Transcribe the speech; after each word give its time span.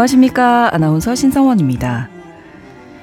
안녕하십니까. 0.00 0.74
아나운서 0.74 1.14
신성원입니다. 1.14 2.08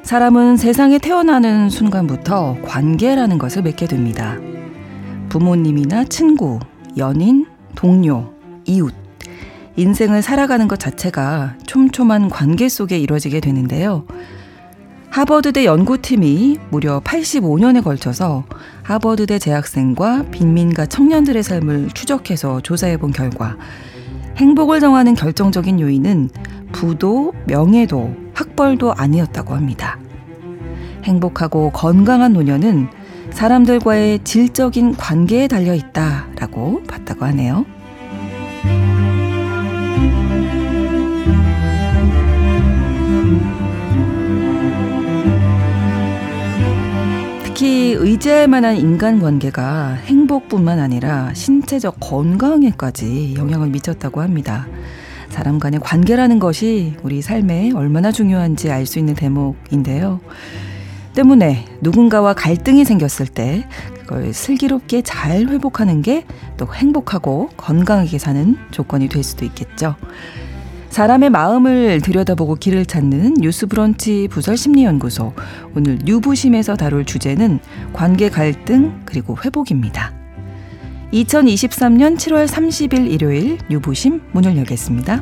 사람은 0.01 0.57
세상에 0.57 0.97
태어나는 0.97 1.69
순간부터 1.69 2.57
관계라는 2.63 3.37
것을 3.37 3.61
맺게 3.61 3.85
됩니다. 3.85 4.37
부모님이나 5.29 6.05
친구, 6.05 6.59
연인, 6.97 7.45
동료, 7.75 8.33
이웃. 8.65 8.95
인생을 9.75 10.23
살아가는 10.23 10.67
것 10.67 10.79
자체가 10.79 11.57
촘촘한 11.67 12.29
관계 12.29 12.67
속에 12.67 12.97
이루어지게 12.97 13.41
되는데요. 13.41 14.05
하버드대 15.11 15.65
연구팀이 15.65 16.57
무려 16.71 16.99
85년에 17.01 17.83
걸쳐서 17.83 18.45
하버드대 18.81 19.37
재학생과 19.37 20.25
빈민가 20.31 20.87
청년들의 20.87 21.43
삶을 21.43 21.89
추적해서 21.93 22.61
조사해 22.61 22.97
본 22.97 23.11
결과 23.11 23.55
행복을 24.37 24.79
정하는 24.79 25.15
결정적인 25.15 25.79
요인은 25.79 26.29
부도, 26.71 27.33
명예도, 27.47 28.13
학벌도 28.33 28.93
아니었다고 28.93 29.55
합니다. 29.55 29.99
행복하고 31.03 31.71
건강한 31.71 32.33
노년은 32.33 32.87
사람들과의 33.31 34.23
질적인 34.23 34.95
관계에 34.95 35.47
달려 35.47 35.73
있다라고 35.73 36.83
봤다고 36.83 37.25
하네요. 37.25 37.65
특히 47.67 47.91
의지할 47.99 48.47
만한 48.47 48.77
인간관계가 48.77 49.95
행복뿐만 50.05 50.79
아니라 50.79 51.33
신체적 51.33 51.97
건강에까지 51.99 53.33
영향을 53.35 53.67
미쳤다고 53.67 54.21
합니다. 54.21 54.65
사람 55.27 55.59
간의 55.59 55.81
관계라는 55.81 56.39
것이 56.39 56.95
우리 57.03 57.21
삶에 57.21 57.71
얼마나 57.75 58.13
중요한지 58.13 58.71
알 58.71 58.85
수 58.85 58.99
있는 58.99 59.15
대목인데요. 59.15 60.21
때문에 61.13 61.65
누군가와 61.81 62.35
갈등이 62.35 62.85
생겼을 62.85 63.27
때 63.27 63.67
그걸 63.99 64.31
슬기롭게 64.33 65.01
잘 65.01 65.47
회복하는 65.49 66.01
게 66.01 66.23
또 66.57 66.67
행복하고 66.73 67.49
건강하게 67.55 68.17
사는 68.17 68.57
조건이 68.71 69.07
될 69.07 69.23
수도 69.23 69.45
있겠죠. 69.45 69.95
사람의 70.89 71.29
마음을 71.29 72.01
들여다보고 72.01 72.55
길을 72.55 72.85
찾는 72.85 73.35
뉴스브런치 73.39 74.29
부설심리연구소. 74.29 75.33
오늘 75.75 75.99
뉴부심에서 76.03 76.75
다룰 76.75 77.05
주제는 77.05 77.59
관계 77.93 78.29
갈등 78.29 79.01
그리고 79.05 79.37
회복입니다. 79.43 80.13
2023년 81.13 82.17
7월 82.17 82.47
30일 82.47 83.09
일요일 83.11 83.57
뉴부심 83.69 84.21
문을 84.33 84.57
열겠습니다. 84.57 85.21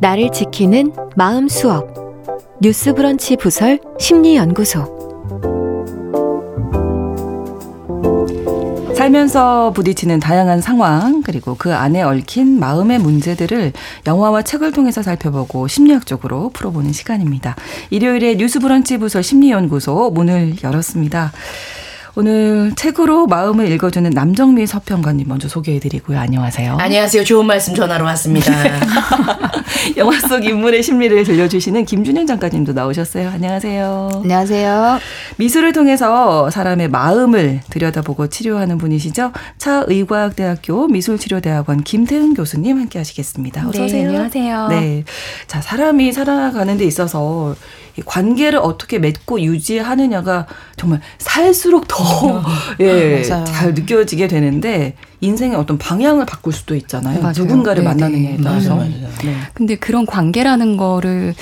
나를 0.00 0.30
지키는 0.32 0.92
마음 1.16 1.48
수업 1.48 1.94
뉴스브런치 2.60 3.36
부설 3.36 3.78
심리연구소 3.98 5.01
살면서 9.02 9.72
부딪히는 9.72 10.20
다양한 10.20 10.60
상황 10.60 11.22
그리고 11.22 11.56
그 11.58 11.74
안에 11.74 12.02
얽힌 12.02 12.60
마음의 12.60 13.00
문제들을 13.00 13.72
영화와 14.06 14.42
책을 14.42 14.70
통해서 14.70 15.02
살펴보고 15.02 15.66
심리학적으로 15.66 16.50
풀어보는 16.50 16.92
시간입니다. 16.92 17.56
일요일에 17.90 18.36
뉴스브런치 18.36 18.98
부서 18.98 19.20
심리연구소 19.20 20.12
문을 20.14 20.62
열었습니다. 20.62 21.32
오늘 22.14 22.72
책으로 22.76 23.26
마음을 23.26 23.70
읽어주는 23.72 24.10
남정미 24.10 24.66
서평가님 24.66 25.28
먼저 25.28 25.48
소개해드리고요. 25.48 26.18
안녕하세요. 26.18 26.76
안녕하세요. 26.78 27.24
좋은 27.24 27.46
말씀 27.46 27.74
전하러 27.74 28.04
왔습니다. 28.04 28.52
영화 29.96 30.20
속 30.20 30.44
인물의 30.44 30.82
심리를 30.82 31.24
들려주시는 31.24 31.86
김준현 31.86 32.26
작가님도 32.26 32.74
나오셨어요. 32.74 33.30
안녕하세요. 33.30 34.10
안녕하세요. 34.24 34.98
미술을 35.36 35.72
통해서 35.72 36.50
사람의 36.50 36.88
마음을 36.88 37.62
들여다보고 37.70 38.26
치료하는 38.26 38.76
분이시죠. 38.76 39.32
차의과학대학교 39.56 40.88
미술치료대학원 40.88 41.82
김태은 41.82 42.34
교수님 42.34 42.78
함께 42.78 42.98
하시겠습니다. 42.98 43.66
어서 43.66 43.84
오세요. 43.84 44.02
네, 44.02 44.06
안녕하세요. 44.08 44.68
네. 44.68 45.04
자, 45.46 45.62
사람이 45.62 46.12
살아가는 46.12 46.76
데 46.76 46.84
있어서 46.84 47.54
관계를 48.06 48.58
어떻게 48.58 48.98
맺고 48.98 49.42
유지하느냐가 49.42 50.46
정말 50.76 51.00
살수록 51.18 51.86
더, 51.88 52.42
예, 52.80 53.22
잘 53.22 53.74
느껴지게 53.74 54.28
되는데, 54.28 54.94
인생의 55.20 55.56
어떤 55.56 55.78
방향을 55.78 56.26
바꿀 56.26 56.52
수도 56.52 56.74
있잖아요. 56.74 57.20
맞아요. 57.20 57.34
누군가를 57.36 57.84
네네. 57.84 57.94
만나느냐에 57.94 58.38
따라서. 58.42 58.76
맞아요. 58.76 58.90
맞아요. 58.90 59.08
네. 59.24 59.36
근데 59.54 59.76
그런 59.76 60.06
관계라는 60.06 60.76
거를 60.76 61.34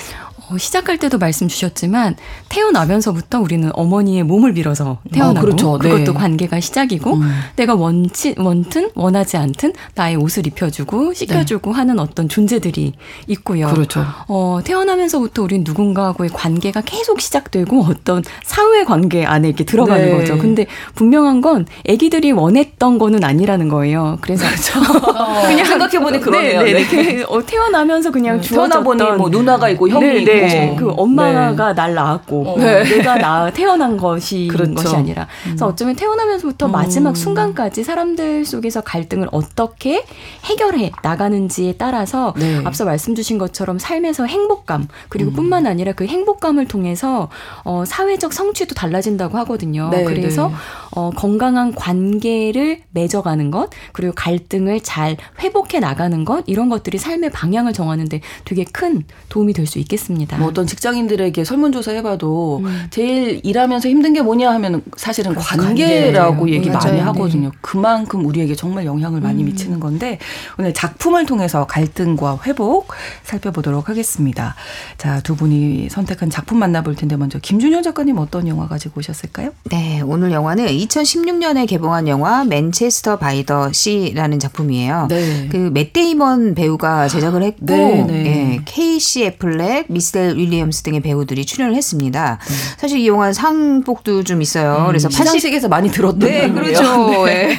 어, 0.51 0.57
시작할 0.57 0.97
때도 0.97 1.17
말씀 1.17 1.47
주셨지만 1.47 2.15
태어나면서부터 2.49 3.39
우리는 3.39 3.69
어머니의 3.73 4.23
몸을 4.23 4.53
빌어서 4.53 4.97
태어나고 5.11 5.39
어, 5.39 5.41
그렇죠. 5.41 5.79
네. 5.81 5.89
그것도 5.89 6.13
관계가 6.13 6.59
시작이고 6.59 7.13
음. 7.13 7.31
내가 7.55 7.75
원치 7.75 8.35
원튼 8.37 8.89
원하지 8.95 9.37
않든 9.37 9.73
나의 9.95 10.17
옷을 10.17 10.45
입혀주고 10.47 11.13
씻겨주고 11.13 11.71
네. 11.71 11.77
하는 11.77 11.99
어떤 11.99 12.27
존재들이 12.27 12.93
있고요. 13.27 13.67
그렇죠. 13.67 14.05
어, 14.27 14.59
태어나면서부터 14.63 15.43
우리는 15.43 15.63
누군가하고의 15.63 16.29
관계가 16.31 16.81
계속 16.81 17.21
시작되고 17.21 17.85
어떤 17.89 18.23
사회 18.43 18.83
관계 18.83 19.25
안에 19.25 19.47
이렇게 19.47 19.63
들어가는 19.63 20.05
네. 20.05 20.17
거죠. 20.17 20.37
근데 20.37 20.65
분명한 20.95 21.41
건 21.41 21.65
아기들이 21.89 22.31
원했던 22.31 22.97
거는 22.99 23.23
아니라는 23.23 23.69
거예요. 23.69 24.17
그래서 24.21 24.45
그렇죠. 24.45 24.81
그냥 25.47 25.65
생각해 25.65 25.99
보니 25.99 26.19
그러네요. 26.19 26.63
네, 26.63 26.73
네. 26.73 26.83
네. 26.83 27.23
어, 27.27 27.45
태어나면서 27.45 28.11
그냥 28.11 28.41
주어졌던 28.41 28.97
태어나 28.97 29.05
보니 29.05 29.17
뭐 29.17 29.29
누나가 29.29 29.69
있고 29.69 29.87
형이 29.87 30.05
네, 30.05 30.17
있고 30.19 30.40
네. 30.47 30.75
그 30.77 30.91
엄마가 30.91 31.67
네. 31.69 31.73
날 31.73 31.93
낳았고 31.93 32.53
어. 32.53 32.57
네. 32.57 32.83
내가 32.83 33.15
나 33.19 33.51
태어난 33.51 33.97
것이 33.97 34.47
그렇죠. 34.47 34.75
것이 34.75 34.95
아니라 34.95 35.27
그래서 35.43 35.65
음. 35.65 35.71
어쩌면 35.71 35.95
태어나면서부터 35.95 36.67
음. 36.67 36.71
마지막 36.71 37.17
순간까지 37.17 37.83
사람들 37.83 38.45
속에서 38.45 38.81
갈등을 38.81 39.29
어떻게 39.31 40.03
해결해 40.45 40.91
나가는지에 41.01 41.75
따라서 41.77 42.33
네. 42.37 42.61
앞서 42.63 42.85
말씀 42.85 43.15
주신 43.15 43.37
것처럼 43.37 43.79
삶에서 43.79 44.25
행복감 44.25 44.87
그리고 45.09 45.31
음. 45.31 45.35
뿐만 45.35 45.65
아니라 45.65 45.93
그 45.93 46.05
행복감을 46.05 46.67
통해서 46.67 47.29
어, 47.63 47.83
사회적 47.85 48.33
성취도 48.33 48.75
달라진다고 48.75 49.37
하거든요. 49.39 49.89
네, 49.89 50.03
그래서 50.03 50.49
네. 50.49 50.53
어, 50.91 51.09
건강한 51.15 51.73
관계를 51.73 52.81
맺어가는 52.91 53.49
것 53.49 53.69
그리고 53.93 54.13
갈등을 54.15 54.81
잘 54.81 55.17
회복해 55.39 55.79
나가는 55.79 56.23
것 56.25 56.43
이런 56.45 56.69
것들이 56.69 56.97
삶의 56.97 57.31
방향을 57.31 57.73
정하는데 57.73 58.21
되게 58.45 58.63
큰 58.63 59.03
도움이 59.29 59.53
될 59.53 59.71
수 59.71 59.79
있겠습니다. 59.79 60.30
뭐 60.37 60.47
어떤 60.49 60.67
직장인들에게 60.67 61.43
설문조사 61.43 61.91
해봐도 61.93 62.61
음. 62.63 62.87
제일 62.91 63.41
일하면서 63.43 63.89
힘든 63.89 64.13
게 64.13 64.21
뭐냐 64.21 64.51
하면 64.53 64.83
사실은 64.95 65.33
관계라고 65.35 66.37
관계. 66.37 66.53
얘기 66.53 66.69
맞아요. 66.69 66.79
많이 66.85 66.97
네. 66.97 67.01
하거든요. 67.03 67.49
네. 67.49 67.57
그만큼 67.61 68.25
우리에게 68.25 68.55
정말 68.55 68.85
영향을 68.85 69.21
많이 69.21 69.43
음. 69.43 69.45
미치는 69.47 69.79
건데 69.79 70.19
오늘 70.59 70.73
작품을 70.73 71.25
통해서 71.25 71.65
갈등과 71.65 72.39
회복 72.45 72.87
살펴보도록 73.23 73.89
하겠습니다. 73.89 74.55
자, 74.97 75.19
두 75.21 75.35
분이 75.35 75.89
선택한 75.89 76.29
작품 76.29 76.59
만나볼 76.59 76.95
텐데 76.95 77.15
먼저 77.15 77.39
김준현 77.39 77.81
작가님 77.83 78.17
어떤 78.17 78.47
영화 78.47 78.67
가지고 78.67 78.99
오셨을까요? 78.99 79.51
네, 79.65 80.01
오늘 80.01 80.31
영화는 80.31 80.67
2016년에 80.67 81.67
개봉한 81.67 82.07
영화 82.07 82.43
Manchester 82.43 83.17
by 83.17 83.45
the 83.45 83.71
Sea라는 83.71 84.39
작품이에요. 84.39 85.07
네. 85.09 85.47
그 85.51 85.71
맷 85.71 85.93
데이먼 85.93 86.53
배우가 86.53 87.07
제작을 87.07 87.43
했고 87.43 87.65
네, 87.65 88.03
네. 88.03 88.25
예, 88.25 88.61
케이시 88.65 89.23
애플렉, 89.25 89.85
미스 89.89 90.11
미셸 90.21 90.37
윌리엄스 90.37 90.83
등의 90.83 91.01
배우들이 91.01 91.45
출연을 91.45 91.75
했습니다. 91.75 92.37
음. 92.41 92.55
사실 92.77 92.99
이 92.99 93.07
영화 93.07 93.33
상복도 93.33 94.23
좀 94.23 94.41
있어요. 94.41 94.77
음, 94.81 94.87
그래서 94.87 95.09
시상식에서 95.09 95.67
많이 95.67 95.89
들었던 95.89 96.19
네, 96.19 96.49
그렇죠. 96.49 97.25
네. 97.25 97.57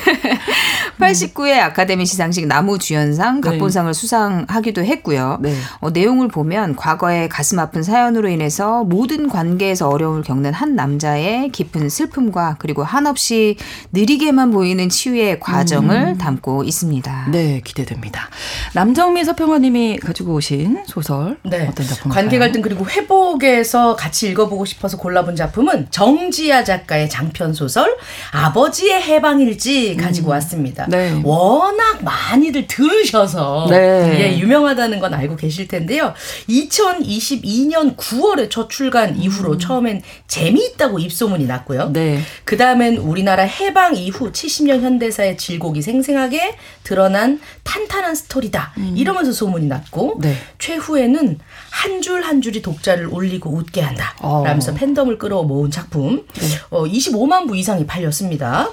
89회 0.99 1.59
아카데미 1.59 2.07
시상식 2.07 2.47
나무 2.47 2.79
주연상, 2.79 3.41
네. 3.41 3.51
각본상을 3.51 3.93
네. 3.93 3.99
수상하기도 3.99 4.85
했고요. 4.85 5.39
네. 5.41 5.55
어, 5.81 5.91
내용을 5.91 6.29
보면 6.29 6.77
과거의 6.77 7.29
가슴 7.29 7.59
아픈 7.59 7.83
사연으로 7.83 8.29
인해서 8.29 8.85
모든 8.85 9.29
관계에서 9.29 9.89
어려움을 9.89 10.23
겪는 10.23 10.53
한 10.53 10.77
남자의 10.77 11.51
깊은 11.51 11.89
슬픔과 11.89 12.57
그리고 12.59 12.85
한없이 12.85 13.57
느리게만 13.93 14.53
보이는 14.53 14.89
치유의 14.89 15.41
과정을 15.41 15.97
음. 15.97 16.19
담고 16.19 16.65
있습니다. 16.65 17.29
네, 17.33 17.61
기대됩니다. 17.65 18.29
남정미 18.75 19.25
서평화님이 19.25 19.99
가지고 19.99 20.35
오신 20.35 20.85
소설 20.87 21.39
네. 21.43 21.67
어떤 21.69 21.87
작품일까요? 21.87 22.13
관계가 22.15 22.42
갈등 22.43 22.61
그리고 22.61 22.85
회복에서 22.89 23.95
같이 23.95 24.29
읽어보고 24.31 24.65
싶어서 24.65 24.97
골라본 24.97 25.37
작품은 25.37 25.89
정지아 25.91 26.65
작가의 26.65 27.09
장편 27.09 27.55
소설 27.55 27.97
아버지의 28.33 29.01
해방일지 29.01 29.97
가지고 29.97 30.29
음. 30.29 30.33
왔습니다. 30.33 30.87
네. 30.89 31.21
워낙 31.23 32.03
많이들 32.03 32.67
들으셔서 32.67 33.69
네. 33.71 34.19
예, 34.21 34.39
유명하다는 34.39 34.99
건 34.99 35.15
알고 35.15 35.37
계실 35.37 35.69
텐데요. 35.69 36.15
2022년 36.49 37.97
9월에 37.97 38.51
첫 38.51 38.69
출간 38.69 39.17
이후로 39.17 39.53
음. 39.53 39.59
처음엔 39.61 40.03
재미있다고 40.27 40.99
입소문이 40.99 41.47
났고요. 41.47 41.91
네. 41.93 42.21
그 42.43 42.57
다음엔 42.57 42.97
우리나라 42.97 43.45
해방 43.45 43.95
이후 43.95 44.33
70년 44.33 44.81
현대사의 44.81 45.37
질곡이 45.37 45.81
생생하게 45.81 46.57
드러난 46.83 47.41
탄탄한 47.63 48.17
스토리다. 48.17 48.73
음. 48.79 48.95
이러면서 48.97 49.31
소문이 49.31 49.67
났고 49.67 50.19
네. 50.21 50.35
최후에는 50.59 51.39
한 51.73 52.03
줄한 52.03 52.33
한 52.33 52.41
줄이 52.41 52.63
독자를 52.63 53.07
울리고 53.07 53.51
웃게 53.51 53.81
한다. 53.81 54.15
어. 54.21 54.43
라면서 54.45 54.73
팬덤을 54.73 55.19
끌어 55.19 55.43
모은 55.43 55.71
작품. 55.71 56.25
네. 56.35 56.47
어, 56.71 56.85
25만 56.85 57.47
부 57.47 57.57
이상이 57.57 57.87
팔렸습니다. 57.87 58.71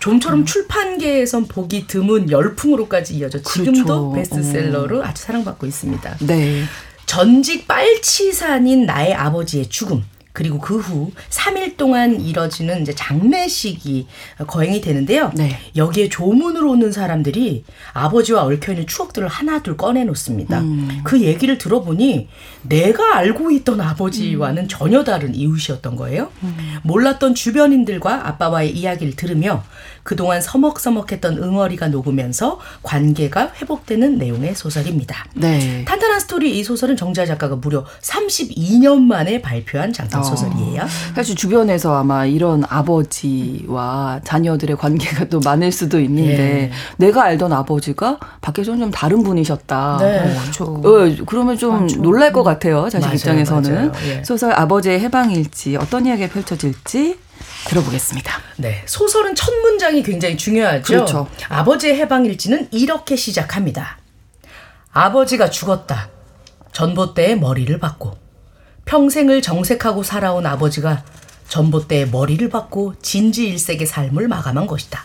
좀처럼 0.00 0.40
음. 0.40 0.44
출판계에선 0.44 1.46
보기 1.46 1.86
드문 1.86 2.30
열풍으로까지 2.30 3.16
이어져 3.16 3.40
지금도 3.42 4.10
그렇죠. 4.10 4.12
베스트셀러로 4.12 5.04
아주 5.04 5.22
사랑받고 5.22 5.66
있습니다. 5.66 6.16
네. 6.20 6.62
전직 7.06 7.66
빨치산인 7.66 8.86
나의 8.86 9.14
아버지의 9.14 9.68
죽음. 9.68 10.04
그리고 10.32 10.58
그 10.58 10.82
후 10.82 11.12
3일 11.30 11.76
동안 11.76 12.20
이뤄지는 12.20 12.82
이제 12.82 12.94
장례식이 12.94 14.06
거행이 14.46 14.80
되는데요. 14.80 15.30
네. 15.34 15.58
여기에 15.76 16.08
조문으로 16.08 16.72
오는 16.72 16.92
사람들이 16.92 17.64
아버지와 17.92 18.42
얽혀있는 18.44 18.86
추억들을 18.86 19.28
하나둘 19.28 19.76
꺼내놓습니다. 19.76 20.60
음. 20.60 21.00
그 21.04 21.22
얘기를 21.22 21.56
들어보니 21.56 22.28
내가 22.62 23.16
알고 23.16 23.50
있던 23.52 23.80
아버지와는 23.80 24.64
음. 24.64 24.68
전혀 24.68 25.04
다른 25.04 25.34
이웃이었던 25.34 25.96
거예요. 25.96 26.30
음. 26.42 26.78
몰랐던 26.82 27.34
주변인들과 27.34 28.28
아빠와의 28.28 28.76
이야기를 28.76 29.14
들으며 29.14 29.62
그동안 30.02 30.40
서먹서먹했던 30.40 31.38
응어리가 31.42 31.88
녹으면서 31.88 32.58
관계가 32.82 33.52
회복되는 33.60 34.18
내용의 34.18 34.54
소설입니다. 34.54 35.26
네. 35.34 35.84
탄탄한 35.86 36.20
스토리 36.20 36.58
이 36.58 36.64
소설은 36.64 36.96
정자 36.96 37.24
작가가 37.24 37.56
무려 37.56 37.84
32년 38.00 39.00
만에 39.02 39.40
발표한 39.40 39.92
장편 39.92 40.20
어. 40.20 40.24
소설이에요. 40.24 40.82
사실 41.14 41.36
주변에서 41.36 41.94
아마 41.96 42.26
이런 42.26 42.64
아버지와 42.68 44.20
자녀들의 44.24 44.76
관계가 44.76 45.26
또 45.26 45.40
많을 45.40 45.70
수도 45.72 46.00
있는데 46.00 46.62
예. 46.64 46.70
내가 46.96 47.24
알던 47.24 47.52
아버지가 47.52 48.18
밖에서는 48.40 48.80
좀 48.80 48.90
다른 48.90 49.22
분이셨다. 49.22 49.98
네. 50.00 50.18
어, 50.18 50.40
그렇죠. 50.40 50.64
어, 50.64 51.24
그러면 51.26 51.56
좀 51.56 51.82
맞죠. 51.82 52.02
놀랄 52.02 52.32
것 52.32 52.42
같아요. 52.42 52.88
자식 52.88 53.06
맞아요, 53.06 53.14
입장에서는. 53.16 53.74
맞아요. 53.88 53.92
예. 54.06 54.24
소설 54.24 54.52
아버지의 54.52 55.00
해방일지 55.00 55.76
어떤 55.76 56.06
이야기가 56.06 56.32
펼쳐질지 56.32 57.18
들어보겠습니다. 57.66 58.40
네. 58.56 58.82
소설은 58.86 59.34
첫 59.34 59.52
문장이 59.54 60.02
굉장히 60.02 60.36
중요하죠. 60.36 60.82
그렇죠. 60.82 61.28
아버지의 61.48 61.96
해방일지는 61.96 62.68
이렇게 62.70 63.16
시작합니다. 63.16 63.98
아버지가 64.92 65.50
죽었다. 65.50 66.10
전봇대에 66.72 67.36
머리를 67.36 67.78
박고 67.78 68.16
평생을 68.84 69.42
정색하고 69.42 70.02
살아온 70.02 70.46
아버지가 70.46 71.04
전봇대에 71.48 72.06
머리를 72.06 72.48
박고 72.48 72.94
진지 73.02 73.48
일색의 73.48 73.86
삶을 73.86 74.28
마감한 74.28 74.66
것이다. 74.66 75.04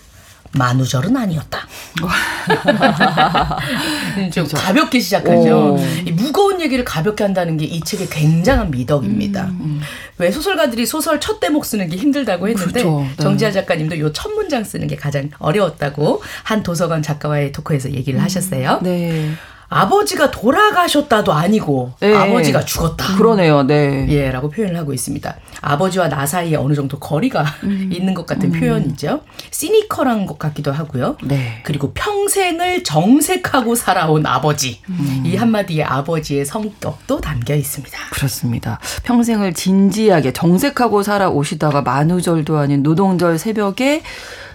만우절은 0.57 1.15
아니었다. 1.15 1.59
좀 4.33 4.45
그렇죠. 4.45 4.57
가볍게 4.57 5.00
시작하죠. 5.00 5.77
이 6.06 6.12
무거운 6.12 6.59
얘기를 6.62 6.83
가볍게 6.83 7.24
한다는 7.24 7.57
게 7.57 7.68
이 7.68 7.81
책의 7.81 8.07
굉장한 8.09 8.71
미덕입니다. 8.71 9.44
음, 9.45 9.57
음. 9.59 9.81
왜 10.19 10.31
소설가들이 10.31 10.86
소설 10.86 11.19
첫 11.19 11.39
대목 11.42 11.65
쓰는 11.65 11.89
게 11.89 11.98
힘들다고 11.98 12.48
했는데 12.48 12.81
그렇죠. 12.81 13.01
네. 13.01 13.15
정지아 13.24 13.51
작가님도 13.51 14.00
요 14.00 14.12
첫 14.13 14.31
문장 14.31 14.63
쓰는 14.63 14.88
게 14.88 14.95
가장 14.95 15.30
어려웠다고 15.38 16.24
한 16.44 16.63
도서관 16.63 17.04
작가와의 17.04 17.51
토크에서 17.51 17.92
얘기를 17.92 18.19
음, 18.19 18.24
하셨어요. 18.24 18.80
네. 18.81 19.31
아버지가 19.69 20.31
돌아가셨다도 20.31 21.33
아니고 21.33 21.91
네. 21.99 22.13
아버지가 22.13 22.63
죽었다. 22.63 23.15
그러네요. 23.17 23.63
네. 23.63 24.05
예, 24.09 24.31
라고 24.31 24.49
표현을 24.49 24.77
하고 24.77 24.93
있습니다. 24.93 25.35
아버지와 25.61 26.07
나 26.07 26.25
사이에 26.25 26.55
어느 26.55 26.73
정도 26.73 26.99
거리가 26.99 27.43
음. 27.63 27.89
있는 27.93 28.13
것 28.13 28.25
같은 28.25 28.53
음. 28.53 28.59
표현이죠. 28.59 29.21
시니컬한 29.51 30.25
것 30.25 30.39
같기도 30.39 30.71
하고요. 30.71 31.17
네. 31.23 31.61
그리고 31.63 31.91
평생을 31.93 32.83
정색하고 32.83 33.75
살아온 33.75 34.25
아버지. 34.25 34.79
음. 34.89 35.23
이 35.25 35.35
한마디에 35.35 35.83
아버지의 35.83 36.45
성격도 36.45 37.19
담겨 37.19 37.53
있습니다. 37.53 37.97
그렇습니다. 38.11 38.79
평생을 39.03 39.53
진지하게 39.53 40.31
정색하고 40.31 41.03
살아오시다가 41.03 41.81
만우절도 41.81 42.57
아닌 42.57 42.83
노동절 42.83 43.37
새벽에 43.37 44.01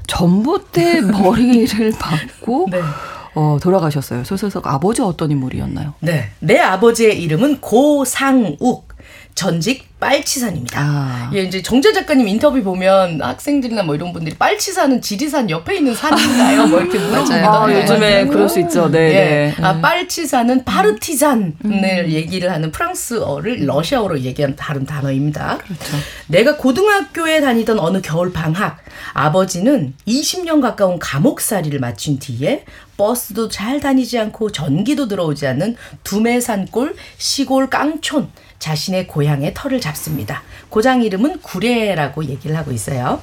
전봇대 0.07 1.01
머리를 1.13 1.93
박고 1.99 2.69
네. 2.71 2.81
어, 3.35 3.59
돌아가셨어요. 3.63 4.25
소설속 4.25 4.67
아버지 4.67 5.03
어떤 5.03 5.31
인물이었나요? 5.31 5.95
네. 6.01 6.31
내 6.41 6.59
아버지의 6.59 7.21
이름은 7.23 7.61
고상욱. 7.61 8.92
전직 9.35 9.93
빨치산입니다. 9.99 10.81
아. 10.81 11.31
예, 11.33 11.43
이제 11.43 11.63
정재 11.63 11.93
작가님 11.93 12.27
인터뷰 12.27 12.63
보면 12.63 13.23
학생들이나 13.23 13.85
뭐 13.85 13.95
이런 13.95 14.13
분들이 14.13 14.37
빨치산은 14.37 15.01
지리산 15.01 15.49
옆에 15.49 15.77
있는 15.77 15.95
산인가요? 15.95 16.67
뭐 16.67 16.81
이렇게 16.81 16.99
물어보는 16.99 17.45
아, 17.45 17.73
요즘에 17.73 18.27
그럴 18.27 18.49
수 18.49 18.59
있죠. 18.61 18.91
네. 18.91 18.99
예. 18.99 19.13
네. 19.13 19.55
아, 19.63 19.81
빨치산은 19.81 20.65
파르티산을 20.65 21.53
음. 21.65 21.83
얘기를 22.09 22.51
하는 22.51 22.73
프랑스어를 22.73 23.67
러시아어로 23.67 24.21
얘기하는 24.21 24.57
다른 24.57 24.85
단어입니다. 24.85 25.59
그렇죠. 25.59 25.97
내가 26.27 26.57
고등학교에 26.57 27.41
다니던 27.41 27.79
어느 27.79 28.01
겨울 28.03 28.33
방학 28.33 28.79
아버지는 29.15 29.95
20년 30.07 30.61
가까운 30.61 30.99
감옥살이를 30.99 31.79
마친 31.79 32.19
뒤에 32.19 32.65
버스도 32.97 33.49
잘 33.49 33.81
다니지 33.81 34.19
않고 34.19 34.53
전기도 34.53 35.09
들어오지 35.09 35.47
않는 35.47 35.77
두메산골 36.05 36.95
시골 37.19 37.71
깡촌 37.71 38.31
자신의 38.63 39.09
고향의 39.09 39.55
터를 39.55 39.81
잡습니다. 39.81 40.43
고장 40.69 41.03
이름은 41.03 41.41
구례라고 41.43 42.25
얘기를 42.27 42.57
하고 42.57 42.71
있어요. 42.71 43.21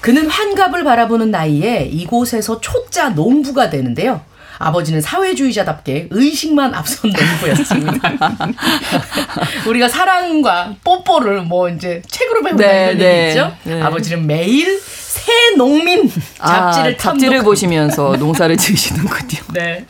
그는 0.00 0.28
환갑을 0.28 0.82
바라보는 0.82 1.30
나이에 1.30 1.84
이곳에서 1.84 2.60
초짜 2.60 3.10
농부가 3.10 3.70
되는데요. 3.70 4.20
아버지는 4.58 5.00
사회주의자답게 5.00 6.08
의식만 6.10 6.74
앞선 6.74 7.12
농부였습니다. 7.12 8.18
우리가 9.68 9.88
사랑과 9.88 10.74
뽀뽀를 10.82 11.42
뭐 11.42 11.68
이제 11.68 12.02
책으로 12.08 12.42
배우는 12.42 12.56
네, 12.56 12.94
네, 12.94 13.24
얘기죠. 13.26 13.54
네. 13.62 13.80
아버지는 13.80 14.26
매일 14.26 14.80
새 15.28 15.56
농민 15.56 16.10
잡지를 16.38 16.94
아, 16.94 16.96
잡지를 16.96 17.42
보시면서 17.42 18.16
농사를 18.18 18.56
지으시는군요. 18.56 19.42
네. 19.52 19.84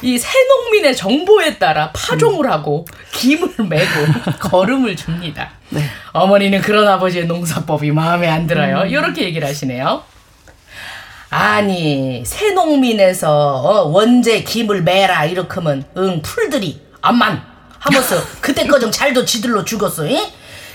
이 0.00 0.16
새농민의 0.16 0.94
정보에 0.94 1.58
따라 1.58 1.90
파종을 1.92 2.46
음. 2.46 2.52
하고 2.52 2.86
김을 3.12 3.48
메고 3.68 3.90
걸음을 4.38 4.94
줍니다. 4.94 5.50
네. 5.70 5.82
어머니는 6.12 6.60
그런 6.60 6.86
아버지의 6.86 7.26
농사법이 7.26 7.90
마음에 7.90 8.28
안 8.28 8.46
들어요. 8.46 8.82
음. 8.82 8.88
이렇게 8.88 9.24
얘기를 9.24 9.48
하시네요. 9.48 10.04
아니 11.30 12.22
새농민에서 12.24 13.56
어, 13.56 13.88
원재 13.88 14.44
김을 14.44 14.82
매라 14.82 15.24
이렇게 15.24 15.54
하면 15.54 15.84
응 15.96 16.22
풀들이 16.22 16.80
암만 17.02 17.42
하면서 17.80 18.22
그때 18.40 18.68
거정 18.68 18.92
잘도 18.92 19.24
지들로 19.24 19.64
죽었어. 19.64 20.06
잉? 20.06 20.24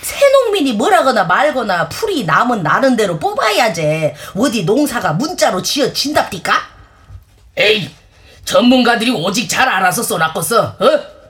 새농민이 0.02 0.74
뭐라거나 0.74 1.26
말거나 1.26 1.90
풀이 1.90 2.26
남은 2.26 2.64
나는 2.64 2.96
대로 2.96 3.20
뽑아야지. 3.20 4.14
어디 4.36 4.64
농사가 4.64 5.14
문자로 5.14 5.62
지어 5.62 5.94
진답니까? 5.94 6.54
에이, 7.58 7.90
전문가들이 8.46 9.12
오직 9.12 9.48
잘 9.48 9.70
알아서 9.70 10.04
써놨겠어. 10.04 10.62
어? 10.62 11.22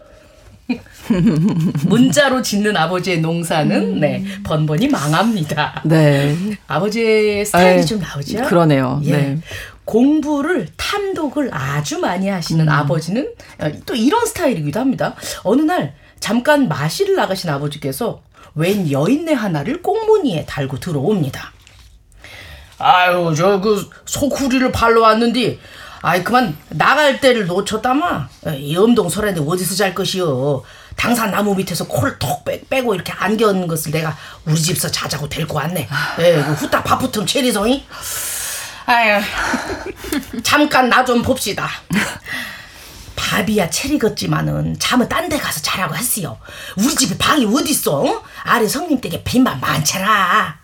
문자로 1.87 2.41
짓는 2.41 2.77
아버지의 2.77 3.19
농사는 3.19 3.75
음. 3.75 3.99
네 3.99 4.23
번번이 4.43 4.87
망합니다. 4.87 5.81
네. 5.83 6.35
아버지의 6.67 7.45
스타일이 7.45 7.79
에이, 7.79 7.85
좀 7.85 7.99
나오죠. 7.99 8.43
그러네요. 8.43 9.01
예. 9.03 9.11
네. 9.11 9.37
공부를 9.83 10.67
탐독을 10.77 11.49
아주 11.53 11.99
많이 11.99 12.29
하시는 12.29 12.65
음. 12.65 12.69
아버지는 12.69 13.33
어, 13.59 13.71
또 13.85 13.93
이런 13.95 14.25
스타일이기도 14.25 14.79
합니다. 14.79 15.15
어느 15.43 15.61
날 15.61 15.95
잠깐 16.21 16.69
마실을 16.69 17.15
나가신 17.15 17.49
아버지께서 17.49 18.21
웬 18.55 18.91
여인네 18.91 19.34
하나를 19.34 19.81
꽁무니에 19.81 20.46
달고 20.46 20.79
들어옵니다. 20.79 21.51
아유, 22.79 23.34
저 23.38 23.62
그 23.62 23.89
소쿠리를 24.05 24.72
팔러 24.72 25.01
왔는데, 25.01 25.60
아이 26.01 26.24
그만 26.24 26.58
나갈 26.70 27.22
때를 27.22 27.46
놓쳤다마. 27.46 28.27
염동 28.74 29.08
설인데 29.10 29.41
어디서 29.46 29.75
잘 29.75 29.93
것이요. 29.93 30.63
당산 30.96 31.29
나무 31.31 31.53
밑에서 31.55 31.88
코를 31.88 32.17
톡 32.17 32.43
빼, 32.43 32.81
고 32.81 32.96
이렇게 32.96 33.12
안겨는 33.13 33.67
것을 33.67 33.91
내가 33.91 34.17
우리 34.46 34.60
집서 34.60 34.89
자자고 34.89 35.29
데리고 35.29 35.58
왔네. 35.58 35.88
예, 36.20 36.34
그 36.43 36.53
후딱 36.53 36.84
밥붙음 36.84 37.25
체리성이. 37.25 37.86
아유, 38.88 39.22
잠깐 40.43 40.89
나 40.89 41.05
좀 41.05 41.22
봅시다. 41.22 41.70
밥이야 43.41 43.69
체리겠지만은 43.69 44.77
잠은 44.79 45.07
딴 45.10 45.29
데 45.31 45.38
가서 45.38 45.62
자라고 45.62 45.95
했어요. 45.95 46.38
우리 46.77 46.93
집에 46.95 47.17
방이 47.17 47.45
어딨어? 47.45 48.01
어? 48.01 48.24
아래 48.43 48.67
성님 48.67 49.00
댁에 49.00 49.24
빈방 49.24 49.60
많잖아. 49.62 50.57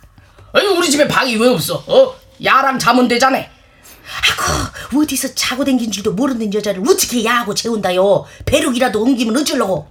아니 0.51 0.67
우리 0.67 0.89
집에 0.89 1.07
방이 1.07 1.35
왜 1.37 1.47
없어? 1.47 1.83
어? 1.87 2.15
야랑 2.43 2.77
자면 2.79 3.07
되잖아. 3.07 3.37
아고 3.37 5.01
어디서 5.01 5.33
자고 5.35 5.63
댕긴 5.63 5.91
줄도 5.91 6.13
모르는 6.13 6.53
여자를 6.53 6.81
어떻게 6.81 7.23
야하고 7.23 7.53
재운다요? 7.53 8.25
배룩이라도 8.45 9.01
옮기면 9.01 9.37
어쩌려고? 9.37 9.87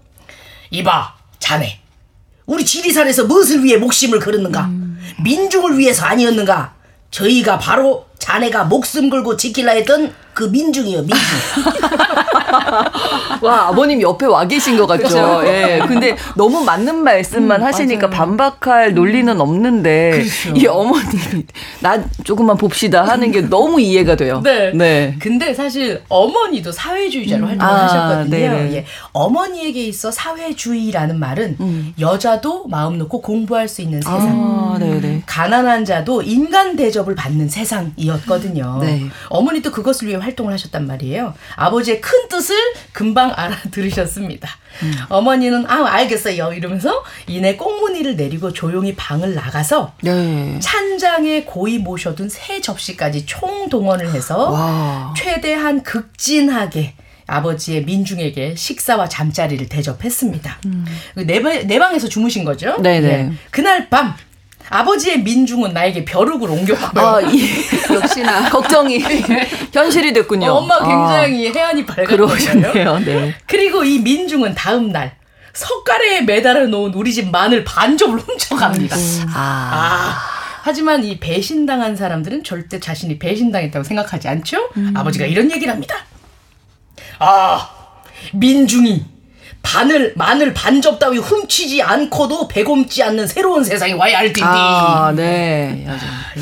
이봐 0.70 1.14
자네 1.38 1.80
우리 2.46 2.64
지리산에서 2.64 3.24
무엇을 3.24 3.62
위해 3.64 3.76
목심을 3.78 4.18
걸었는가? 4.20 4.64
음. 4.66 5.00
민중을 5.22 5.78
위해서 5.78 6.04
아니었는가? 6.06 6.74
저희가 7.10 7.58
바로 7.58 8.06
자네가 8.18 8.64
목숨 8.64 9.10
걸고 9.10 9.36
지킬라 9.36 9.72
했던 9.72 10.12
그 10.36 10.44
민중이요, 10.44 10.98
민중. 10.98 11.16
와, 13.40 13.68
아버님 13.68 14.02
옆에 14.02 14.26
와 14.26 14.46
계신 14.46 14.76
것 14.76 14.86
같죠. 14.86 15.08
그렇죠? 15.08 15.42
예. 15.46 15.80
근데 15.86 16.14
너무 16.34 16.62
맞는 16.62 16.96
말씀만 16.96 17.62
음, 17.62 17.66
하시니까 17.66 18.08
맞아요. 18.08 18.36
반박할 18.36 18.94
논리는 18.94 19.40
없는데 19.40 20.10
그렇죠. 20.10 20.60
이 20.60 20.66
어머님이 20.66 21.46
나 21.80 22.04
조금만 22.22 22.58
봅시다 22.58 23.04
하는 23.04 23.32
게 23.32 23.40
너무 23.40 23.80
이해가 23.80 24.16
돼요. 24.16 24.42
네. 24.44 24.72
네. 24.74 25.16
근데 25.20 25.54
사실 25.54 26.02
어머니도 26.10 26.70
사회주의자로 26.70 27.44
음. 27.44 27.48
활동을 27.48 27.72
아, 27.72 27.84
하셨거든요. 27.84 28.36
예. 28.36 28.84
어머니에게 29.12 29.86
있어 29.86 30.10
사회주의라는 30.10 31.18
말은 31.18 31.56
음. 31.60 31.94
여자도 31.98 32.66
마음 32.68 32.98
놓고 32.98 33.22
공부할 33.22 33.68
수 33.68 33.80
있는 33.80 34.02
세상. 34.02 34.20
아, 34.20 34.76
네네. 34.78 35.22
가난한 35.24 35.86
자도 35.86 36.20
인간 36.20 36.76
대접을 36.76 37.14
받는 37.14 37.48
세상이 37.48 38.05
었거든요. 38.10 38.78
네. 38.80 39.02
어머니도 39.28 39.70
그것을 39.70 40.08
위해 40.08 40.16
활동을 40.16 40.52
하셨단 40.52 40.86
말이에요. 40.86 41.34
아버지의 41.56 42.00
큰 42.00 42.28
뜻을 42.28 42.56
금방 42.92 43.32
알아들으셨습니다. 43.34 44.48
음. 44.82 44.92
어머니는 45.08 45.64
아 45.68 45.86
알겠어요 45.86 46.52
이러면서 46.52 47.02
이내 47.26 47.56
꽁무니를 47.56 48.16
내리고 48.16 48.52
조용히 48.52 48.94
방을 48.94 49.34
나가서 49.34 49.94
네. 50.02 50.58
찬장에 50.60 51.44
고이 51.44 51.78
모셔둔 51.78 52.28
세 52.28 52.60
접시까지 52.60 53.26
총 53.26 53.68
동원을 53.68 54.12
해서 54.12 54.50
와. 54.50 55.14
최대한 55.16 55.82
극진하게 55.82 56.94
아버지의 57.26 57.84
민중에게 57.84 58.54
식사와 58.54 59.08
잠자리를 59.08 59.68
대접했습니다. 59.68 60.58
음. 60.66 60.84
내, 61.16 61.40
내 61.40 61.78
방에서 61.78 62.08
주무신 62.08 62.44
거죠? 62.44 62.80
네네. 62.80 63.08
네. 63.08 63.32
그날 63.50 63.88
밤 63.88 64.14
아버지의 64.68 65.22
민중은 65.22 65.72
나에게 65.72 66.04
벼룩을 66.04 66.50
옮겨가요. 66.50 67.06
아, 67.06 67.22
예. 67.22 67.48
역시나 67.94 68.48
걱정이 68.50 68.98
현실이 69.72 70.12
됐군요. 70.12 70.50
엄마 70.50 70.78
굉장히 70.78 71.48
아, 71.48 71.52
해안이 71.52 71.86
밝았거든요. 71.86 72.98
네. 73.00 73.34
그리고 73.46 73.84
이 73.84 73.98
민중은 74.00 74.54
다음 74.54 74.90
날 74.90 75.16
석가래에 75.52 76.22
매달아 76.22 76.66
놓은 76.66 76.92
우리 76.94 77.12
집 77.12 77.30
마늘 77.30 77.64
반접을 77.64 78.18
훔쳐갑니다. 78.18 78.96
음. 78.96 79.26
아. 79.34 79.70
아. 79.72 80.36
하지만 80.62 81.04
이 81.04 81.20
배신당한 81.20 81.94
사람들은 81.94 82.42
절대 82.42 82.80
자신이 82.80 83.20
배신당했다고 83.20 83.84
생각하지 83.84 84.26
않죠? 84.28 84.68
음. 84.76 84.92
아버지가 84.96 85.24
이런 85.24 85.50
얘기를 85.52 85.72
합니다. 85.72 85.94
아, 87.20 87.70
민중이 88.32 89.04
바늘 89.66 90.12
마늘 90.14 90.54
반접 90.54 91.00
따위 91.00 91.18
훔치지 91.18 91.82
않고도 91.82 92.46
배곰지 92.46 93.02
않는 93.02 93.26
새로운 93.26 93.64
세상이 93.64 93.94
와야 93.94 94.18
할 94.18 94.32
텐데. 94.32 94.44
아, 94.44 95.12
네. 95.14 95.84
아, 95.88 95.92
예. 96.36 96.40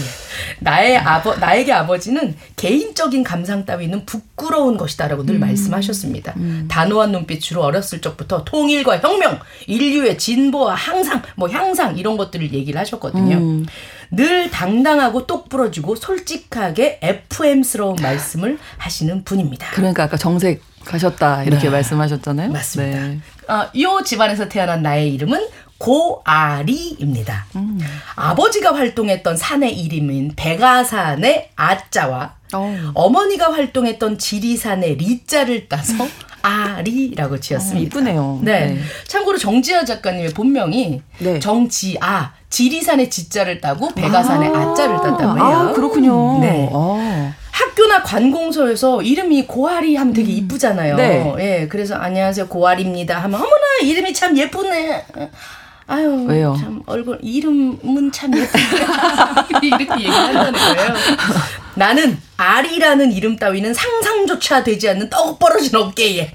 나의 0.61 0.99
아버 0.99 1.35
나에게 1.37 1.73
아버지는 1.73 2.37
개인적인 2.57 3.25
감상 3.25 3.65
따위는 3.65 4.05
부끄러운 4.05 4.77
것이다라고 4.77 5.25
늘 5.25 5.37
음. 5.37 5.41
말씀하셨습니다. 5.41 6.35
음. 6.37 6.67
단호한 6.71 7.13
눈빛으로 7.13 7.63
어렸을 7.63 8.01
적부터 8.03 8.45
통일과 8.45 8.99
혁명, 8.99 9.41
인류의 9.67 10.19
진보와 10.19 10.75
항상 10.75 11.23
뭐 11.37 11.49
향상 11.49 11.97
이런 11.97 12.19
것들을 12.19 12.53
얘기를 12.53 12.79
하셨거든요. 12.79 13.37
음. 13.37 13.67
늘 14.11 14.51
당당하고 14.51 15.27
똑부러지고 15.27 15.97
솔직하게 15.97 17.01
FM스러운 17.03 17.97
말씀을 18.01 18.59
하시는 18.77 19.25
분입니다. 19.25 19.71
그러니까 19.73 20.05
아까 20.05 20.17
정색 20.17 20.63
가셨다 20.85 21.45
이렇게 21.45 21.65
네. 21.65 21.71
말씀하셨잖아요. 21.71 22.53
맞습니다. 22.53 22.99
네. 22.99 23.19
어, 23.49 23.69
이 23.73 23.87
집안에서 24.05 24.49
태어난 24.49 24.83
나의 24.83 25.13
이름은 25.15 25.49
고아리입니다. 25.79 27.47
음. 27.57 27.79
아버지가 28.17 28.75
활동했던 28.75 29.37
산의 29.37 29.79
이름인 29.79 30.33
백아산의 30.37 31.51
아자와 31.57 32.35
어. 32.55 32.93
어머니가 32.95 33.53
활동했던 33.53 34.19
지리산의 34.19 34.97
리자를 34.97 35.69
따서 35.69 35.95
아리라고 36.43 37.41
지었습니다. 37.41 37.79
어, 37.79 38.01
이쁘네요. 38.01 38.41
네. 38.43 38.75
네. 38.75 38.81
참고로 39.09 39.39
정지아 39.39 39.85
작가님의 39.85 40.31
본명이 40.31 41.03
네. 41.19 41.41
정지아 41.41 42.33
지리산의 42.51 43.11
지자를 43.11 43.61
따고 43.61 43.93
백아산의 43.95 44.51
아~ 44.51 44.75
자를 44.75 44.97
땄다고 44.97 45.39
해요. 45.39 45.45
아, 45.45 45.73
그렇군요. 45.73 46.41
네. 46.41 46.71
아. 46.73 47.35
학교나 47.75 48.03
관공서에서 48.03 49.03
이름이 49.03 49.47
고아리 49.47 49.97
하면 49.97 50.15
되게 50.15 50.33
음. 50.33 50.37
이쁘잖아요. 50.39 50.97
네. 50.97 51.35
예, 51.39 51.69
그래서 51.69 51.97
안녕하세요 51.97 52.47
고아리입니다 52.49 53.19
하면 53.19 53.41
어머나 53.41 53.79
이름이 53.83 54.15
참 54.15 54.37
예쁘네. 54.39 55.05
아유, 55.87 56.25
왜요? 56.27 56.57
참 56.59 56.83
얼굴 56.87 57.19
이름은 57.21 58.11
참 58.13 58.33
예쁘네. 58.35 58.65
이렇게 59.63 59.95
얘기한다는 60.05 60.53
거예요. 60.53 60.95
나는 61.77 62.19
아리라는 62.37 63.13
이름 63.13 63.37
따위는 63.37 63.75
상상조차 63.75 64.65
되지 64.65 64.89
않는 64.89 65.11
떡 65.11 65.39
벌어진 65.39 65.77
어깨에 65.77 66.33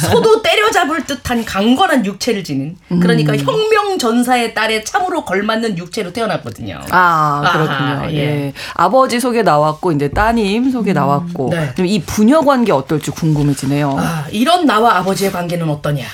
소도 0.00 0.42
때려잡을 0.42 1.04
듯한 1.04 1.44
강건한 1.44 2.04
육체를 2.04 2.42
지닌 2.42 2.76
그러니까 2.88 3.32
음. 3.32 3.38
혁명 3.38 3.98
전사의 3.98 4.54
딸에 4.54 4.84
참으로 4.84 5.24
걸맞는 5.24 5.78
육체로 5.78 6.12
태어났거든요. 6.12 6.80
아 6.90 7.50
그렇군요. 7.52 8.00
아, 8.04 8.10
예. 8.10 8.16
예. 8.16 8.52
아버지 8.74 9.20
속에 9.20 9.42
나왔고 9.42 9.92
이제 9.92 10.08
따님 10.08 10.70
속에 10.70 10.92
음, 10.92 10.94
나왔고 10.94 11.50
네. 11.50 11.72
이 11.84 12.00
부녀 12.02 12.40
관계 12.40 12.72
어떨지 12.72 13.10
궁금해지네요. 13.10 13.96
아, 13.98 14.26
이런 14.30 14.66
나와 14.66 14.96
아버지의 14.98 15.32
관계는 15.32 15.68
어떠냐? 15.68 16.04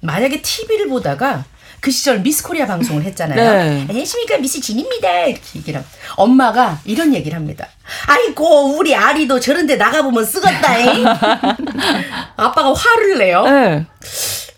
만약에 0.00 0.40
TV를 0.40 0.88
보다가 0.88 1.44
그 1.80 1.90
시절 1.90 2.20
미스 2.20 2.42
코리아 2.42 2.66
방송을 2.66 3.02
했잖아요. 3.04 3.36
네. 3.36 3.86
안녕하십니까 3.88 4.38
미스 4.38 4.60
진입니다. 4.60 5.08
이렇게 5.26 5.42
얘기를 5.56 5.78
하면 5.78 5.88
엄마가 6.16 6.80
이런 6.84 7.14
얘기를 7.14 7.36
합니다. 7.36 7.68
아이고 8.06 8.76
우리 8.76 8.94
아리도 8.94 9.38
저런데 9.38 9.76
나가보면 9.76 10.24
쓰겄다잉. 10.24 11.06
아빠가 12.36 12.72
화를 12.74 13.18
내요. 13.18 13.42
네. 13.44 13.86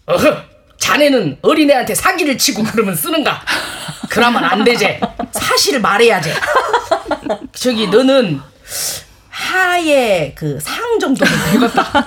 어허, 0.06 0.36
자네는 0.78 1.38
어린애한테 1.42 1.94
사기를 1.94 2.38
치고 2.38 2.62
그러면 2.64 2.96
쓰는가? 2.96 3.42
그러면 4.08 4.42
안 4.44 4.64
되지. 4.64 4.98
사실을 5.32 5.80
말해야지. 5.80 6.30
저기 7.52 7.86
너는 7.88 8.40
하의 9.54 10.33
그 10.35 10.59
상 10.61 10.99
정도는 10.99 11.33
되겠다. 11.52 12.07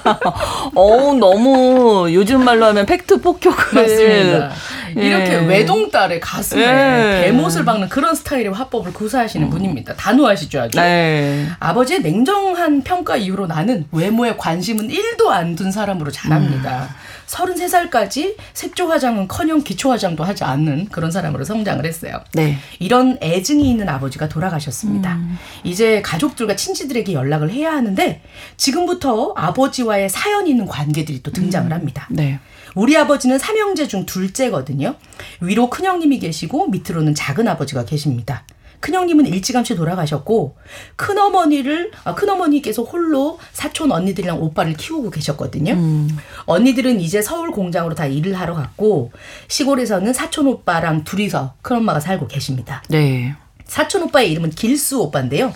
어 0.76 1.14
너무 1.14 2.08
요즘 2.14 2.44
말로 2.46 2.66
하면 2.68 2.86
팩트 2.86 3.20
폭격을. 3.22 3.82
맞습니다. 3.82 4.52
이렇게 4.96 5.34
예. 5.34 5.38
외동딸의 5.48 6.20
가슴에 6.20 6.62
예. 6.62 7.26
대못을 7.26 7.66
박는 7.66 7.90
그런 7.90 8.14
스타일의 8.14 8.54
화법을 8.54 8.94
구사하시는 8.94 9.48
음. 9.48 9.50
분입니다. 9.50 9.96
단호하시죠 9.96 10.62
아주. 10.62 10.78
네. 10.80 11.48
아버지의 11.60 12.02
냉정한 12.02 12.84
평가 12.84 13.18
이후로 13.18 13.48
나는 13.48 13.86
외모에 13.92 14.36
관심은 14.38 14.90
1도 14.90 15.28
안 15.30 15.56
둔 15.56 15.72
사람으로 15.72 16.12
자랍니다. 16.12 16.90
음. 16.90 17.14
33살까지 17.28 18.36
색조 18.54 18.88
화장은 18.90 19.28
커녕 19.28 19.64
기초 19.64 19.90
화장도 19.92 20.24
하지 20.24 20.44
않는 20.44 20.90
그런 20.92 21.10
사람으로 21.10 21.44
성장을 21.44 21.84
했어요. 21.86 22.20
네. 22.34 22.58
이런 22.80 23.18
애증이 23.22 23.68
있는 23.70 23.90
아버지가 23.90 24.30
돌아가셨습니다. 24.30 25.14
음. 25.14 25.38
이제 25.64 26.02
가족들과 26.04 26.56
친지들에게 26.56 27.14
연락 27.14 27.33
을 27.42 27.52
해야 27.52 27.74
하는데 27.74 28.22
지금부터 28.58 29.34
아버지와의 29.36 30.10
사연 30.10 30.46
있는 30.48 30.66
관계들이 30.66 31.24
또 31.24 31.32
등장을 31.32 31.72
음. 31.72 31.74
합니다. 31.74 32.08
네. 32.12 32.40
우리 32.76 32.96
아버지는 32.98 33.40
삼형제 33.40 33.88
중 33.88 34.06
둘째거든요. 34.06 34.96
위로 35.42 35.70
큰형님이 35.70 36.20
계시고 36.20 36.68
밑으로는 36.68 37.16
작은 37.16 37.48
아버지가 37.48 37.86
계십니다. 37.86 38.46
큰형님은 38.84 39.28
일찌감치 39.28 39.76
돌아가셨고 39.76 40.58
큰어머니를 40.98 41.92
아, 42.04 42.16
큰어머니께서 42.16 42.84
홀로 42.84 43.40
사촌 43.54 43.94
언니들이랑 43.94 44.42
오빠를 44.42 44.74
키우고 44.74 45.10
계셨거든요. 45.10 45.72
음. 45.72 46.18
언니들은 46.46 47.00
이제 47.00 47.22
서울 47.22 47.52
공장으로 47.52 47.96
다 47.96 48.06
일을 48.06 48.34
하러 48.34 48.54
갔고 48.56 49.14
시골에서는 49.48 50.12
사촌 50.12 50.48
오빠랑 50.48 51.06
둘이서 51.06 51.54
큰엄마가 51.62 52.02
살고 52.02 52.28
계십니다. 52.28 52.84
네. 52.90 53.34
사촌 53.66 54.04
오빠의 54.04 54.30
이름은 54.32 54.50
길수 54.50 55.00
오빠인데요. 55.00 55.54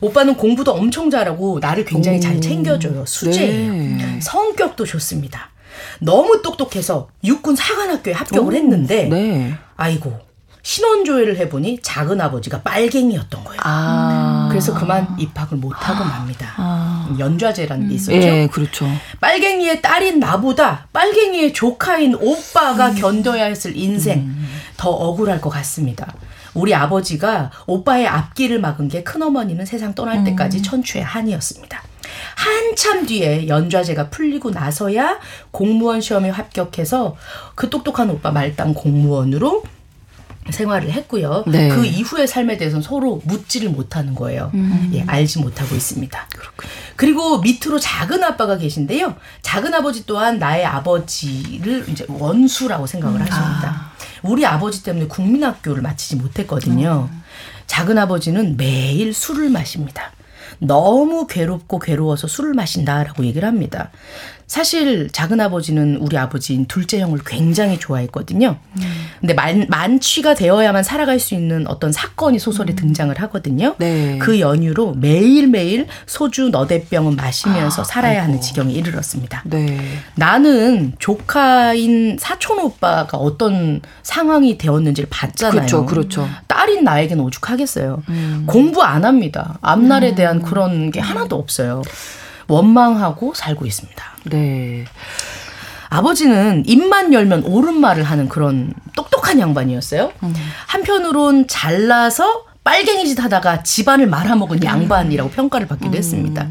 오빠는 0.00 0.34
공부도 0.34 0.72
엄청 0.72 1.10
잘하고 1.10 1.58
나를 1.60 1.84
굉장히 1.84 2.18
오. 2.18 2.20
잘 2.20 2.40
챙겨줘요. 2.40 3.04
수제예요. 3.06 3.72
네. 3.72 4.18
성격도 4.22 4.84
좋습니다. 4.84 5.50
너무 6.00 6.42
똑똑해서 6.42 7.08
육군 7.24 7.56
사관학교에 7.56 8.12
합격을 8.12 8.52
오, 8.52 8.56
했는데 8.56 9.04
네. 9.04 9.54
아이고 9.76 10.30
신원조회를 10.62 11.38
해보니 11.38 11.78
작은 11.82 12.20
아버지가 12.20 12.62
빨갱이였던 12.62 13.44
거예요. 13.44 13.60
아. 13.64 14.48
그래서 14.50 14.74
그만 14.74 15.16
입학을 15.18 15.56
못하고 15.56 16.04
맙니다. 16.04 16.52
아. 16.56 17.16
연좌제라는 17.18 17.88
게 17.88 17.94
있었죠. 17.94 18.16
예, 18.16 18.46
그렇죠. 18.46 18.86
빨갱이의 19.20 19.80
딸인 19.80 20.20
나보다 20.20 20.86
빨갱이의 20.92 21.54
조카인 21.54 22.14
오빠가 22.14 22.90
음. 22.90 22.94
견뎌야 22.94 23.46
했을 23.46 23.74
인생 23.76 24.18
음. 24.20 24.48
더 24.76 24.90
억울할 24.90 25.40
것 25.40 25.50
같습니다. 25.50 26.12
우리 26.54 26.74
아버지가 26.74 27.50
오빠의 27.66 28.06
앞길을 28.06 28.60
막은 28.60 28.88
게 28.88 29.02
큰어머니는 29.02 29.66
세상 29.66 29.94
떠날 29.94 30.24
때까지 30.24 30.58
음. 30.58 30.62
천추의 30.62 31.04
한이었습니다. 31.04 31.82
한참 32.34 33.06
뒤에 33.06 33.48
연좌제가 33.48 34.10
풀리고 34.10 34.50
나서야 34.50 35.18
공무원 35.50 36.00
시험에 36.00 36.30
합격해서 36.30 37.16
그 37.54 37.70
똑똑한 37.70 38.10
오빠 38.10 38.30
말단 38.30 38.74
공무원으로 38.74 39.62
생활을 40.48 40.90
했고요. 40.90 41.44
네. 41.46 41.68
그 41.68 41.84
이후의 41.84 42.26
삶에 42.26 42.56
대해서는 42.56 42.82
서로 42.82 43.20
묻지를 43.24 43.70
못하는 43.70 44.14
거예요. 44.14 44.50
음. 44.54 44.90
예, 44.94 45.02
알지 45.06 45.38
못하고 45.40 45.74
있습니다. 45.74 46.26
그렇군요. 46.30 46.70
그리고 46.96 47.38
밑으로 47.38 47.78
작은 47.78 48.24
아빠가 48.24 48.56
계신데요. 48.56 49.14
작은 49.42 49.72
아버지 49.74 50.06
또한 50.06 50.38
나의 50.38 50.64
아버지를 50.64 51.88
이제 51.88 52.04
원수라고 52.08 52.86
생각을 52.86 53.20
음. 53.20 53.26
하십니다. 53.26 53.86
아. 53.86 53.89
우리 54.22 54.46
아버지 54.46 54.82
때문에 54.82 55.06
국민학교를 55.06 55.82
마치지 55.82 56.16
못했거든요. 56.16 57.08
음. 57.10 57.22
작은 57.66 57.98
아버지는 57.98 58.56
매일 58.56 59.14
술을 59.14 59.48
마십니다. 59.48 60.12
너무 60.58 61.26
괴롭고 61.26 61.78
괴로워서 61.78 62.26
술을 62.26 62.54
마신다라고 62.54 63.24
얘기를 63.24 63.46
합니다. 63.46 63.90
사실 64.50 65.08
작은 65.12 65.40
아버지는 65.40 65.98
우리 66.00 66.18
아버지인 66.18 66.66
둘째 66.66 66.98
형을 66.98 67.20
굉장히 67.24 67.78
좋아했거든요. 67.78 68.56
음. 68.78 68.82
근데 69.20 69.32
만, 69.32 69.64
만취가 69.68 70.34
되어야만 70.34 70.82
살아갈 70.82 71.20
수 71.20 71.36
있는 71.36 71.68
어떤 71.68 71.92
사건이 71.92 72.40
소설에 72.40 72.72
음. 72.72 72.74
등장을 72.74 73.16
하거든요. 73.16 73.76
네. 73.78 74.18
그 74.18 74.40
연유로 74.40 74.94
매일매일 74.94 75.86
소주 76.04 76.48
너댓병을 76.48 77.14
마시면서 77.14 77.82
아, 77.82 77.84
살아야 77.84 78.14
아이고. 78.14 78.24
하는 78.24 78.40
지경에 78.40 78.72
이르렀습니다. 78.72 79.44
네. 79.46 79.78
나는 80.16 80.94
조카인 80.98 82.18
사촌 82.18 82.58
오빠가 82.58 83.18
어떤 83.18 83.80
상황이 84.02 84.58
되었는지를 84.58 85.08
봤잖아요. 85.10 85.60
그렇죠. 85.60 85.86
그렇죠. 85.86 86.28
딸인 86.48 86.82
나에게는 86.82 87.22
오죽하겠어요. 87.22 88.02
음. 88.08 88.44
공부 88.48 88.82
안 88.82 89.04
합니다. 89.04 89.58
앞날에 89.60 90.10
음. 90.10 90.14
대한 90.16 90.42
그런 90.42 90.90
게 90.90 90.98
하나도 90.98 91.36
없어요. 91.36 91.82
원망하고 92.48 93.32
살고 93.34 93.64
있습니다. 93.64 94.09
네. 94.24 94.84
아버지는 95.88 96.62
입만 96.66 97.12
열면 97.12 97.44
옳은 97.44 97.80
말을 97.80 98.04
하는 98.04 98.28
그런 98.28 98.72
똑똑한 98.94 99.40
양반이었어요. 99.40 100.12
음. 100.22 100.34
한편으론 100.66 101.48
잘나서 101.48 102.44
빨갱이 102.62 103.06
짓 103.06 103.18
하다가 103.20 103.62
집안을 103.62 104.06
말아먹은 104.06 104.62
양반이라고 104.62 105.30
평가를 105.30 105.66
받기도 105.66 105.92
음. 105.92 105.96
했습니다. 105.96 106.46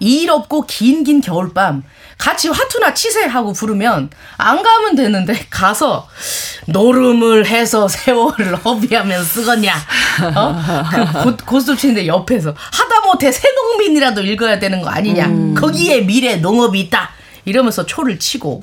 일 0.00 0.30
없고 0.30 0.66
긴긴 0.66 1.20
겨울밤 1.20 1.82
같이 2.18 2.48
화투나 2.48 2.94
치세 2.94 3.24
하고 3.26 3.52
부르면 3.52 4.10
안 4.36 4.62
가면 4.62 4.96
되는데 4.96 5.46
가서 5.50 6.08
노름을 6.66 7.46
해서 7.46 7.86
세월을 7.88 8.56
허비하면 8.56 9.22
쓰겄냐. 9.24 9.72
어? 10.36 11.22
그 11.22 11.36
고스톱 11.44 11.78
치는데 11.78 12.06
옆에서 12.06 12.54
하다 12.56 13.00
못해 13.06 13.30
새농민이라도 13.32 14.22
읽어야 14.22 14.58
되는 14.58 14.82
거 14.82 14.90
아니냐. 14.90 15.26
음. 15.26 15.54
거기에 15.54 16.02
미래 16.02 16.36
농업이 16.36 16.78
있다. 16.80 17.10
이러면서 17.44 17.86
초를 17.86 18.18
치고 18.18 18.62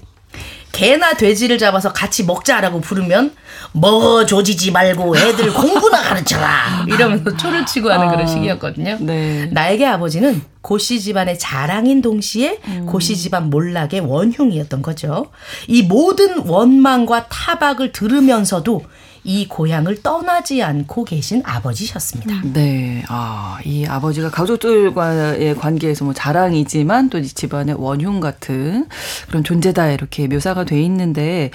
개나 0.76 1.14
돼지를 1.14 1.58
잡아서 1.58 1.94
같이 1.94 2.26
먹자라고 2.26 2.82
부르면 2.82 3.32
먹어 3.72 4.26
조지지 4.26 4.72
말고 4.72 5.16
애들 5.16 5.54
공부나 5.54 6.02
가르쳐라 6.02 6.86
이러면서 6.88 7.36
초를 7.38 7.66
치고 7.66 7.90
하는 7.90 8.08
아, 8.08 8.12
그런 8.12 8.28
시기였거든요. 8.28 8.98
네. 9.00 9.46
나에게 9.52 9.86
아버지는 9.86 10.42
고씨 10.60 11.00
집안의 11.00 11.40
자랑인 11.40 12.02
동시에 12.02 12.60
음. 12.68 12.86
고씨 12.88 13.16
집안 13.16 13.50
몰락의 13.50 14.02
원흉이었던 14.02 14.82
거죠. 14.82 15.28
이 15.68 15.84
모든 15.84 16.40
원망과 16.40 17.28
타박을 17.30 17.94
들으면서도 17.94 18.82
이 19.28 19.48
고향을 19.48 20.04
떠나지 20.04 20.62
않고 20.62 21.04
계신 21.04 21.42
아버지셨습니다. 21.44 22.42
네. 22.54 23.04
아, 23.08 23.58
이 23.66 23.84
아버지가 23.84 24.30
가족들과의 24.30 25.56
관계에서 25.56 26.06
뭐 26.06 26.14
자랑이지만 26.14 27.10
또 27.10 27.20
집안의 27.20 27.76
원흉 27.80 28.20
같은 28.20 28.86
그런 29.28 29.44
존재다 29.44 29.92
이렇게 29.92 30.28
묘사가 30.28 30.64
돼 30.64 30.80
있는데 30.84 31.50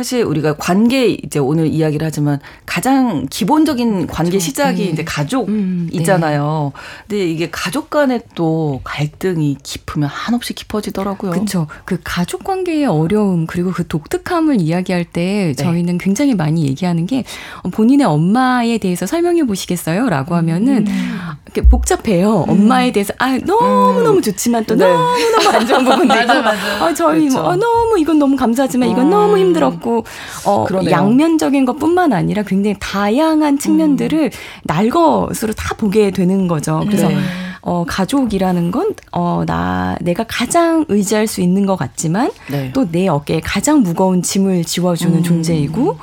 사실 0.00 0.22
우리가 0.22 0.54
관계 0.54 1.08
이제 1.08 1.38
오늘 1.38 1.66
이야기를 1.66 2.06
하지만 2.06 2.40
가장 2.64 3.26
기본적인 3.28 4.06
관계 4.06 4.30
그렇죠. 4.30 4.46
시작이 4.46 4.84
네. 4.86 4.90
이제 4.92 5.04
가족이잖아요. 5.04 6.72
음, 6.74 6.80
네. 7.08 7.16
근데 7.18 7.30
이게 7.30 7.50
가족 7.50 7.90
간에 7.90 8.20
또 8.34 8.80
갈등이 8.82 9.58
깊으면 9.62 10.08
한없이 10.08 10.54
깊어지더라고요. 10.54 11.32
그렇죠. 11.32 11.66
그 11.84 11.98
가족 12.02 12.44
관계의 12.44 12.86
어려움 12.86 13.46
그리고 13.46 13.72
그 13.72 13.86
독특함을 13.86 14.62
이야기할 14.62 15.04
때 15.04 15.52
네. 15.54 15.62
저희는 15.62 15.98
굉장히 15.98 16.34
많이 16.34 16.64
얘기하는 16.64 17.04
게 17.04 17.24
본인의 17.70 18.06
엄마에 18.06 18.78
대해서 18.78 19.04
설명해 19.04 19.44
보시겠어요? 19.44 20.08
라고 20.08 20.34
하면은 20.34 20.86
음. 20.86 21.20
복잡해요. 21.68 22.44
음. 22.48 22.50
엄마에 22.50 22.92
대해서 22.92 23.12
아 23.18 23.38
너무 23.38 24.02
너무 24.02 24.18
음. 24.18 24.22
좋지만 24.22 24.64
또 24.64 24.74
네. 24.74 24.86
너무 24.86 25.18
너무 25.30 25.48
안 25.56 25.66
좋은 25.66 25.84
부분도 25.84 26.14
있고 26.14 26.32
아 26.32 26.94
저희 26.94 27.28
뭐, 27.28 27.28
그렇죠. 27.28 27.42
뭐 27.42 27.50
어, 27.50 27.56
너무 27.56 27.98
이건 27.98 28.18
너무 28.18 28.36
감사하지만 28.36 28.88
이건 28.88 29.06
음. 29.06 29.10
너무 29.10 29.38
힘들었고 29.38 30.04
어 30.46 30.66
양면적인 30.88 31.64
것뿐만 31.64 32.12
아니라 32.12 32.42
굉장히 32.42 32.76
다양한 32.78 33.58
측면들을 33.58 34.18
음. 34.18 34.30
날 34.64 34.90
것으로 34.90 35.52
다 35.52 35.74
보게 35.74 36.10
되는 36.10 36.48
거죠. 36.48 36.82
그래서 36.86 37.08
네. 37.08 37.16
어, 37.62 37.84
가족이라는 37.86 38.70
건, 38.70 38.94
어, 39.12 39.44
나, 39.46 39.94
내가 40.00 40.24
가장 40.24 40.86
의지할 40.88 41.26
수 41.26 41.42
있는 41.42 41.66
것 41.66 41.76
같지만, 41.76 42.30
네. 42.50 42.72
또내 42.72 43.06
어깨에 43.06 43.40
가장 43.40 43.82
무거운 43.82 44.22
짐을 44.22 44.64
지워주는 44.64 45.14
음. 45.18 45.22
존재이고, 45.22 45.98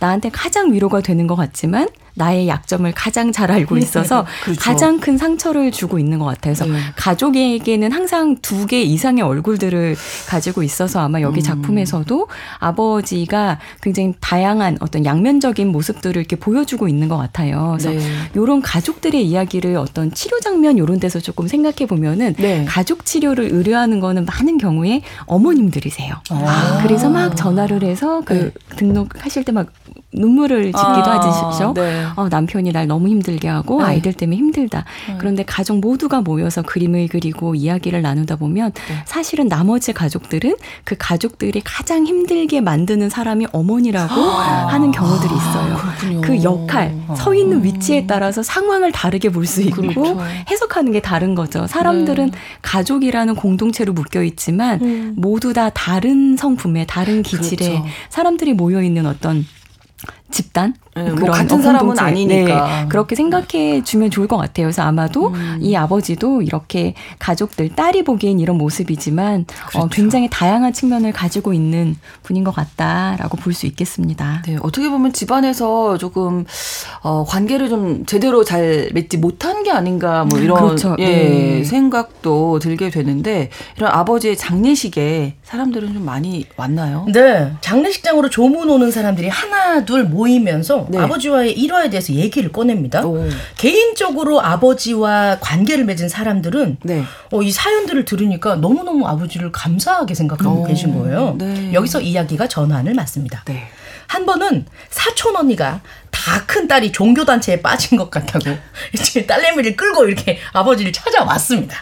나한테 0.00 0.30
가장 0.30 0.72
위로가 0.72 1.00
되는 1.02 1.26
것 1.26 1.36
같지만 1.36 1.88
나의 2.20 2.48
약점을 2.48 2.92
가장 2.92 3.32
잘 3.32 3.50
알고 3.50 3.78
있어서 3.78 4.26
그렇죠. 4.44 4.60
가장 4.60 5.00
큰 5.00 5.16
상처를 5.16 5.72
주고 5.72 5.98
있는 5.98 6.18
것 6.18 6.26
같아서 6.26 6.66
네. 6.66 6.78
가족에게는 6.96 7.92
항상 7.92 8.36
두 8.42 8.66
개 8.66 8.82
이상의 8.82 9.22
얼굴들을 9.24 9.96
가지고 10.28 10.62
있어서 10.62 11.00
아마 11.00 11.22
여기 11.22 11.40
음. 11.40 11.42
작품에서도 11.42 12.28
아버지가 12.58 13.58
굉장히 13.82 14.12
다양한 14.20 14.76
어떤 14.80 15.04
양면적인 15.04 15.68
모습들을 15.72 16.20
이렇게 16.20 16.36
보여주고 16.36 16.86
있는 16.88 17.08
것 17.08 17.16
같아요. 17.16 17.76
그래서 17.78 17.90
네. 17.90 18.00
이런 18.34 18.60
가족들의 18.60 19.26
이야기를 19.26 19.76
어떤 19.76 20.12
치료 20.12 20.38
장면 20.40 20.76
이런 20.76 21.00
데서 21.00 21.20
조금 21.20 21.48
생각해 21.48 21.86
보면은 21.88 22.34
네. 22.34 22.64
가족 22.68 23.04
치료를 23.06 23.48
의뢰하는 23.52 23.98
거는 24.00 24.26
많은 24.26 24.58
경우에 24.58 25.02
어머님들이세요. 25.26 26.14
아. 26.30 26.80
그래서 26.82 27.08
막 27.08 27.34
전화를 27.36 27.82
해서 27.82 28.20
그 28.24 28.34
네. 28.34 28.76
등록하실 28.76 29.44
때 29.44 29.50
막 29.52 29.66
눈물을 30.12 30.64
짓기도 30.64 30.80
아. 30.80 31.50
하시죠. 31.50 31.74
네. 31.74 32.04
어, 32.16 32.28
남편이 32.28 32.72
날 32.72 32.86
너무 32.86 33.08
힘들게 33.08 33.48
하고 33.48 33.78
네. 33.80 33.88
아이들 33.88 34.12
때문에 34.12 34.36
힘들다. 34.36 34.84
네. 35.08 35.16
그런데 35.18 35.44
가족 35.44 35.78
모두가 35.78 36.20
모여서 36.20 36.62
그림을 36.62 37.08
그리고 37.08 37.54
이야기를 37.54 38.02
나누다 38.02 38.36
보면 38.36 38.72
네. 38.72 39.02
사실은 39.04 39.48
나머지 39.48 39.92
가족들은 39.92 40.56
그 40.84 40.96
가족들이 40.98 41.60
가장 41.64 42.06
힘들게 42.06 42.60
만드는 42.60 43.08
사람이 43.10 43.46
어머니라고 43.52 44.14
아. 44.20 44.66
하는 44.68 44.90
경우들이 44.90 45.32
있어요. 45.34 45.74
아, 45.76 45.94
그 46.22 46.42
역할, 46.42 46.94
서 47.16 47.34
있는 47.34 47.62
위치에 47.62 48.06
따라서 48.06 48.42
상황을 48.42 48.92
다르게 48.92 49.28
볼 49.28 49.50
수 49.50 49.62
있고 49.62 49.82
그렇죠. 49.82 50.20
해석하는 50.48 50.92
게 50.92 51.00
다른 51.00 51.34
거죠. 51.34 51.66
사람들은 51.66 52.30
네. 52.30 52.38
가족이라는 52.62 53.34
공동체로 53.34 53.92
묶여 53.92 54.22
있지만 54.22 54.80
음. 54.80 55.14
모두 55.16 55.52
다 55.52 55.70
다른 55.70 56.36
성품에 56.36 56.86
다른 56.86 57.22
기질에 57.22 57.68
그렇죠. 57.70 57.84
사람들이 58.10 58.52
모여 58.52 58.80
있는 58.82 59.06
어떤 59.06 59.44
집단 60.30 60.74
네, 60.96 61.04
뭐 61.04 61.14
그런 61.14 61.30
같은 61.30 61.62
사람은 61.62 61.98
아니니까 61.98 62.82
네, 62.82 62.86
그렇게 62.88 63.14
생각해 63.14 63.84
주면 63.84 64.10
좋을 64.10 64.26
것 64.26 64.36
같아요. 64.36 64.66
그래서 64.66 64.82
아마도 64.82 65.28
음. 65.28 65.58
이 65.60 65.76
아버지도 65.76 66.42
이렇게 66.42 66.94
가족들 67.20 67.70
딸이 67.76 68.02
보기엔 68.02 68.40
이런 68.40 68.58
모습이지만 68.58 69.42
어, 69.48 69.68
그렇죠. 69.68 69.78
어, 69.78 69.88
굉장히 69.88 70.28
다양한 70.30 70.72
측면을 70.72 71.12
가지고 71.12 71.52
있는 71.52 71.96
분인 72.22 72.42
것 72.44 72.52
같다라고 72.54 73.36
볼 73.36 73.50
수 73.54 73.66
있겠습니다. 73.66 74.42
네, 74.46 74.56
어떻게 74.62 74.88
보면 74.88 75.12
집안에서 75.12 75.98
조금 75.98 76.44
어, 77.02 77.24
관계를 77.24 77.68
좀 77.68 78.06
제대로 78.06 78.44
잘 78.44 78.90
맺지 78.94 79.18
못한 79.18 79.62
게 79.64 79.70
아닌가 79.72 80.24
뭐 80.24 80.38
이런 80.38 80.56
그렇죠. 80.58 80.96
예, 80.98 81.04
네. 81.06 81.64
생각도 81.64 82.58
들게 82.60 82.90
되는데 82.90 83.50
이런 83.76 83.90
아버지의 83.92 84.36
장례식에 84.36 85.36
사람들은 85.42 85.94
좀 85.94 86.04
많이 86.04 86.46
왔나요? 86.56 87.06
네, 87.12 87.52
장례식장으로 87.60 88.30
조문 88.30 88.70
오는 88.70 88.90
사람들이 88.90 89.28
하나 89.28 89.84
둘 89.84 90.00
모 90.10 90.19
이면서 90.28 90.86
네. 90.90 90.98
아버지와의 90.98 91.52
일화에 91.58 91.90
대해서 91.90 92.12
얘기를 92.12 92.50
꺼냅니다. 92.52 93.04
오. 93.06 93.26
개인적으로 93.56 94.40
아버지와 94.40 95.38
관계를 95.40 95.84
맺은 95.84 96.08
사람들은 96.08 96.78
네. 96.82 97.04
어, 97.32 97.42
이 97.42 97.50
사연들을 97.50 98.04
들으니까 98.04 98.56
너무너무 98.56 99.06
아버지를 99.06 99.52
감사하게 99.52 100.14
생각하고 100.14 100.62
오. 100.62 100.66
계신 100.66 100.98
거예요. 100.98 101.36
네. 101.38 101.72
여기서 101.72 102.00
이야기가 102.00 102.48
전환을 102.48 102.94
맞습니다. 102.94 103.42
네. 103.46 103.68
한 104.06 104.26
번은 104.26 104.66
사촌 104.90 105.36
언니가 105.36 105.80
다 106.10 106.44
큰 106.46 106.66
딸이 106.68 106.92
종교단체에 106.92 107.62
빠진 107.62 107.96
것 107.96 108.10
같다고 108.10 108.50
이제 108.92 109.24
딸내미를 109.24 109.76
끌고 109.76 110.04
이렇게 110.06 110.38
아버지를 110.52 110.92
찾아왔습니다. 110.92 111.76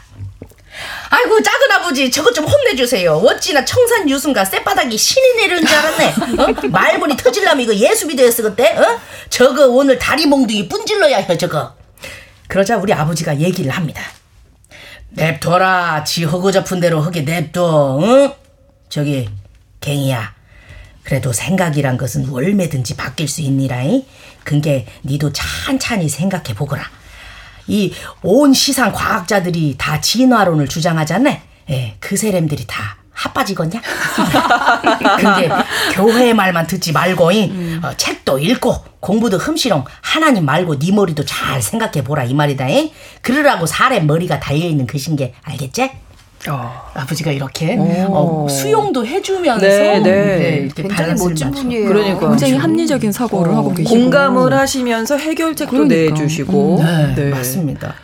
아이고 1.10 1.42
작은 1.42 1.72
아버지 1.72 2.10
저것 2.10 2.34
좀 2.34 2.44
혼내주세요. 2.44 3.12
어찌나 3.12 3.64
청산 3.64 4.08
유순가 4.08 4.44
쌔바닥이 4.44 4.96
신이 4.96 5.36
내리는 5.36 5.66
줄 5.66 5.76
알았네. 5.76 6.06
어? 6.06 6.68
말문이 6.68 7.16
터질라면 7.16 7.64
이거 7.64 7.74
예수비 7.74 8.14
되었어 8.14 8.42
그때. 8.42 8.76
어? 8.76 9.00
저거 9.30 9.66
오늘 9.68 9.98
다리 9.98 10.26
몽둥이 10.26 10.68
분질러야 10.68 11.18
해 11.18 11.38
저거. 11.38 11.74
그러자 12.46 12.76
우리 12.76 12.92
아버지가 12.92 13.40
얘기를 13.40 13.70
합니다. 13.70 14.02
냅둬라 15.10 16.04
지 16.04 16.24
허구 16.24 16.52
잡은 16.52 16.80
대로 16.80 17.00
허게 17.00 17.22
냅둬. 17.22 17.98
응? 18.02 18.32
저기 18.88 19.28
갱이야. 19.80 20.34
그래도 21.02 21.32
생각이란 21.32 21.96
것은 21.96 22.28
얼매든지 22.30 22.96
바뀔 22.96 23.28
수 23.28 23.40
있니라잉. 23.40 24.04
그게 24.44 24.86
니도 25.04 25.32
찬찬히 25.32 26.08
생각해 26.08 26.54
보거라. 26.54 26.84
이 27.68 27.92
온 28.22 28.52
시상 28.52 28.92
과학자들이 28.92 29.76
다 29.78 30.00
진화론을 30.00 30.68
주장하잖아. 30.68 31.38
예, 31.70 31.96
그 32.00 32.16
세렘들이 32.16 32.66
다 32.66 32.96
핫빠지겠냐? 33.12 33.80
근데 35.18 35.48
교회 35.92 36.32
말만 36.32 36.66
듣지 36.66 36.92
말고 36.92 37.30
음. 37.30 37.80
어, 37.82 37.92
책도 37.96 38.38
읽고 38.38 38.74
공부도 39.00 39.38
흠시렁 39.38 39.84
하나님 40.00 40.44
말고 40.44 40.78
네 40.78 40.92
머리도 40.92 41.24
잘 41.24 41.60
생각해 41.60 42.04
보라 42.04 42.24
이 42.24 42.34
말이다. 42.34 42.68
잉? 42.68 42.90
그러라고 43.22 43.66
사람 43.66 44.06
머리가 44.06 44.40
달려 44.40 44.66
있는 44.66 44.86
것인 44.86 45.16
게 45.16 45.34
알겠지? 45.42 45.90
어. 46.48 46.90
아버지가 46.94 47.32
이렇게 47.32 47.76
어, 47.78 48.46
수용도 48.48 49.04
해주면서 49.04 49.66
네, 49.66 49.98
네. 50.00 50.38
네, 50.38 50.68
굉장히 50.74 51.14
멋진 51.14 51.50
분이에요. 51.50 51.88
그러니까 51.88 52.28
굉장히 52.28 52.56
합리적인 52.56 53.10
사고를 53.12 53.52
어. 53.52 53.56
하고 53.56 53.74
계시고 53.74 53.98
공감을 53.98 54.52
하시면서 54.52 55.16
해결책도 55.16 55.70
그러니까. 55.70 56.14
내주시고 56.14 56.78
음, 56.80 57.14
네, 57.16 57.24
네. 57.24 57.30
맞습니다. 57.30 57.94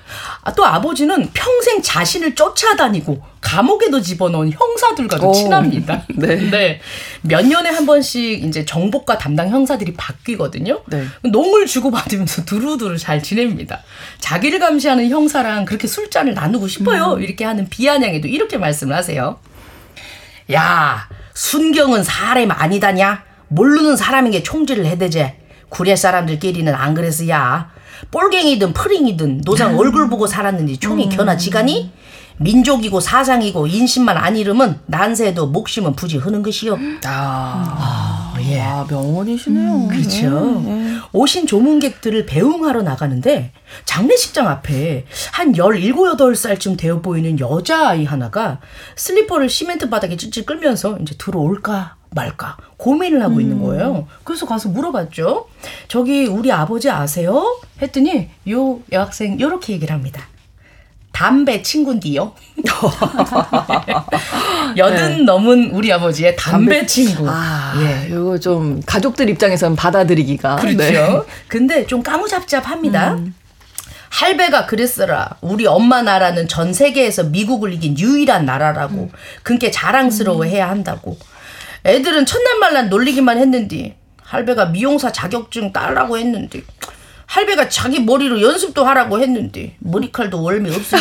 아, 0.42 0.52
또 0.52 0.64
아버지는 0.64 1.30
평생 1.32 1.80
자신을 1.80 2.34
쫓아다니고 2.34 3.33
감옥에도 3.44 4.00
집어넣은 4.00 4.50
형사들과도 4.50 5.28
오, 5.28 5.32
친합니다. 5.32 6.04
네. 6.16 6.36
네. 6.50 6.80
몇 7.22 7.46
년에 7.46 7.68
한 7.68 7.86
번씩 7.86 8.42
이제 8.42 8.64
정복과 8.64 9.18
담당 9.18 9.50
형사들이 9.50 9.94
바뀌거든요. 9.94 10.80
네. 10.86 11.04
농을 11.22 11.66
주고받으면서 11.66 12.46
두루두루 12.46 12.98
잘 12.98 13.22
지냅니다. 13.22 13.82
자기를 14.18 14.58
감시하는 14.58 15.10
형사랑 15.10 15.66
그렇게 15.66 15.86
술잔을 15.86 16.34
나누고 16.34 16.66
싶어요. 16.66 17.14
음. 17.14 17.22
이렇게 17.22 17.44
하는 17.44 17.68
비아냥에도 17.68 18.26
이렇게 18.26 18.56
말씀을 18.56 18.96
하세요. 18.96 19.38
야, 20.52 21.08
순경은 21.34 22.02
사람 22.02 22.50
아니다냐? 22.50 23.24
모르는 23.48 23.96
사람에게 23.96 24.42
총질을 24.42 24.86
해대제. 24.86 25.36
구례 25.68 25.94
사람들끼리는 25.96 26.74
안 26.74 26.94
그랬어야. 26.94 27.70
꼴갱이든 28.10 28.72
프링이든 28.72 29.42
노상 29.44 29.74
음. 29.74 29.78
얼굴 29.78 30.08
보고 30.08 30.26
살았는지 30.26 30.78
총이 30.78 31.06
음. 31.06 31.10
겨나 31.10 31.36
지가니? 31.36 31.92
민족이고 32.38 33.00
사상이고 33.00 33.66
인심만 33.66 34.16
안 34.16 34.36
잃으면 34.36 34.80
난세도 34.86 35.48
목심은 35.48 35.94
부지 35.94 36.18
흐는 36.18 36.42
것이요. 36.42 36.78
아, 37.04 38.34
아 38.34 38.34
예. 38.40 38.60
아, 38.60 38.86
명언이시네요. 38.88 39.72
음, 39.72 39.88
그렇죠. 39.88 40.60
네, 40.62 40.74
네. 40.74 40.98
오신 41.12 41.46
조문객들을 41.46 42.26
배웅하러 42.26 42.82
나가는데 42.82 43.52
장례식장 43.84 44.48
앞에 44.48 45.06
한 45.32 45.54
17, 45.54 45.92
8살쯤 45.92 46.76
되어 46.76 47.00
보이는 47.00 47.38
여자아이 47.38 48.04
하나가 48.04 48.60
슬리퍼를 48.96 49.48
시멘트 49.48 49.88
바닥에 49.88 50.16
찔찔 50.16 50.44
끌면서 50.44 50.98
이제 51.00 51.14
들어올까 51.16 51.96
말까 52.10 52.56
고민을 52.76 53.22
하고 53.22 53.36
음. 53.36 53.40
있는 53.40 53.62
거예요. 53.62 54.06
그래서 54.24 54.46
가서 54.46 54.68
물어봤죠. 54.68 55.48
저기 55.88 56.26
우리 56.26 56.52
아버지 56.52 56.90
아세요? 56.90 57.60
했더니 57.80 58.30
요 58.50 58.80
여학생 58.92 59.40
요렇게 59.40 59.72
얘기를 59.74 59.94
합니다. 59.94 60.28
담배 61.14 61.62
친구인디요. 61.62 62.34
여든 64.76 65.18
네. 65.18 65.22
넘은 65.22 65.70
우리 65.70 65.92
아버지의 65.92 66.34
담배, 66.34 66.80
담배 66.80 66.86
친구. 66.86 67.24
아, 67.28 67.72
예. 67.78 68.08
이거 68.08 68.36
좀 68.36 68.82
가족들 68.84 69.30
입장에서는 69.30 69.76
받아들이기가. 69.76 70.56
그렇죠. 70.56 70.76
네. 70.76 71.20
근데 71.46 71.86
좀 71.86 72.02
까무잡잡합니다. 72.02 73.14
음. 73.14 73.32
할배가 74.10 74.66
그랬어라. 74.66 75.36
우리 75.40 75.66
엄마 75.66 76.02
나라는 76.02 76.48
전 76.48 76.72
세계에서 76.72 77.24
미국을 77.24 77.72
이긴 77.72 77.96
유일한 77.96 78.44
나라라고. 78.44 79.02
음. 79.02 79.10
그게 79.44 79.70
자랑스러워해야 79.70 80.68
한다고. 80.68 81.16
애들은 81.86 82.26
첫날말날 82.26 82.88
놀리기만 82.88 83.38
했는데 83.38 83.96
할배가 84.20 84.66
미용사 84.66 85.12
자격증 85.12 85.72
따라고 85.72 86.18
했는데 86.18 86.62
할배가 87.34 87.68
자기 87.68 87.98
머리로 87.98 88.40
연습도 88.40 88.84
하라고 88.84 89.18
했는데 89.18 89.74
머리칼도 89.80 90.40
월미 90.40 90.70
없으셔. 90.70 90.96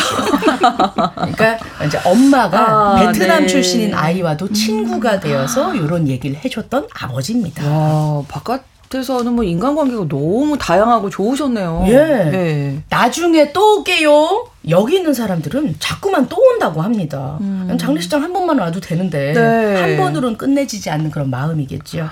그러니까 1.14 1.58
이제 1.86 2.00
엄마가 2.04 2.58
아, 2.58 3.06
베트남 3.12 3.42
네. 3.42 3.46
출신인 3.46 3.94
아이와도 3.94 4.52
친구가 4.52 5.20
되어서 5.20 5.76
이런 5.76 6.08
얘기를 6.08 6.36
해줬던 6.44 6.88
아버지입니다. 6.92 7.70
와, 7.70 8.24
바깥 8.26 8.64
에서는 8.94 9.32
뭐 9.32 9.42
인간관계가 9.42 10.06
너무 10.08 10.56
다양하고 10.56 11.10
좋으셨네요. 11.10 11.84
예. 11.88 11.94
네. 11.96 12.82
나중에 12.88 13.52
또 13.52 13.78
올게요. 13.78 14.46
여기 14.68 14.96
있는 14.96 15.12
사람들은 15.12 15.76
자꾸만 15.80 16.28
또 16.28 16.36
온다고 16.36 16.80
합니다. 16.80 17.38
음. 17.40 17.76
장례식장 17.78 18.22
한 18.22 18.32
번만 18.32 18.58
와도 18.58 18.80
되는데 18.80 19.32
네. 19.32 19.80
한 19.80 19.96
번으로는 19.96 20.38
끝내지지 20.38 20.90
않는 20.90 21.10
그런 21.10 21.28
마음이겠죠. 21.28 22.08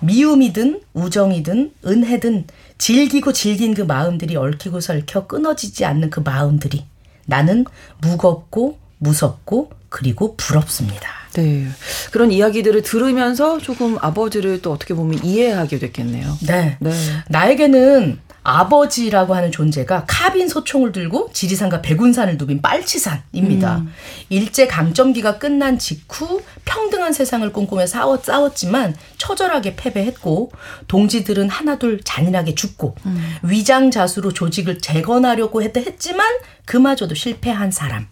미움이든 0.00 0.80
우정이든 0.92 1.72
은혜든 1.86 2.44
즐기고 2.78 3.32
즐긴 3.32 3.74
그 3.74 3.82
마음들이 3.82 4.36
얽히고 4.36 4.80
설켜 4.80 5.26
끊어지지 5.26 5.84
않는 5.84 6.10
그 6.10 6.20
마음들이 6.20 6.84
나는 7.26 7.64
무겁고 8.00 8.78
무섭고 8.98 9.70
그리고 9.88 10.36
부럽습니다. 10.36 11.08
네. 11.34 11.66
그런 12.10 12.30
이야기들을 12.30 12.82
들으면서 12.82 13.58
조금 13.58 13.96
아버지를 14.00 14.62
또 14.62 14.72
어떻게 14.72 14.94
보면 14.94 15.24
이해하게 15.24 15.78
됐겠네요. 15.78 16.38
네. 16.46 16.76
네. 16.80 16.92
나에게는 17.28 18.18
아버지라고 18.48 19.34
하는 19.34 19.52
존재가 19.52 20.04
카빈 20.08 20.48
소총을 20.48 20.92
들고 20.92 21.30
지리산과 21.34 21.82
백운산을 21.82 22.38
누빈 22.38 22.62
빨치산입니다. 22.62 23.78
음. 23.78 23.92
일제 24.30 24.66
강점기가 24.66 25.38
끝난 25.38 25.78
직후 25.78 26.40
평등한 26.64 27.12
세상을 27.12 27.52
꿈꾸며 27.52 27.86
싸웠, 27.86 28.24
싸웠지만 28.24 28.96
처절하게 29.18 29.76
패배했고 29.76 30.50
동지들은 30.86 31.50
하나둘 31.50 32.00
잔인하게 32.02 32.54
죽고 32.54 32.96
음. 33.04 33.36
위장자수로 33.42 34.32
조직을 34.32 34.78
재건하려고 34.78 35.62
했지만 35.62 36.26
그마저도 36.64 37.14
실패한 37.14 37.70
사람. 37.70 38.06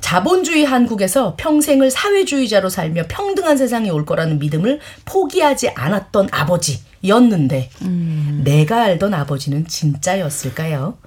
자본주의 0.00 0.64
한국에서 0.64 1.34
평생을 1.36 1.90
사회주의자로 1.90 2.68
살며 2.68 3.04
평등한 3.08 3.56
세상이 3.56 3.90
올 3.90 4.04
거라는 4.04 4.38
믿음을 4.38 4.80
포기하지 5.04 5.70
않았던 5.70 6.28
아버지였는데 6.30 7.70
음. 7.82 8.42
내가 8.44 8.82
알던 8.82 9.14
아버지는 9.14 9.66
진짜였을까요? 9.66 10.98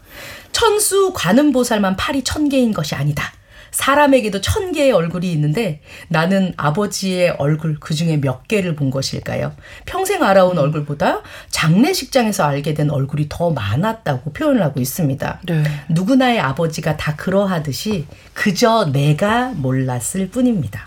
천수 0.52 1.14
관음보살만 1.14 1.96
팔이 1.96 2.24
천 2.24 2.50
개인 2.50 2.74
것이 2.74 2.96
아니다. 2.96 3.34
사람에게도 3.72 4.42
천 4.42 4.72
개의 4.72 4.92
얼굴이 4.92 5.32
있는데 5.32 5.82
나는 6.10 6.54
아버지의 6.58 7.32
얼굴 7.32 7.78
그 7.80 7.94
중에 7.94 8.18
몇 8.18 8.48
개를 8.48 8.76
본 8.76 8.92
것일까요? 8.92 9.54
평생 9.86 10.24
알아온 10.24 10.58
음. 10.58 10.64
얼굴보다 10.64 11.22
장례식장에서 11.50 12.44
알게 12.44 12.74
된 12.74 12.90
얼굴이 12.90 13.28
더 13.30 13.50
많았다고 13.52 14.34
표현을 14.34 14.62
하고 14.62 14.80
있습니다. 14.80 15.42
네. 15.48 15.64
누구나의 15.90 16.40
아버지가 16.40 16.98
다 16.98 17.16
그러하듯이 17.16 18.06
그저 18.34 18.90
내가 18.92 19.54
몰랐을 19.56 20.30
뿐입니다. 20.32 20.86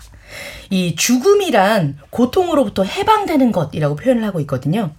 이 0.69 0.95
죽음이란 0.95 1.97
고통으로부터 2.09 2.83
해방되는 2.83 3.51
것이라고 3.51 3.95
표현을 3.95 4.23
하고 4.23 4.39
있거든요. 4.41 4.91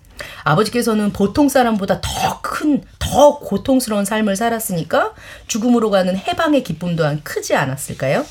아버지께서는 0.44 1.12
보통 1.12 1.48
사람보다 1.48 2.00
더 2.00 2.40
큰, 2.42 2.82
더 2.98 3.38
고통스러운 3.38 4.04
삶을 4.04 4.36
살았으니까 4.36 5.14
죽음으로 5.46 5.90
가는 5.90 6.16
해방의 6.16 6.62
기쁨 6.64 6.96
또한 6.96 7.20
크지 7.22 7.54
않았을까요? 7.54 8.24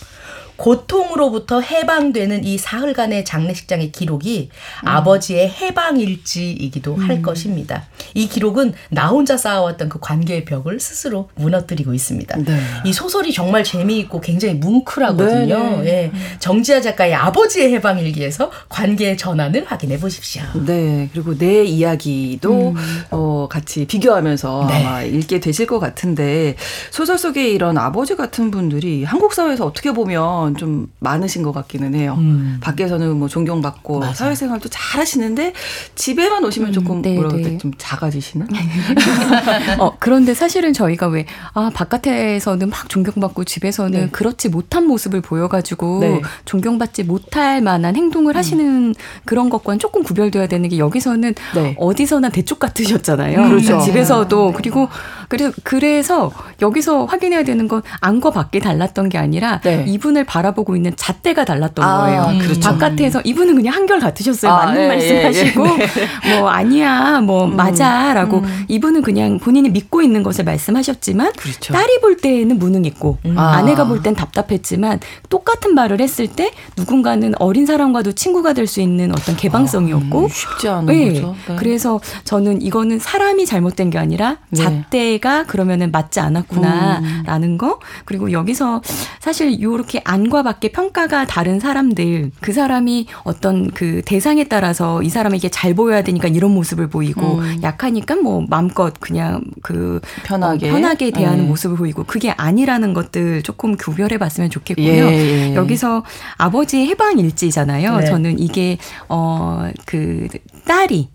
고통으로부터 0.57 1.61
해방되는 1.61 2.43
이 2.43 2.57
사흘간의 2.57 3.25
장례식장의 3.25 3.91
기록이 3.91 4.49
음. 4.83 4.87
아버지의 4.87 5.49
해방일지이기도 5.49 6.95
할 6.95 7.17
음. 7.17 7.21
것입니다. 7.21 7.85
이 8.13 8.27
기록은 8.27 8.73
나 8.89 9.07
혼자 9.07 9.37
쌓아왔던 9.37 9.89
그 9.89 9.99
관계의 9.99 10.45
벽을 10.45 10.79
스스로 10.79 11.29
무너뜨리고 11.35 11.93
있습니다. 11.93 12.37
네. 12.37 12.59
이 12.85 12.93
소설이 12.93 13.31
정말 13.31 13.63
재미있고 13.63 14.21
굉장히 14.21 14.55
뭉클하거든요. 14.55 15.59
네, 15.77 15.81
네. 15.81 15.85
예. 15.85 16.11
정지아 16.39 16.81
작가의 16.81 17.13
아버지의 17.13 17.73
해방일기에서 17.73 18.51
관계의 18.69 19.17
전환을 19.17 19.65
확인해 19.65 19.99
보십시오. 19.99 20.43
네. 20.65 21.09
그리고 21.13 21.37
내 21.37 21.63
이야기도 21.63 22.69
음. 22.69 23.03
어, 23.11 23.35
더 23.35 23.47
같이 23.47 23.85
비교하면서 23.85 24.67
네. 24.69 24.85
아마 24.85 25.01
읽게 25.03 25.39
되실 25.39 25.67
것 25.67 25.79
같은데 25.79 26.55
소설 26.91 27.17
속에 27.17 27.49
이런 27.49 27.77
아버지 27.77 28.15
같은 28.15 28.49
분들이 28.49 29.03
한국 29.03 29.33
사회에서 29.33 29.65
어떻게 29.65 29.91
보면 29.91 30.44
좀 30.53 30.87
많으신 30.99 31.41
것 31.41 31.51
같기는 31.51 31.95
해요. 31.95 32.15
음. 32.19 32.57
밖에서는 32.61 33.17
뭐 33.17 33.27
존경받고 33.27 33.99
맞아. 33.99 34.13
사회생활도 34.13 34.69
잘 34.69 35.01
하시는데 35.01 35.53
집에만 35.95 36.43
오시면 36.45 36.69
음, 36.69 36.73
조금 36.73 37.01
네, 37.01 37.15
뭐라 37.15 37.29
그래 37.29 37.43
네. 37.43 37.57
좀 37.57 37.71
작아지시는? 37.77 38.47
어, 39.79 39.95
그런데 39.99 40.33
사실은 40.33 40.73
저희가 40.73 41.07
왜 41.07 41.25
아, 41.53 41.71
바깥에서는 41.73 42.69
막 42.69 42.89
존경받고 42.89 43.43
집에서는 43.43 43.99
네. 43.99 44.09
그렇지 44.11 44.49
못한 44.49 44.85
모습을 44.85 45.21
보여가지고 45.21 45.99
네. 46.01 46.21
존경받지 46.45 47.03
못할 47.03 47.61
만한 47.61 47.95
행동을 47.95 48.35
음. 48.35 48.37
하시는 48.37 48.95
그런 49.25 49.49
것과는 49.49 49.79
조금 49.79 50.03
구별돼야 50.03 50.47
되는 50.47 50.69
게 50.69 50.77
여기서는 50.77 51.33
네. 51.55 51.75
어디서나 51.79 52.29
대쪽 52.29 52.59
같으셨잖아요. 52.59 53.39
음, 53.39 53.49
그렇죠. 53.49 53.79
집에서도 53.79 54.53
그리고 54.55 54.87
그래서 55.27 55.53
그래서 55.63 56.31
여기서 56.61 57.05
확인해야 57.05 57.43
되는 57.43 57.67
건 57.67 57.81
안과 58.01 58.31
밖에 58.31 58.59
달랐던 58.59 59.09
게 59.09 59.17
아니라 59.17 59.59
네. 59.63 59.83
이분을 59.87 60.23
바라보고 60.25 60.75
있는 60.75 60.93
잣대가 60.95 61.45
달랐던 61.45 61.83
아, 61.85 61.97
거예요. 61.97 62.39
그렇죠. 62.41 62.59
바깥에서 62.61 63.21
이분은 63.23 63.55
그냥 63.55 63.73
한결 63.73 63.99
같으셨어요. 63.99 64.51
아, 64.51 64.65
맞는 64.65 64.81
예, 64.83 64.87
말씀하시고 64.87 65.67
예, 65.67 65.71
예. 65.81 66.39
뭐 66.39 66.49
아니야 66.49 67.21
뭐 67.21 67.45
음, 67.45 67.55
맞아라고 67.55 68.39
음. 68.39 68.65
이분은 68.67 69.01
그냥 69.01 69.39
본인이 69.39 69.69
믿고 69.69 70.01
있는 70.01 70.23
것을 70.23 70.43
말씀하셨지만 70.45 71.33
그렇죠. 71.33 71.73
딸이 71.73 72.01
볼 72.01 72.17
때는 72.17 72.57
무능했고 72.59 73.17
음. 73.25 73.37
아. 73.37 73.55
아내가 73.55 73.85
볼 73.87 74.01
땐 74.03 74.13
답답했지만 74.13 74.99
똑같은 75.29 75.73
말을 75.73 75.99
했을 76.01 76.27
때 76.27 76.51
누군가는 76.77 77.33
어린 77.39 77.65
사람과도 77.65 78.11
친구가 78.11 78.53
될 78.53 78.65
수 78.67 78.81
있는 78.81 79.11
어떤 79.11 79.35
개방성이었고 79.37 80.25
아, 80.25 80.27
쉽지 80.27 80.67
않은 80.67 80.85
네. 80.87 81.13
거죠. 81.13 81.35
네. 81.47 81.55
그래서 81.55 81.99
저는 82.23 82.61
이거는 82.63 82.97
사람이 82.99 83.45
잘못된 83.45 83.91
게 83.91 83.97
아니라 83.99 84.37
네. 84.49 84.63
잣대가 84.63 85.43
그러면은 85.45 85.91
맞지 85.91 86.19
않았 86.19 86.44
구나라는 86.47 87.49
음. 87.49 87.57
거 87.57 87.79
그리고 88.05 88.31
여기서 88.31 88.81
사실 89.19 89.61
요렇게 89.61 90.01
안과 90.03 90.43
밖에 90.43 90.71
평가가 90.71 91.25
다른 91.25 91.59
사람들 91.59 92.31
그 92.41 92.53
사람이 92.53 93.07
어떤 93.23 93.71
그 93.71 94.01
대상에 94.05 94.45
따라서 94.45 95.01
이 95.01 95.09
사람에게 95.09 95.49
잘 95.49 95.73
보여야 95.73 96.03
되니까 96.03 96.27
이런 96.27 96.51
모습을 96.53 96.87
보이고 96.87 97.39
음. 97.39 97.59
약하니까 97.63 98.15
뭐 98.15 98.45
마음껏 98.47 98.93
그냥 98.99 99.41
그 99.61 99.99
편하게 100.23 100.69
어, 100.69 100.73
편하게 100.73 101.11
대하는 101.11 101.43
네. 101.43 101.47
모습을 101.47 101.77
보이고 101.77 102.03
그게 102.03 102.31
아니라는 102.31 102.93
것들 102.93 103.43
조금 103.43 103.75
구별해 103.75 104.17
봤으면 104.17 104.49
좋겠고요. 104.49 104.87
예, 104.87 105.51
예. 105.51 105.55
여기서 105.55 106.03
아버지의 106.37 106.87
해방 106.87 107.19
일지잖아요. 107.19 107.97
네. 107.97 108.05
저는 108.05 108.39
이게 108.39 108.77
어그 109.07 110.27
딸이 110.65 111.09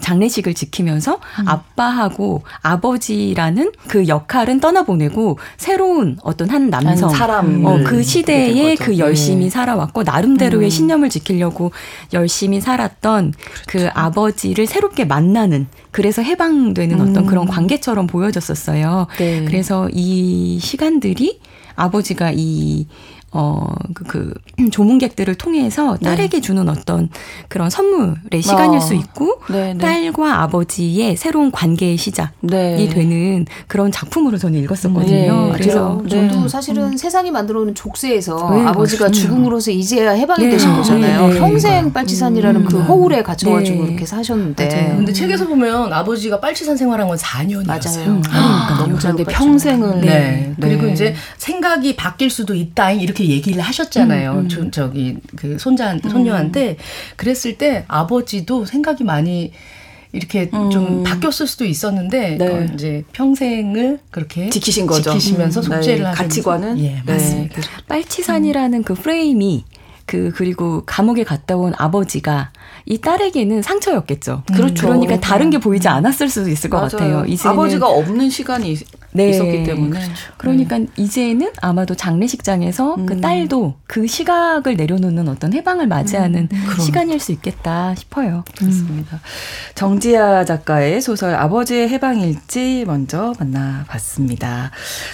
장례식을 0.00 0.54
지키면서 0.54 1.20
음. 1.40 1.48
아빠하고 1.48 2.42
아버지라는 2.62 3.72
그 3.88 4.08
역할은 4.08 4.60
떠나보내고 4.60 5.38
새로운 5.56 6.18
어떤 6.22 6.50
한 6.50 6.70
남성 6.70 7.08
한 7.10 7.16
사람 7.16 7.64
어, 7.64 7.82
그 7.84 8.02
시대에 8.02 8.74
그 8.76 8.98
열심히 8.98 9.44
네. 9.44 9.50
살아왔고 9.50 10.02
나름대로의 10.02 10.68
음. 10.68 10.70
신념을 10.70 11.08
지키려고 11.08 11.72
열심히 12.12 12.60
살았던 12.60 13.32
그 13.32 13.76
그렇죠. 13.76 13.86
그 13.86 13.88
아버지를 13.94 14.66
새롭게 14.66 15.04
만나는 15.04 15.66
그래서 15.90 16.22
해방되는 16.22 17.00
음. 17.00 17.08
어떤 17.08 17.26
그런 17.26 17.46
관계처럼 17.46 18.06
보여졌었어요. 18.06 19.06
네. 19.18 19.44
그래서 19.44 19.88
이 19.92 20.58
시간들이 20.60 21.40
아버지가 21.74 22.32
이 22.34 22.86
어, 23.32 23.66
그, 23.94 24.04
그 24.04 24.34
조문객들을 24.70 25.34
통해서 25.34 25.96
네. 26.00 26.08
딸에게 26.08 26.38
네. 26.38 26.40
주는 26.40 26.68
어떤 26.68 27.08
그런 27.48 27.68
선물의 27.68 28.40
시간일 28.40 28.78
어. 28.78 28.80
수 28.80 28.94
있고 28.94 29.40
네, 29.50 29.74
네. 29.74 29.78
딸과 29.78 30.42
아버지의 30.42 31.16
새로운 31.16 31.50
관계의 31.50 31.96
시작이 31.96 32.30
네. 32.42 32.88
되는 32.88 33.44
그런 33.66 33.90
작품으로 33.90 34.38
저는 34.38 34.58
읽었었거든요. 34.60 35.46
네. 35.46 35.52
그래서 35.52 36.02
저도 36.08 36.48
사실은 36.48 36.84
음. 36.84 36.96
세상이 36.96 37.30
만들어 37.30 37.60
오는 37.60 37.74
족쇄에서 37.74 38.38
아버지가 38.66 39.10
죽음으로써 39.10 39.70
이제야 39.70 40.12
해방이 40.12 40.48
되신 40.48 40.74
거잖아요. 40.74 41.38
평생 41.38 41.92
빨치산이라는 41.92 42.64
그 42.64 42.76
음. 42.76 42.80
그 42.80 42.82
허울에 42.86 43.22
갇혀가지고 43.22 43.84
이렇게 43.86 44.06
사셨는데. 44.06 44.66
맞아요. 44.66 44.96
근데 44.96 45.12
책에서 45.12 45.46
보면 45.46 45.92
아버지가 45.92 46.40
빨치산 46.40 46.76
생활한 46.76 47.08
건 47.08 47.16
4년이었어요. 47.16 47.66
맞아요. 47.66 48.10
음. 48.10 48.22
아, 48.30 48.76
너무 48.78 48.96
그런데 48.96 49.24
평생을 49.24 50.00
네. 50.00 50.54
그리고 50.60 50.86
이제 50.86 51.14
생각이 51.38 51.96
바뀔 51.96 52.30
수도 52.30 52.54
있다 52.54 52.92
이렇게 52.92 53.15
얘기를 53.24 53.60
하셨잖아요. 53.62 54.32
음, 54.32 54.38
음. 54.38 54.48
저, 54.48 54.70
저기 54.70 55.16
그 55.34 55.58
손자 55.58 55.92
음. 55.92 56.00
손녀한테 56.00 56.76
그랬을 57.16 57.58
때 57.58 57.84
아버지도 57.88 58.64
생각이 58.64 59.04
많이 59.04 59.52
이렇게 60.12 60.50
음. 60.54 60.70
좀 60.70 61.02
바뀌었을 61.02 61.46
수도 61.46 61.64
있었는데 61.64 62.36
네. 62.38 62.46
어, 62.46 62.64
이제 62.74 63.04
평생을 63.12 63.98
그렇게 64.10 64.48
지키신 64.50 64.86
거죠. 64.86 65.10
지키시면서 65.12 65.60
음. 65.60 65.62
속죄를 65.64 66.04
네. 66.04 66.10
가치관은 66.12 66.78
예, 66.78 67.02
맞습니다. 67.06 67.60
네. 67.60 67.66
빨치산이라는 67.88 68.82
그 68.82 68.94
프레임이 68.94 69.64
그 70.06 70.32
그리고 70.34 70.84
감옥에 70.86 71.24
갔다 71.24 71.56
온 71.56 71.74
아버지가 71.76 72.52
이 72.86 72.98
딸에게는 72.98 73.62
상처였겠죠. 73.62 74.44
그렇죠. 74.54 74.86
그러니까 74.86 75.18
다른 75.18 75.50
게 75.50 75.58
보이지 75.58 75.88
않았을 75.88 76.28
수도 76.28 76.48
있을 76.48 76.70
것 76.70 76.76
맞아요. 76.76 76.90
같아요. 76.90 77.24
이제는 77.26 77.52
아버지가 77.52 77.88
없는 77.88 78.30
시간이 78.30 78.78
네. 79.16 79.30
있었기 79.30 79.64
때문에. 79.64 79.98
그렇죠. 79.98 80.12
그러니까 80.36 80.78
네. 80.78 80.86
이제는 80.96 81.50
아마도 81.62 81.94
장례식장에서 81.94 82.94
그 82.96 83.00
음. 83.00 83.06
그 83.06 83.20
딸도 83.20 83.74
그 83.86 84.06
시각을 84.06 84.76
내려놓는 84.76 85.28
어떤 85.28 85.54
해방을 85.54 85.86
맞이하는 85.86 86.48
음. 86.52 86.80
시간일 86.80 87.20
수 87.20 87.32
있겠다 87.32 87.94
싶어요. 87.94 88.44
그렇습니다. 88.58 89.16
음. 89.16 89.20
정지아 89.74 90.44
작가의 90.44 91.00
소설 91.00 91.34
아버지의 91.34 91.88
해방일지 91.88 92.84
먼저 92.86 93.32
만나봤습니다. 93.38 94.70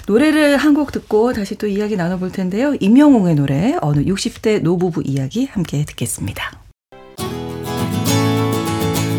노래를 0.07 0.57
한 0.57 0.73
곡 0.73 0.91
듣고 0.91 1.35
다시 1.35 1.57
또 1.59 1.67
이야기 1.67 1.97
나눠볼 1.97 2.33
텐데요. 2.33 2.75
임영웅의 2.81 3.35
노래 3.35 3.77
어느 3.83 4.03
60대 4.07 4.63
노부부 4.63 5.03
이야기 5.05 5.45
함께 5.45 5.85
듣겠습니다. 5.85 6.51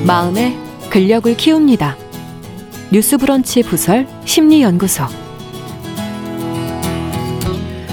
마음의 0.08 0.58
근력을 0.90 1.38
키웁니다. 1.38 1.96
뉴스브런치 2.94 3.64
부설 3.64 4.08
심리연구소 4.24 5.06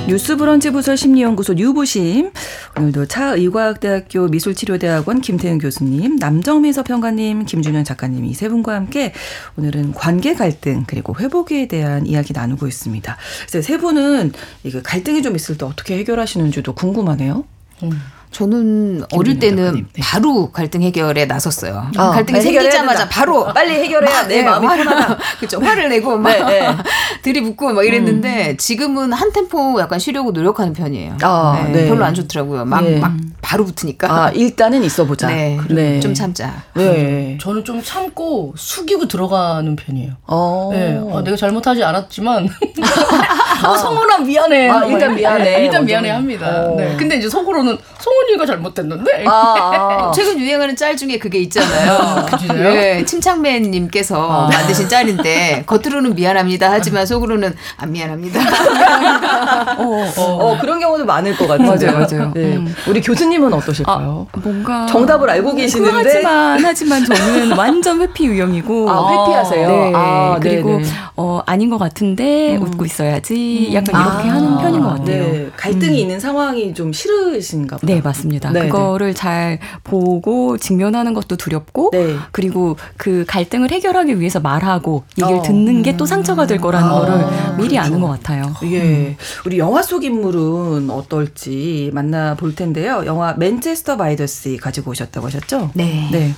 뉴스브런치 0.07 0.73
부설 0.73 0.99
심리연구소 0.99 1.55
뉴부심 1.55 2.31
오늘도 2.77 3.07
차의과학대학교 3.07 4.29
미술치료대학원 4.29 5.23
김태은 5.23 5.57
교수님, 5.57 6.17
남정미 6.17 6.75
서평가님, 6.75 7.47
김준현 7.47 7.85
작가님 7.85 8.27
이 8.27 8.35
세 8.35 8.51
분과 8.51 8.75
함께 8.75 9.15
오늘은 9.57 9.95
관계 9.95 10.35
갈등 10.35 10.85
그리고 10.87 11.17
회복에 11.19 11.67
대한 11.67 12.07
이야기 12.07 12.35
나누고 12.35 12.67
있습니다. 12.67 13.17
그래서 13.49 13.67
세 13.67 13.79
분은 13.79 14.33
이게 14.65 14.83
갈등이 14.83 15.23
좀 15.23 15.35
있을 15.35 15.57
때 15.57 15.65
어떻게 15.65 15.97
해결하시는지도 15.97 16.75
궁금하네요. 16.75 17.45
음. 17.85 17.91
저는 18.31 19.03
어릴 19.13 19.39
때는 19.41 19.87
네. 19.93 20.03
바로 20.03 20.51
갈등 20.53 20.83
해결에 20.83 21.27
나섰어요. 21.27 21.91
어, 21.99 22.11
갈등이 22.11 22.41
생기자마자 22.41 23.09
바로 23.09 23.47
빨리 23.47 23.73
해결해야 23.75 24.29
내 24.29 24.37
네, 24.39 24.43
마음이 24.45 24.67
편하다. 24.67 25.19
그렇죠. 25.39 25.61
화를 25.61 25.89
내고 25.89 26.17
막 26.17 26.31
네, 26.31 26.45
네. 26.45 26.77
들이붓고 27.23 27.73
막 27.73 27.85
이랬는데 27.85 28.51
음. 28.53 28.57
지금은 28.57 29.13
한 29.13 29.33
템포 29.33 29.81
약간 29.81 29.99
쉬려고 29.99 30.31
노력하는 30.31 30.73
편이에요. 30.73 31.17
아, 31.23 31.69
네, 31.73 31.89
별로 31.89 32.05
안 32.05 32.15
좋더라고요. 32.15 32.65
막, 32.65 32.85
네. 32.85 33.01
막 33.01 33.15
바로 33.43 33.65
붙으니까. 33.65 34.09
아, 34.11 34.31
일단은 34.31 34.85
있어 34.85 35.05
보자. 35.05 35.29
네. 35.29 36.01
좀 36.01 36.15
참자. 36.15 36.63
네. 36.75 37.39
저는 37.41 37.65
좀 37.65 37.83
참고 37.83 38.55
숙이고 38.57 39.09
들어가는 39.09 39.77
편이에요. 39.77 40.13
어. 40.27 40.71
네. 40.73 41.01
아, 41.13 41.23
내가 41.23 41.37
잘못하지 41.37 41.83
않았지만 41.83 42.49
아, 43.63 43.77
성훈아 43.77 44.19
미안해. 44.19 44.69
아, 44.69 44.85
일단 44.85 45.15
미안해. 45.15 45.65
일단 45.65 45.85
미안해 45.85 46.11
합니다. 46.11 46.65
어. 46.67 46.77
네. 46.77 46.97
근데 46.97 47.17
이제 47.17 47.29
속으로는 47.29 47.77
성훈이가 47.99 48.47
잘못됐는데. 48.47 49.25
아, 49.27 49.31
아. 49.33 50.13
최근 50.15 50.39
유행하는 50.39 50.77
짤 50.77 50.97
중에 50.97 51.19
그게 51.19 51.39
있잖아요. 51.41 51.93
아, 51.93 52.27
네, 52.53 53.05
침착맨 53.05 53.71
님께서 53.71 54.47
아. 54.47 54.49
만드신 54.49 54.89
짤인데 54.89 55.65
겉으로는 55.67 56.15
미안합니다. 56.15 56.71
하지만 56.71 57.07
속으로는 57.07 57.55
안 57.77 57.93
미안합니다. 57.93 58.41
어, 59.79 60.13
어, 60.17 60.23
어, 60.23 60.59
그런 60.61 60.81
경우도 60.81 61.05
많을 61.05 61.37
것 61.37 61.47
같아요. 61.47 61.69
맞아요, 61.69 61.93
맞아요. 61.93 62.33
네. 62.35 62.57
음. 62.57 62.75
우리 62.89 63.01
교수님 63.01 63.30
은 63.37 63.53
어떠실까요? 63.53 64.27
아, 64.33 64.39
뭔가 64.43 64.87
정답을 64.87 65.31
알고 65.31 65.55
계시는데. 65.55 65.97
하지만 65.97 66.65
하지만 66.65 67.05
저는 67.05 67.53
완전 67.57 68.01
회피 68.01 68.27
유형이고. 68.27 68.91
아, 68.91 69.11
회피하세요. 69.27 69.69
네. 69.69 69.93
아, 69.95 70.39
그리고 70.41 70.71
네네. 70.79 70.85
어 71.17 71.41
아닌 71.47 71.71
것 71.71 71.79
같은데 71.79 72.57
음. 72.57 72.63
웃고 72.63 72.85
있어야지. 72.85 73.69
음. 73.71 73.75
약간 73.75 74.01
이렇게 74.01 74.29
아, 74.31 74.35
하는 74.35 74.59
편인 74.59 74.81
것 74.81 74.89
같아요. 74.89 75.25
네. 75.33 75.51
갈등이 75.57 75.93
음. 75.93 75.95
있는 75.95 76.19
상황이 76.21 76.75
좀 76.75 76.93
싫으신가 76.93 77.77
봐요. 77.77 77.87
네, 77.87 78.01
맞습니다. 78.01 78.51
네, 78.51 78.69
그거를 78.69 79.09
네. 79.09 79.13
잘 79.15 79.59
보고 79.85 80.57
직면하는 80.59 81.15
것도 81.15 81.37
두렵고 81.37 81.91
네. 81.93 82.17
그리고 82.33 82.77
그 82.97 83.25
갈등을 83.29 83.71
해결하기 83.71 84.19
위해서 84.19 84.41
말하고 84.41 85.05
얘기를 85.19 85.39
어. 85.39 85.43
듣는 85.43 85.83
게 85.83 85.91
또 86.01 86.07
상처가 86.07 86.47
될 86.47 86.59
거라는 86.59 86.89
아, 86.89 86.93
거를 86.93 87.15
미리 87.59 87.71
그렇죠. 87.71 87.81
아는 87.87 88.01
것 88.01 88.09
같아요. 88.09 88.55
예. 88.63 88.81
음. 88.81 89.17
우리 89.45 89.59
영화 89.59 89.83
속 89.83 90.03
인물은 90.05 90.89
어떨지 90.89 91.91
만나 91.93 92.35
볼 92.37 92.55
텐데요. 92.55 93.03
영화 93.05 93.20
맨체스터 93.37 93.97
바이더스 93.97 94.57
가지고 94.61 94.91
오셨다고 94.93 95.27
하셨죠? 95.27 95.71
네. 95.75 96.09
네. 96.11 96.35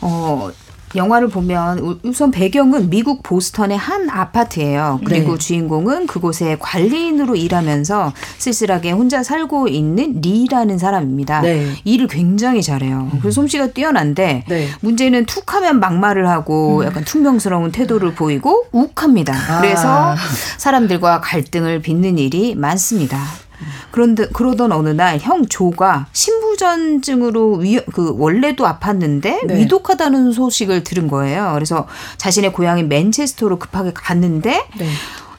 어, 0.00 0.50
영화를 0.94 1.28
보면 1.28 2.00
우선 2.02 2.30
배경은 2.30 2.88
미국 2.90 3.22
보스턴의 3.22 3.76
한 3.76 4.08
아파트예요. 4.08 5.00
그리고 5.04 5.32
네. 5.32 5.38
주인공은 5.38 6.06
그곳에 6.06 6.56
관리인으로 6.58 7.36
일하면서 7.36 8.12
쓸쓸하게 8.38 8.92
혼자 8.92 9.22
살고 9.22 9.68
있는 9.68 10.20
리라는 10.20 10.78
사람입니다. 10.78 11.42
네. 11.42 11.74
일을 11.84 12.06
굉장히 12.08 12.62
잘해요. 12.62 13.08
그래서 13.20 13.34
솜씨가 13.34 13.68
뛰어난데 13.68 14.44
네. 14.48 14.68
문제는 14.80 15.26
툭하면 15.26 15.80
막말을 15.80 16.28
하고 16.28 16.78
음. 16.78 16.84
약간 16.84 17.04
퉁명스러운 17.04 17.70
태도를 17.70 18.14
보이고 18.14 18.64
욱합니다. 18.72 19.34
아. 19.34 19.60
그래서 19.60 20.16
사람들과 20.56 21.20
갈등을 21.20 21.82
빚는 21.82 22.18
일이 22.18 22.54
많습니다. 22.54 23.18
그런데 23.90 24.26
그러던 24.28 24.72
어느 24.72 24.88
날 24.90 25.18
형 25.20 25.46
조가 25.46 26.06
신부전증으로 26.12 27.54
위, 27.56 27.80
그 27.92 28.14
원래도 28.16 28.64
아팠는데 28.64 29.46
네. 29.46 29.58
위독하다는 29.60 30.32
소식을 30.32 30.84
들은 30.84 31.08
거예요. 31.08 31.52
그래서 31.54 31.86
자신의 32.18 32.52
고향인 32.52 32.88
맨체스터로 32.88 33.58
급하게 33.58 33.92
갔는데 33.92 34.66
네. 34.78 34.88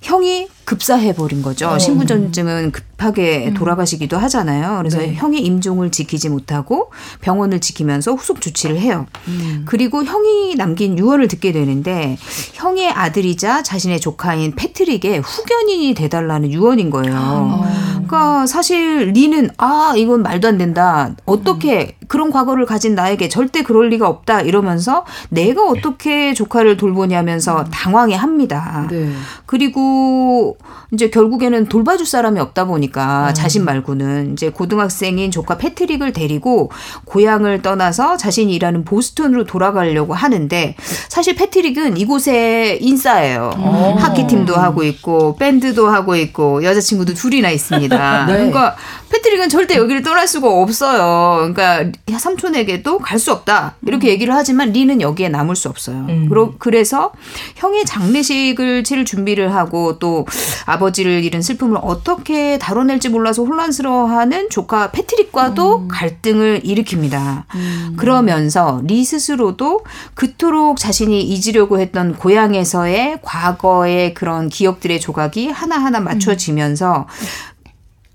형이 0.01 0.47
급사해버린 0.69 1.41
거죠. 1.41 1.67
어. 1.67 1.79
신부전증은 1.79 2.71
급하게 2.71 3.47
음. 3.47 3.53
돌아가시기도 3.55 4.19
하잖아요. 4.19 4.77
그래서 4.77 4.99
네. 4.99 5.15
형이 5.15 5.39
임종을 5.39 5.89
지키지 5.89 6.29
못하고 6.29 6.91
병원을 7.21 7.59
지키면서 7.59 8.13
후속 8.13 8.39
조치를 8.39 8.77
해요. 8.77 9.07
음. 9.27 9.63
그리고 9.65 10.03
형이 10.03 10.55
남긴 10.55 10.99
유언을 10.99 11.27
듣게 11.27 11.51
되는데 11.51 12.19
형의 12.53 12.91
아들이자 12.91 13.63
자신의 13.63 13.99
조카인 13.99 14.53
패트릭의 14.55 15.21
후견인이 15.21 15.95
돼달라는 15.95 16.51
유언인 16.51 16.91
거예요. 16.91 17.15
아. 17.15 17.89
그러니까 18.09 18.45
사실 18.45 19.11
리는 19.13 19.49
아 19.57 19.93
이건 19.97 20.21
말도 20.21 20.47
안 20.47 20.57
된다. 20.59 21.15
어떻게 21.25 21.95
음. 22.01 22.07
그런 22.07 22.31
과거를 22.31 22.65
가진 22.65 22.95
나에게 22.95 23.29
절대 23.29 23.63
그럴 23.63 23.89
리가 23.89 24.07
없다 24.07 24.41
이러면서 24.41 25.05
내가 25.29 25.63
어떻게 25.63 26.33
조카를 26.33 26.77
돌보냐면서 26.77 27.61
음. 27.61 27.65
당황해 27.71 28.15
합니다. 28.15 28.87
네. 28.89 29.11
그리고 29.45 30.57
이제 30.91 31.09
결국에는 31.09 31.67
돌봐줄 31.67 32.05
사람이 32.05 32.39
없다 32.39 32.65
보니까 32.65 33.29
음. 33.29 33.33
자신 33.33 33.63
말고는 33.63 34.33
이제 34.33 34.49
고등학생인 34.49 35.31
조카 35.31 35.57
패트릭을 35.57 36.13
데리고 36.13 36.71
고향을 37.05 37.61
떠나서 37.61 38.17
자신이 38.17 38.53
일하는 38.55 38.83
보스턴으로 38.83 39.43
돌아가려고 39.45 40.13
하는데 40.13 40.75
사실 41.09 41.35
패트릭은 41.35 41.97
이곳에 41.97 42.77
인싸예요. 42.81 43.51
오. 43.59 43.97
하키팀도 43.99 44.55
하고 44.55 44.83
있고 44.83 45.35
밴드도 45.35 45.87
하고 45.87 46.15
있고 46.15 46.63
여자친구도 46.63 47.13
둘이나 47.13 47.49
있습니다. 47.51 48.25
네. 48.25 48.33
그러니까 48.33 48.75
패트릭은 49.11 49.49
절대 49.49 49.75
여기를 49.75 50.01
떠날 50.03 50.27
수가 50.27 50.49
없어요. 50.49 51.53
그러니까 51.53 51.91
삼촌에게도 52.17 52.97
갈 52.99 53.19
수 53.19 53.33
없다 53.33 53.75
이렇게 53.85 54.07
음. 54.07 54.11
얘기를 54.11 54.33
하지만 54.33 54.71
리는 54.71 55.01
여기에 55.01 55.27
남을 55.27 55.57
수 55.57 55.67
없어요. 55.67 56.05
음. 56.07 56.29
그래서 56.57 57.11
형의 57.55 57.85
장례식을 57.85 58.85
치를 58.85 59.03
준비를 59.03 59.53
하고 59.53 59.99
또 59.99 60.25
아버지를 60.65 61.23
잃은 61.25 61.41
슬픔을 61.41 61.77
어떻게 61.81 62.57
다뤄낼지 62.57 63.09
몰라서 63.09 63.43
혼란스러워하는 63.43 64.49
조카 64.49 64.91
패트릭과도 64.91 65.79
음. 65.79 65.87
갈등을 65.89 66.61
일으킵니다. 66.61 67.43
음. 67.55 67.95
그러면서 67.97 68.81
리 68.85 69.03
스스로도 69.03 69.83
그토록 70.13 70.77
자신이 70.77 71.21
잊으려고 71.21 71.79
했던 71.79 72.15
고향에서의 72.15 73.19
과거의 73.21 74.13
그런 74.13 74.47
기억들의 74.47 74.99
조각이 75.01 75.49
하나하나 75.49 75.99
맞춰지면서 75.99 77.05
음. 77.09 77.58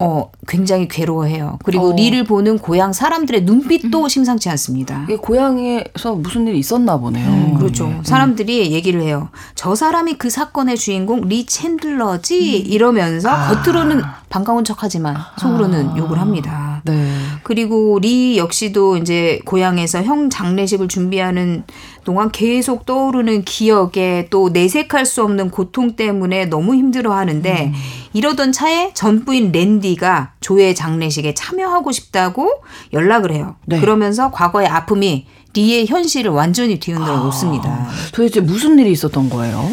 어, 0.00 0.30
굉장히 0.48 0.88
괴로워해요. 0.88 1.58
그리고 1.64 1.90
어. 1.90 1.94
리를 1.94 2.24
보는 2.24 2.58
고향 2.58 2.92
사람들의 2.92 3.42
눈빛도 3.44 4.02
음. 4.02 4.08
심상치 4.08 4.48
않습니다. 4.50 5.04
이게 5.04 5.16
고향에서 5.16 6.16
무슨 6.16 6.48
일이 6.48 6.58
있었나 6.58 6.98
보네요. 6.98 7.30
음, 7.30 7.54
그렇죠. 7.54 7.86
음. 7.86 8.02
사람들이 8.02 8.72
얘기를 8.72 9.00
해요. 9.02 9.28
저 9.54 9.76
사람이 9.76 10.14
그 10.14 10.30
사건의 10.30 10.76
주인공 10.76 11.28
리 11.28 11.46
챈들러지 11.46 12.32
음. 12.32 12.66
이러면서 12.66 13.30
아. 13.30 13.62
겉으로는 13.62 14.02
반가운 14.28 14.64
척하지만 14.64 15.16
속으로는 15.38 15.90
아. 15.90 15.96
욕을 15.96 16.20
합니다. 16.20 16.82
네. 16.84 17.08
그리고 17.44 18.00
리 18.00 18.36
역시도 18.36 18.96
이제 18.96 19.38
고향에서 19.44 20.02
형 20.02 20.28
장례식을 20.28 20.88
준비하는 20.88 21.62
동안 22.04 22.30
계속 22.30 22.86
떠오르는 22.86 23.44
기억에 23.44 24.28
또 24.30 24.50
내색할 24.50 25.06
수 25.06 25.22
없는 25.22 25.50
고통 25.50 25.96
때문에 25.96 26.46
너무 26.46 26.74
힘들어 26.74 27.14
하는데 27.14 27.66
음. 27.66 27.72
이러던 28.12 28.52
차에 28.52 28.92
전 28.94 29.24
부인 29.24 29.50
랜디가 29.52 30.34
조의 30.40 30.74
장례식에 30.74 31.34
참여하고 31.34 31.92
싶다고 31.92 32.50
연락을 32.92 33.32
해요. 33.32 33.56
네. 33.66 33.80
그러면서 33.80 34.30
과거의 34.30 34.68
아픔이 34.68 35.26
리의 35.54 35.86
현실을 35.86 36.30
완전히 36.30 36.78
뒤흔들어 36.78 37.16
놓습니다. 37.18 37.68
아, 37.68 37.90
도대체 38.12 38.40
무슨 38.40 38.78
일이 38.78 38.90
있었던 38.92 39.30
거예요? 39.30 39.70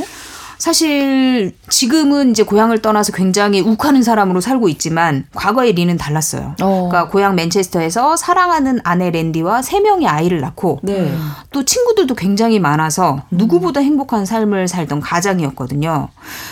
사실 0.62 1.56
지금은 1.70 2.30
이제 2.30 2.44
고향을 2.44 2.84
떠나서 2.84 3.14
굉장히 3.14 3.62
욱하는 3.62 4.04
사람으로 4.04 4.42
살고 4.42 4.70
있지만 4.70 5.26
과거의 5.34 5.74
리는 5.74 5.98
달랐어요. 5.98 6.56
어. 6.62 6.88
그러니까 6.88 7.10
고향 7.10 7.34
맨체스터에서 7.34 8.16
사랑하는 8.16 8.80
아내 8.84 9.10
랜디와 9.10 9.64
세 9.64 9.80
명의 9.80 10.08
아이를 10.08 10.40
낳고 10.40 10.78
네. 10.84 11.12
또 11.50 11.66
친구들도 11.66 12.14
굉장히 12.14 12.60
많아서 12.60 13.24
누구보다 13.32 13.80
행복한 13.80 14.28
삶을 14.28 14.68
살던 14.68 15.00
가장이었거든요. 15.00 16.10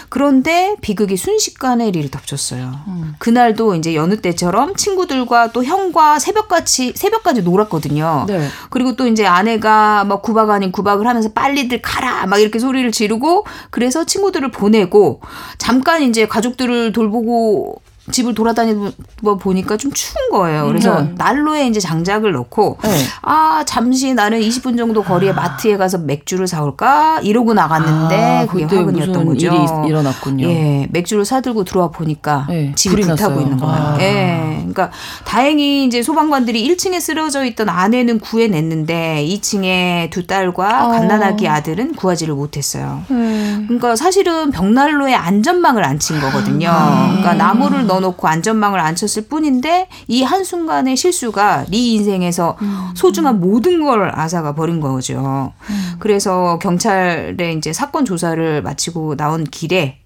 그런데 0.09 0.75
비극이 0.81 1.15
순식간에 1.15 1.91
리를 1.91 2.09
덮쳤어요. 2.09 2.71
음. 2.87 3.13
그날도 3.19 3.75
이제 3.75 3.93
여느 3.93 4.19
때처럼 4.21 4.75
친구들과 4.75 5.51
또 5.51 5.63
형과 5.63 6.17
새벽같이 6.17 6.93
새벽까지 6.95 7.43
놀았거든요. 7.43 8.25
네. 8.27 8.47
그리고 8.71 8.95
또 8.95 9.05
이제 9.05 9.27
아내가 9.27 10.03
막 10.03 10.23
구박 10.23 10.49
아닌 10.49 10.71
구박을 10.71 11.05
하면서 11.05 11.31
빨리들 11.31 11.83
가라 11.83 12.25
막 12.25 12.39
이렇게 12.39 12.57
소리를 12.57 12.91
지르고 12.91 13.45
그래서 13.69 13.98
친구들을 14.05 14.51
보내고 14.51 15.21
잠깐 15.57 16.03
이제 16.03 16.27
가족들을 16.27 16.91
돌보고 16.91 17.81
집을 18.11 18.33
돌아다니고 18.33 19.37
보니까 19.39 19.77
좀 19.77 19.91
추운 19.93 20.29
거예요. 20.31 20.65
그래서 20.67 21.01
네. 21.01 21.13
난로에 21.15 21.67
이제 21.67 21.79
장작을 21.79 22.31
넣고 22.31 22.77
네. 22.83 22.89
아 23.21 23.63
잠시 23.65 24.13
나는 24.13 24.39
20분 24.41 24.77
정도 24.77 25.03
거리에 25.03 25.31
아. 25.31 25.33
마트에 25.33 25.77
가서 25.77 25.97
맥주를 25.99 26.47
사올까 26.47 27.19
이러고 27.21 27.53
나갔는데 27.53 28.15
아, 28.15 28.45
그게 28.45 28.63
화근이었던 28.65 29.25
거죠. 29.25 29.47
일이 29.47 29.55
일어났군요. 29.87 30.47
예, 30.47 30.87
맥주를 30.91 31.25
사들고 31.25 31.63
들어와 31.63 31.89
보니까 31.89 32.45
네, 32.49 32.73
집이 32.75 33.01
불타고 33.01 33.39
있는 33.41 33.57
거예요. 33.57 33.75
아. 33.75 33.97
예, 33.99 34.55
그러니까 34.57 34.91
다행히 35.25 35.85
이제 35.85 36.01
소방관들이 36.03 36.67
1층에 36.75 36.99
쓰러져 36.99 37.45
있던 37.45 37.69
아내는 37.69 38.19
구해냈는데 38.19 39.25
2층에 39.27 40.09
두 40.09 40.25
딸과 40.27 40.83
아. 40.83 40.87
갓난아기 40.89 41.47
아들은 41.47 41.93
구하지를 41.95 42.33
못했어요. 42.33 43.03
음. 43.11 43.65
그러니까 43.67 43.95
사실은 43.95 44.51
벽난로에 44.51 45.13
안전망을 45.13 45.83
안 45.83 45.99
친 45.99 46.17
거거든요. 46.21 46.69
아. 46.71 47.07
그러니까 47.09 47.33
나무를 47.33 47.85
넣어 47.85 47.98
넣어놓고 47.99 48.27
안전망을 48.27 48.79
안 48.79 48.95
쳤을 48.95 49.27
뿐인데 49.27 49.87
이 50.07 50.23
한순간의 50.23 50.95
실수가 50.95 51.65
네 51.69 51.77
인생에서 51.93 52.57
음. 52.61 52.91
소중한 52.95 53.39
모든 53.39 53.83
걸 53.83 54.11
앗아가 54.13 54.55
버린 54.55 54.79
거죠. 54.79 55.53
음. 55.69 55.95
그래서 55.99 56.59
경찰에 56.59 57.53
이제 57.57 57.71
사건 57.73 58.05
조사를 58.05 58.61
마치고 58.61 59.15
나온 59.15 59.43
길에 59.43 59.99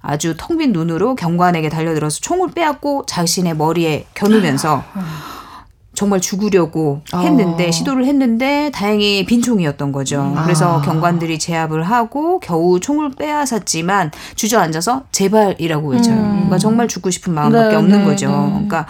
아주 0.00 0.34
텅 0.36 0.58
빈 0.58 0.72
눈으로 0.72 1.14
경관에게 1.14 1.68
달려들어서 1.68 2.18
총을 2.20 2.50
빼앗고 2.50 3.06
자신의 3.06 3.56
머리에 3.56 4.06
겨누면서 4.14 4.82
아. 4.94 5.37
정말 5.98 6.20
죽으려고 6.20 7.00
했는데 7.12 7.66
어. 7.66 7.70
시도를 7.72 8.06
했는데 8.06 8.70
다행히 8.72 9.26
빈총이었던 9.26 9.90
거죠. 9.90 10.32
음. 10.36 10.40
그래서 10.44 10.78
아. 10.78 10.80
경관들이 10.80 11.40
제압을 11.40 11.82
하고 11.82 12.38
겨우 12.38 12.78
총을 12.78 13.10
빼앗았지만 13.18 14.12
주저앉아서 14.36 15.06
제발이라고 15.10 15.88
외쳐요. 15.88 16.14
음. 16.14 16.32
그러니까 16.34 16.58
정말 16.58 16.86
죽고 16.86 17.10
싶은 17.10 17.34
마음밖에 17.34 17.70
네, 17.70 17.74
없는 17.74 17.98
네, 17.98 18.04
거죠. 18.04 18.28
네. 18.28 18.48
그러니까 18.48 18.86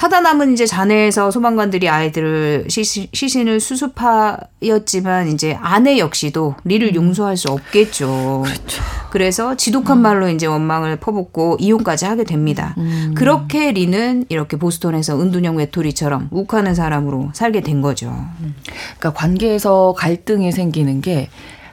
타다 0.00 0.20
남은 0.20 0.54
이제 0.54 0.64
잔해에서 0.64 1.30
소방관들이 1.30 1.86
아이들을 1.86 2.68
시신, 2.68 3.08
시신을 3.12 3.60
수습하였지만 3.60 5.28
이제 5.28 5.58
아내 5.60 5.98
역시도 5.98 6.54
리를 6.64 6.88
음. 6.88 6.94
용서할 6.94 7.36
수 7.36 7.48
없겠죠. 7.48 8.44
그렇죠. 8.46 8.82
그래서 9.10 9.56
지독한 9.56 9.98
음. 9.98 10.02
말로 10.02 10.30
이제 10.30 10.46
원망을 10.46 10.96
퍼붓고 10.96 11.58
이혼까지 11.60 12.06
하게 12.06 12.24
됩니다. 12.24 12.74
음. 12.78 13.12
그렇게 13.14 13.72
리는 13.72 14.24
이렇게 14.30 14.56
보스턴에서 14.56 15.20
은둔형 15.20 15.58
외톨이처럼 15.58 16.28
욱하는 16.30 16.74
사람으로 16.74 17.32
살게 17.34 17.60
된 17.60 17.82
거죠. 17.82 18.06
음. 18.40 18.54
그러니까 18.98 19.12
관계에서 19.12 19.94
갈등이 19.98 20.50
생기는 20.52 21.02
게 21.02 21.28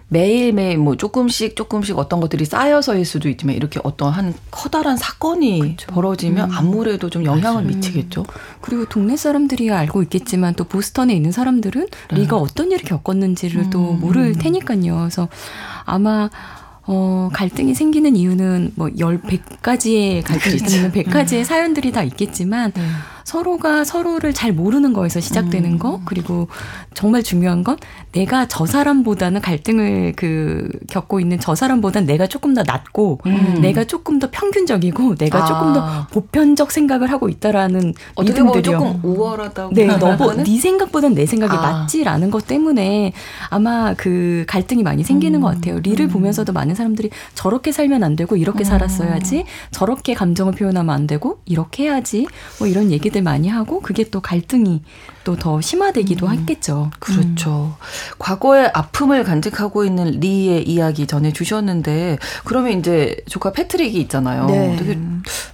매일매일 0.10 0.78
뭐 0.78 0.96
조금씩 0.96 1.56
조금씩 1.56 1.98
어떤 1.98 2.22
것들이 2.22 2.46
쌓여서일 2.46 3.06
수도 3.06 3.28
있지만 3.28 3.56
이렇게 3.56 3.80
어떤 3.84 4.12
한 4.12 4.34
커다란 4.52 4.96
사건이 4.96 5.60
그렇죠. 5.60 5.92
벌어지면 5.92 6.50
음. 6.50 6.56
아무래도 6.56 7.10
좀 7.10 7.26
영향을 7.26 7.64
맞아요. 7.64 7.76
미치겠죠. 7.76 8.26
그리고 8.62 8.86
동네 8.86 9.18
사람들이 9.18 9.70
알고 9.70 10.04
있겠지만 10.04 10.54
또 10.56 10.64
보스턴에 10.64 11.14
있는 11.14 11.32
사람들은 11.32 11.88
네. 12.12 12.16
리가 12.16 12.38
어떤 12.38 12.72
일을 12.72 12.86
겪었는지를 12.86 13.64
음. 13.64 13.70
또 13.70 13.94
모를 13.94 14.34
테니까요. 14.34 14.98
그래서 14.98 15.28
아마 15.84 16.30
어, 16.90 17.30
갈등이 17.34 17.76
생기는 17.76 18.16
이유는 18.16 18.72
뭐 18.76 18.90
열, 19.00 19.20
백 19.20 19.62
가지의 19.62 20.24
갈등이 20.24 20.56
있다면 20.56 20.92
백 20.94 21.10
가지의 21.10 21.44
사연들이 21.44 21.92
다 21.92 22.02
있겠지만 22.04 22.72
네. 22.72 22.82
서로가 23.28 23.84
서로를 23.84 24.34
잘 24.34 24.54
모르는 24.54 24.94
거에서 24.94 25.20
시작되는 25.20 25.74
음. 25.74 25.80
거 25.80 26.00
그리고 26.06 26.48
정말 26.94 27.24
중요한 27.24 27.62
건 27.62 27.76
내가 28.14 28.48
저 28.48 28.66
사람보다는 28.66 29.42
갈등을 29.42 30.14
그 30.16 30.70
겪고 30.90 31.20
있는 31.20 31.38
저 31.38 31.54
사람보다는 31.54 32.08
내가 32.08 32.28
조금 32.28 32.54
더 32.54 32.64
낫고 32.64 33.20
음. 33.26 33.60
내가 33.62 33.84
조금 33.84 34.20
더 34.20 34.30
평균적이고 34.32 35.16
내가 35.16 35.44
아. 35.44 35.46
조금 35.46 35.74
더 35.74 36.08
보편적 36.08 36.72
생각을 36.72 37.12
하고 37.12 37.28
있다라는 37.28 37.94
믿음들이요. 38.18 38.62
조금 38.62 39.00
우월하다고. 39.04 39.74
네, 39.74 39.88
너네 39.88 40.44
네 40.46 40.58
생각보다는 40.58 41.14
내 41.14 41.26
생각이 41.26 41.54
아. 41.54 41.60
맞지라는 41.60 42.32
것 42.32 42.48
때문에 42.48 43.12
아마 43.50 43.94
그 43.94 44.46
갈등이 44.48 44.84
많이 44.84 45.04
생기는 45.04 45.38
음. 45.38 45.42
것 45.42 45.54
같아요. 45.54 45.80
리를 45.80 46.06
음. 46.06 46.10
보면서도 46.12 46.54
많은 46.54 46.76
사람들이 46.76 47.10
저렇게 47.36 47.74
살면 47.74 48.06
안 48.06 48.16
되고 48.16 48.38
이렇게 48.38 48.60
음. 48.60 48.64
살았어야지 48.64 49.44
저렇게 49.72 50.14
감정을 50.14 50.54
표현하면 50.54 50.96
안 50.96 51.08
되고 51.08 51.42
이렇게 51.44 51.84
해야지 51.84 52.26
뭐 52.60 52.70
이런 52.70 52.90
얘기들 52.90 53.17
많이 53.22 53.48
하고 53.50 53.82
그게 53.82 54.10
또 54.10 54.22
갈등이 54.22 54.84
또 55.24 55.38
더 55.38 55.62
심화되기도 55.62 56.28
음. 56.28 56.32
했겠죠. 56.34 56.92
그렇죠. 57.00 57.78
과거의 58.18 58.72
아픔을 58.74 59.24
간직하고 59.24 59.86
있는 59.86 60.20
리의 60.20 60.68
이야기 60.68 61.08
전해 61.08 61.32
주셨는데 61.32 62.18
그러면 62.44 62.80
이제 62.80 63.18
조카 63.30 63.52
패트릭이 63.52 64.00
있잖아요. 64.02 64.46
네. 64.48 64.76
되게 64.78 65.00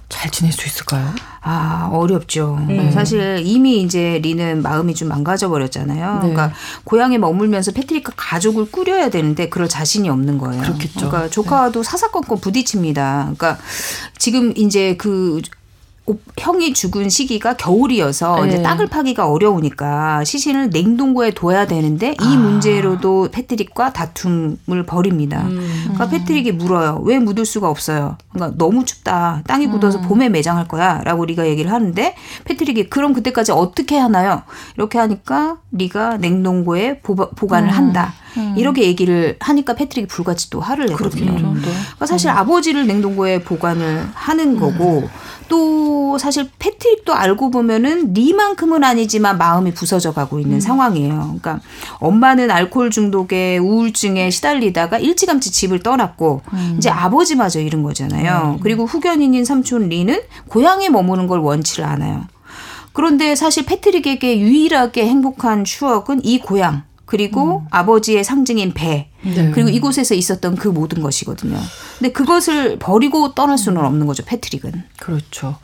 잘 0.08 0.30
지낼 0.30 0.52
수 0.52 0.66
있을까요? 0.66 1.12
아, 1.42 1.90
어렵죠. 1.92 2.64
네. 2.66 2.90
사실 2.92 3.42
이미 3.44 3.82
이제 3.82 4.20
리는 4.22 4.62
마음이 4.62 4.94
좀 4.94 5.08
망가져 5.08 5.48
버렸잖아요. 5.48 6.14
네. 6.14 6.18
그러니까 6.20 6.52
고향에 6.84 7.18
머물면서 7.18 7.72
패트릭과 7.72 8.12
가족을 8.16 8.70
꾸려야 8.70 9.10
되는데 9.10 9.48
그럴 9.48 9.68
자신이 9.68 10.08
없는 10.08 10.38
거예요. 10.38 10.62
그렇겠죠. 10.62 11.08
그러니까 11.10 11.28
조카와도 11.28 11.82
네. 11.82 11.90
사사건건 11.90 12.40
부딪힙니다. 12.40 13.32
그러니까 13.36 13.58
지금 14.18 14.54
이제 14.56 14.96
그 14.96 15.42
형이 16.38 16.74
죽은 16.74 17.08
시기가 17.08 17.56
겨울이어서 17.56 18.44
네. 18.44 18.48
이제 18.48 18.62
땅을 18.62 18.88
파기가 18.88 19.26
어려우니까 19.26 20.22
시신을 20.24 20.68
냉동고에 20.68 21.30
둬야 21.30 21.66
되는데 21.66 22.10
이 22.10 22.16
아. 22.18 22.36
문제로도 22.36 23.30
패트릭과 23.32 23.94
다툼을 23.94 24.84
벌입니다. 24.86 25.42
음. 25.44 25.80
그러니까 25.84 26.08
패트릭이 26.08 26.52
물어요. 26.52 27.00
왜 27.04 27.18
묻을 27.18 27.46
수가 27.46 27.70
없어요? 27.70 28.18
그러니까 28.32 28.58
너무 28.58 28.84
춥다. 28.84 29.42
땅이 29.46 29.68
굳어서 29.68 30.00
음. 30.00 30.02
봄에 30.02 30.28
매장할 30.28 30.68
거야라고 30.68 31.24
리가 31.24 31.46
얘기를 31.46 31.72
하는데 31.72 32.14
패트릭이 32.44 32.90
그럼 32.90 33.14
그때까지 33.14 33.52
어떻게 33.52 33.96
하나요? 33.96 34.42
이렇게 34.76 34.98
하니까 34.98 35.56
리가 35.72 36.18
냉동고에 36.18 36.98
보, 36.98 37.14
관을 37.14 37.70
음. 37.70 37.74
한다. 37.74 38.12
음. 38.36 38.54
이렇게 38.56 38.82
얘기를 38.82 39.36
하니까 39.40 39.74
패트릭이 39.74 40.06
불같이 40.06 40.50
또 40.50 40.60
화를 40.60 40.86
내거든요. 40.86 41.34
그러니까 41.34 42.06
사실 42.06 42.30
음. 42.30 42.36
아버지를 42.36 42.86
냉동고에 42.86 43.42
보관을 43.42 44.08
하는 44.14 44.58
거고 44.58 45.08
또 45.48 46.16
사실 46.18 46.48
패트릭도 46.58 47.14
알고 47.14 47.50
보면은 47.50 48.14
리만큼은 48.14 48.82
아니지만 48.82 49.38
마음이 49.38 49.74
부서져 49.74 50.12
가고 50.12 50.38
있는 50.38 50.56
음. 50.56 50.60
상황이에요. 50.60 51.14
그러니까 51.14 51.60
엄마는 51.98 52.50
알코올 52.50 52.90
중독에 52.90 53.58
우울증에 53.58 54.30
시달리다가 54.30 54.98
일찌감치 54.98 55.52
집을 55.52 55.82
떠났고 55.82 56.42
음. 56.52 56.74
이제 56.78 56.88
아버지마저 56.90 57.60
잃은 57.60 57.82
거잖아요. 57.82 58.56
음. 58.56 58.60
그리고 58.62 58.86
후견인인 58.86 59.44
삼촌 59.44 59.88
리는 59.88 60.20
고향에 60.48 60.88
머무는 60.88 61.26
걸 61.26 61.40
원치를 61.40 61.84
않아요. 61.84 62.24
그런데 62.92 63.34
사실 63.34 63.66
패트릭에게 63.66 64.38
유일하게 64.38 65.06
행복한 65.06 65.64
추억은 65.64 66.24
이 66.24 66.38
고향 66.38 66.84
그리고 67.04 67.60
음. 67.60 67.66
아버지의 67.70 68.24
상징인 68.24 68.72
배 68.72 69.10
네. 69.24 69.50
그리고 69.52 69.68
이곳에서 69.70 70.14
있었던 70.14 70.56
그 70.56 70.68
모든 70.68 71.02
것이거든요. 71.02 71.58
근데 71.98 72.12
그것을 72.12 72.78
버리고 72.78 73.34
떠날 73.34 73.58
수는 73.58 73.80
음. 73.80 73.86
없는 73.86 74.06
거죠, 74.06 74.24
패트릭은. 74.24 74.84
그렇죠. 75.00 75.56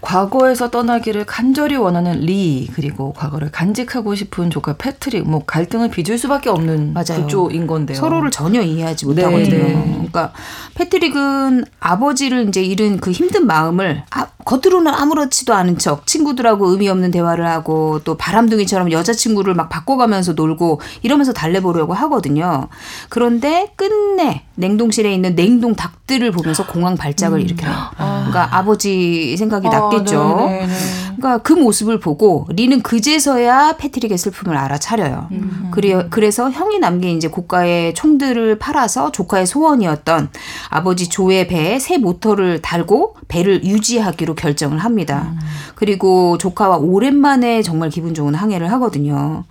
과거에서 0.00 0.70
떠나기를 0.70 1.24
간절히 1.26 1.76
원하는 1.76 2.20
리 2.20 2.68
그리고 2.74 3.12
과거를 3.12 3.50
간직하고 3.50 4.14
싶은 4.14 4.50
조카 4.50 4.76
패트릭 4.76 5.28
뭐 5.28 5.44
갈등을 5.44 5.90
빚을 5.90 6.18
수밖에 6.18 6.50
없는 6.50 6.92
맞아요. 6.92 7.22
구조인 7.22 7.66
건데요. 7.66 7.96
서로를 7.96 8.30
전혀 8.30 8.60
이해하지 8.62 9.06
못하거든요. 9.06 9.48
네. 9.48 9.74
네. 9.74 9.92
그러니까 9.92 10.32
패트릭은 10.74 11.64
아버지를 11.80 12.48
이제 12.48 12.62
잃은 12.62 12.98
그 12.98 13.10
힘든 13.10 13.46
마음을 13.46 14.04
아, 14.10 14.28
겉으로는 14.44 14.92
아무렇지도 14.92 15.52
않은 15.54 15.78
척 15.78 16.06
친구들하고 16.06 16.68
의미 16.68 16.88
없는 16.88 17.10
대화를 17.10 17.46
하고 17.46 18.00
또 18.04 18.16
바람둥이처럼 18.16 18.92
여자친구를 18.92 19.54
막 19.54 19.68
바꿔가면서 19.68 20.32
놀고 20.32 20.80
이러면서 21.02 21.32
달래보려고 21.32 21.92
하거든요. 21.94 22.68
그런데 23.08 23.72
끝내 23.76 24.42
냉동실에 24.56 25.12
있는 25.12 25.34
냉동 25.34 25.74
닭들을 25.74 26.30
보면서 26.32 26.66
공황 26.66 26.96
발작을 26.96 27.38
음. 27.38 27.44
일으켜요. 27.44 27.72
아. 27.96 28.26
그러니까 28.28 28.56
아버지 28.56 29.36
생각이 29.36 29.68
아, 29.68 29.70
났겠죠. 29.70 30.36
네네네. 30.36 30.74
그러니까 31.18 31.38
그 31.38 31.52
모습을 31.52 31.98
보고 31.98 32.46
리는 32.50 32.80
그제서야 32.80 33.76
패트릭의 33.76 34.16
슬픔을 34.16 34.56
알아차려요. 34.56 35.28
음. 35.32 35.68
그래, 35.72 36.06
그래서 36.10 36.50
형이 36.50 36.78
남긴 36.78 37.16
이제 37.16 37.28
고가의 37.28 37.94
총들을 37.94 38.58
팔아서 38.58 39.10
조카의 39.10 39.46
소원이었던 39.46 40.30
아버지 40.70 41.08
조의 41.08 41.48
배에 41.48 41.78
새 41.80 41.98
모터를 41.98 42.62
달고 42.62 43.16
배를 43.26 43.64
유지하기로 43.64 44.36
결정을 44.36 44.78
합니다. 44.78 45.32
음. 45.32 45.38
그리고 45.74 46.38
조카와 46.38 46.78
오랜만에 46.78 47.62
정말 47.62 47.90
기분 47.90 48.14
좋은 48.14 48.34
항해를 48.34 48.70
하거든요. 48.72 49.44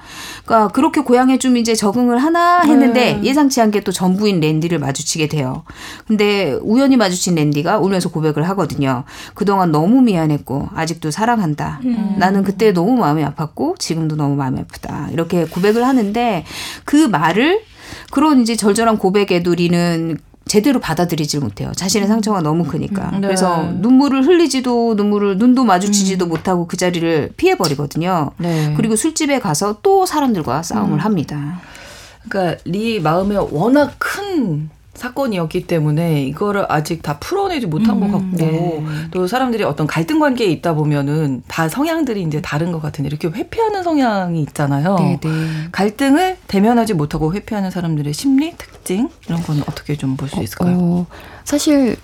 그러니까 0.45 0.70
그렇게 0.70 1.01
고향에 1.01 1.38
좀 1.38 1.57
이제 1.57 1.76
적응을 1.76 2.18
하나 2.18 2.61
했는데 2.61 3.13
네. 3.13 3.24
예상치 3.24 3.61
않게 3.61 3.82
또 3.82 3.91
전부인 3.91 4.39
랜디를 4.39 4.80
마주치게 4.80 5.28
돼요. 5.28 5.63
근데 6.07 6.57
우연히 6.61 6.95
마주친 6.97 7.36
랜디가 7.36 7.80
울면서 7.80 8.09
고백을 8.09 8.47
하거든요. 8.49 9.03
그동안 9.34 9.72
너무 9.72 10.01
미안했고 10.01 10.70
아직도 10.74 11.11
사랑한다. 11.11 11.57
음. 11.86 12.16
나는 12.18 12.43
그때 12.43 12.72
너무 12.72 12.95
마음이 12.97 13.24
아팠고 13.24 13.80
지금도 13.80 14.16
너무 14.16 14.36
마음이 14.36 14.60
아프다. 14.60 15.10
이렇게 15.12 15.45
고백을 15.45 15.86
하는데 15.86 16.45
그 16.86 16.95
말을 17.08 17.62
그런 18.12 18.41
이제 18.41 18.55
절절한 18.55 18.97
고백에도 18.97 19.53
리는 19.55 20.18
제대로 20.47 20.80
받아들이질 20.80 21.41
못해요. 21.41 21.72
자신의 21.76 22.08
상처가 22.08 22.41
너무 22.41 22.64
크니까. 22.64 23.12
음, 23.14 23.22
네. 23.22 23.28
그래서 23.28 23.64
눈물을 23.64 24.26
흘리지도 24.26 24.95
눈물을 24.95 25.38
눈도 25.38 25.66
마주치지도 25.66 26.26
음. 26.26 26.30
못하고 26.30 26.68
그 26.68 26.78
자리를 26.78 27.34
피해 27.38 27.55
버리거든요. 27.58 28.32
네. 28.38 28.74
그리고 28.78 28.95
술집에 28.95 29.39
가서 29.39 29.80
또 29.84 30.05
사람들과 30.05 30.64
싸움을 30.64 30.99
음. 30.99 30.99
합니다. 30.99 31.62
그러니까 32.28 32.62
리 32.66 32.99
마음에 32.99 33.36
워낙 33.36 33.95
큰 33.97 34.70
사건이었기 34.97 35.67
때문에 35.67 36.23
이거를 36.23 36.65
아직 36.69 37.01
다 37.01 37.17
풀어내지 37.19 37.67
못한 37.67 37.95
음, 38.01 38.11
것 38.11 38.17
같고 38.17 38.37
네. 38.37 38.83
또 39.11 39.27
사람들이 39.27 39.63
어떤 39.63 39.87
갈등 39.87 40.19
관계에 40.19 40.47
있다 40.47 40.73
보면은 40.73 41.43
다 41.47 41.69
성향들이 41.69 42.23
이제 42.23 42.41
다른 42.41 42.71
것 42.71 42.81
같은데 42.81 43.07
이렇게 43.07 43.27
회피하는 43.27 43.83
성향이 43.83 44.41
있잖아요. 44.41 44.95
네, 44.99 45.19
네. 45.21 45.29
갈등을 45.71 46.37
대면하지 46.47 46.95
못하고 46.95 47.33
회피하는 47.33 47.71
사람들의 47.71 48.11
심리 48.13 48.55
특징 48.57 49.09
이런 49.27 49.41
건 49.43 49.61
어떻게 49.67 49.95
좀 49.95 50.17
볼 50.17 50.27
수 50.29 50.41
있을까요? 50.41 50.77
어, 50.79 51.05
사실 51.43 51.95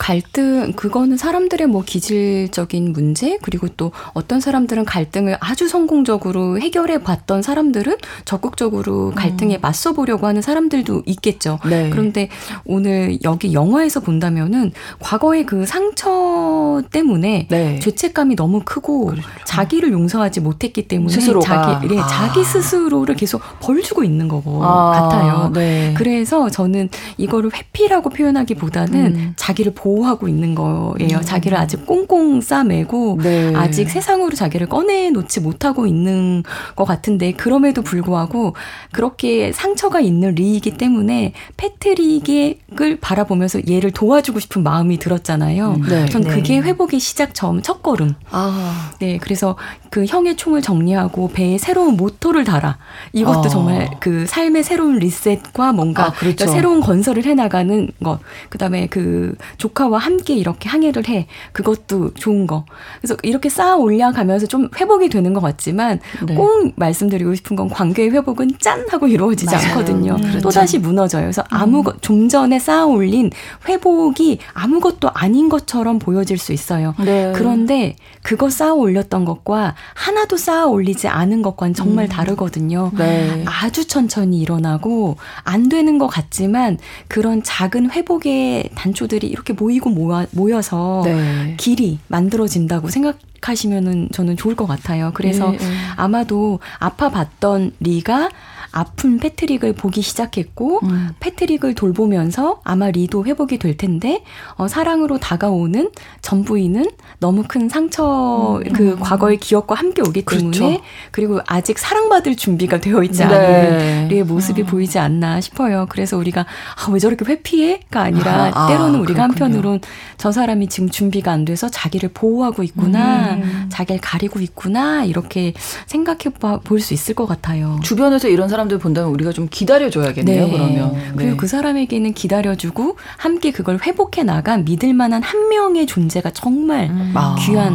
갈등 0.00 0.72
그거는 0.72 1.18
사람들의 1.18 1.66
뭐 1.66 1.82
기질적인 1.84 2.92
문제 2.94 3.38
그리고 3.42 3.68
또 3.68 3.92
어떤 4.14 4.40
사람들은 4.40 4.86
갈등을 4.86 5.36
아주 5.40 5.68
성공적으로 5.68 6.58
해결해 6.58 7.02
봤던 7.02 7.42
사람들은 7.42 7.98
적극적으로 8.24 9.12
갈등에 9.14 9.56
음. 9.56 9.60
맞서 9.60 9.92
보려고 9.92 10.26
하는 10.26 10.40
사람들도 10.40 11.02
있겠죠. 11.04 11.58
네. 11.68 11.90
그런데 11.90 12.30
오늘 12.64 13.18
여기 13.24 13.52
영화에서 13.52 14.00
본다면은 14.00 14.72
과거의 15.00 15.44
그 15.44 15.66
상처 15.66 16.82
때문에 16.90 17.46
네. 17.50 17.78
죄책감이 17.80 18.36
너무 18.36 18.62
크고 18.64 19.06
그렇죠. 19.06 19.28
자기를 19.44 19.92
용서하지 19.92 20.40
못했기 20.40 20.88
때문에 20.88 21.12
스스로가. 21.12 21.46
자기 21.74 21.88
네, 21.88 22.00
아. 22.00 22.06
자기 22.06 22.42
스스로를 22.42 23.16
계속 23.16 23.42
벌 23.60 23.82
주고 23.82 24.02
있는 24.02 24.28
거고 24.28 24.64
아. 24.64 24.92
같아요. 24.92 25.52
네. 25.52 25.92
그래서 25.94 26.48
저는 26.48 26.88
이거를 27.18 27.50
회피라고 27.54 28.08
표현하기보다는 28.08 29.06
음. 29.14 29.32
자기를 29.36 29.74
보 29.74 29.89
보호하고 29.90 30.28
있는 30.28 30.54
거예요. 30.54 30.94
음. 31.00 31.20
자기를 31.22 31.58
아직 31.58 31.84
꽁꽁 31.86 32.40
싸매고 32.40 33.18
네. 33.22 33.52
아직 33.56 33.90
세상으로 33.90 34.34
자기를 34.36 34.68
꺼내놓지 34.68 35.40
못하고 35.40 35.86
있는 35.86 36.44
것 36.76 36.84
같은데 36.84 37.32
그럼에도 37.32 37.82
불구하고 37.82 38.54
그렇게 38.92 39.52
상처가 39.52 40.00
있는 40.00 40.34
리이기 40.34 40.76
때문에 40.76 41.32
패트릭을 41.56 42.98
바라보면서 43.00 43.60
얘를 43.68 43.90
도와주고 43.90 44.38
싶은 44.38 44.62
마음이 44.62 44.98
들었잖아요. 44.98 45.74
음. 45.78 45.82
네. 45.88 46.06
전 46.06 46.22
그게 46.22 46.60
네. 46.60 46.68
회복의 46.68 47.00
시작 47.00 47.34
처음 47.34 47.62
첫 47.62 47.82
걸음. 47.82 48.14
아. 48.30 48.92
네, 49.00 49.18
그래서 49.18 49.56
그 49.90 50.04
형의 50.06 50.36
총을 50.36 50.62
정리하고 50.62 51.30
배에 51.32 51.58
새로운 51.58 51.96
모토를 51.96 52.44
달아. 52.44 52.78
이것도 53.12 53.46
아. 53.46 53.48
정말 53.48 53.90
그 53.98 54.24
삶의 54.26 54.62
새로운 54.62 54.98
리셋과 54.98 55.72
뭔가 55.72 56.06
아, 56.06 56.12
그렇죠. 56.12 56.46
새로운 56.46 56.80
건설을 56.80 57.24
해나가는 57.24 57.90
것. 58.02 58.20
그다음에 58.50 58.86
그 58.86 59.34
조카 59.56 59.79
조카와 59.80 59.98
함께 59.98 60.34
이렇게 60.34 60.68
항해를 60.68 61.08
해. 61.08 61.26
그것도 61.52 62.12
좋은 62.14 62.46
거. 62.46 62.66
그래서 63.00 63.16
이렇게 63.22 63.48
쌓아 63.48 63.76
올려가면서 63.76 64.46
좀 64.46 64.68
회복이 64.78 65.08
되는 65.08 65.32
것 65.32 65.40
같지만 65.40 66.00
네. 66.26 66.34
꼭 66.34 66.72
말씀드리고 66.76 67.34
싶은 67.34 67.56
건 67.56 67.70
관계의 67.70 68.10
회복은 68.10 68.58
짠 68.60 68.86
하고 68.90 69.08
이루어지지 69.08 69.54
맞아요. 69.54 69.68
않거든요. 69.68 70.12
음, 70.16 70.20
그렇죠. 70.20 70.40
또 70.40 70.50
다시 70.50 70.78
무너져요. 70.78 71.22
그래서 71.22 71.42
아무것 71.48 71.94
음. 71.94 71.98
좀 72.02 72.28
전에 72.28 72.58
쌓아 72.58 72.84
올린 72.84 73.30
회복이 73.68 74.40
아무것도 74.52 75.10
아닌 75.14 75.48
것처럼 75.48 75.98
보여질 75.98 76.36
수 76.36 76.52
있어요. 76.52 76.94
네. 77.02 77.32
그런데 77.34 77.96
그거 78.22 78.50
쌓아 78.50 78.74
올렸던 78.74 79.24
것과 79.24 79.74
하나도 79.94 80.36
쌓아 80.36 80.66
올리지 80.66 81.08
않은 81.08 81.40
것과는 81.40 81.74
정말 81.74 82.04
음. 82.04 82.08
다르거든요. 82.10 82.92
네. 82.98 83.44
아주 83.46 83.86
천천히 83.86 84.40
일어나고 84.40 85.16
안 85.44 85.70
되는 85.70 85.98
것 85.98 86.06
같지만 86.06 86.78
그런 87.08 87.42
작은 87.42 87.90
회복의 87.90 88.70
단초들이 88.74 89.26
이렇게 89.26 89.54
모 89.54 89.69
이고 89.70 89.90
모아, 89.90 90.26
모여서 90.32 91.02
네. 91.04 91.54
길이 91.58 91.98
만들어진다고 92.08 92.88
생각하시면은 92.88 94.08
저는 94.12 94.36
좋을 94.36 94.54
것 94.54 94.66
같아요. 94.66 95.10
그래서 95.14 95.50
네, 95.50 95.58
네. 95.58 95.64
아마도 95.96 96.60
아파봤던 96.78 97.72
리가 97.80 98.30
아픈 98.72 99.18
패트릭을 99.18 99.72
보기 99.74 100.02
시작했고 100.02 100.80
음. 100.82 101.10
패트릭을 101.20 101.74
돌보면서 101.74 102.60
아마 102.64 102.90
리도 102.90 103.24
회복이 103.24 103.58
될 103.58 103.76
텐데 103.76 104.22
어, 104.56 104.68
사랑으로 104.68 105.18
다가오는 105.18 105.90
전 106.20 106.44
부인은 106.44 106.84
너무 107.20 107.44
큰 107.46 107.68
상처 107.68 108.60
음. 108.64 108.72
그 108.72 108.98
과거의 108.98 109.38
기억과 109.38 109.74
함께 109.76 110.02
오기 110.02 110.22
때문에 110.24 110.58
그렇죠. 110.58 110.82
그리고 111.10 111.40
아직 111.46 111.78
사랑받을 111.78 112.36
준비가 112.36 112.80
되어 112.80 113.02
있지 113.04 113.22
않은 113.22 113.78
네. 113.78 114.08
리의 114.08 114.24
모습이 114.24 114.62
어. 114.62 114.66
보이지 114.66 114.98
않나 114.98 115.40
싶어요. 115.40 115.86
그래서 115.88 116.16
우리가 116.16 116.40
아, 116.42 116.90
왜 116.90 116.98
저렇게 116.98 117.24
회피해가 117.24 118.00
아니라 118.00 118.50
아, 118.54 118.66
때로는 118.68 118.96
아, 118.96 119.02
우리가 119.02 119.22
한편으론 119.22 119.80
저 120.16 120.32
사람이 120.32 120.68
지금 120.68 120.88
준비가 120.88 121.32
안 121.32 121.44
돼서 121.44 121.68
자기를 121.68 122.10
보호하고 122.14 122.62
있구나, 122.62 123.34
음. 123.34 123.66
자기를 123.70 124.00
가리고 124.00 124.40
있구나 124.40 125.04
이렇게 125.04 125.52
생각해 125.86 126.30
볼 126.64 126.80
수 126.80 126.94
있을 126.94 127.14
것 127.14 127.26
같아요. 127.26 127.78
주변에서 127.82 128.28
이런 128.28 128.48
사람 128.48 128.59
사람들 128.60 128.78
본다면 128.78 129.10
우리가 129.10 129.32
좀 129.32 129.48
기다려줘야겠네요. 129.50 130.46
네. 130.46 130.52
그러면 130.52 130.92
네. 130.92 131.12
그리고 131.16 131.36
그 131.36 131.46
사람에게는 131.46 132.12
기다려주고 132.14 132.96
함께 133.16 133.50
그걸 133.52 133.78
회복해 133.84 134.22
나간 134.22 134.64
믿을 134.64 134.92
만한 134.92 135.22
한 135.22 135.48
명의 135.48 135.86
존재가 135.86 136.30
정말 136.32 136.90
음. 136.90 137.14
귀한. 137.40 137.74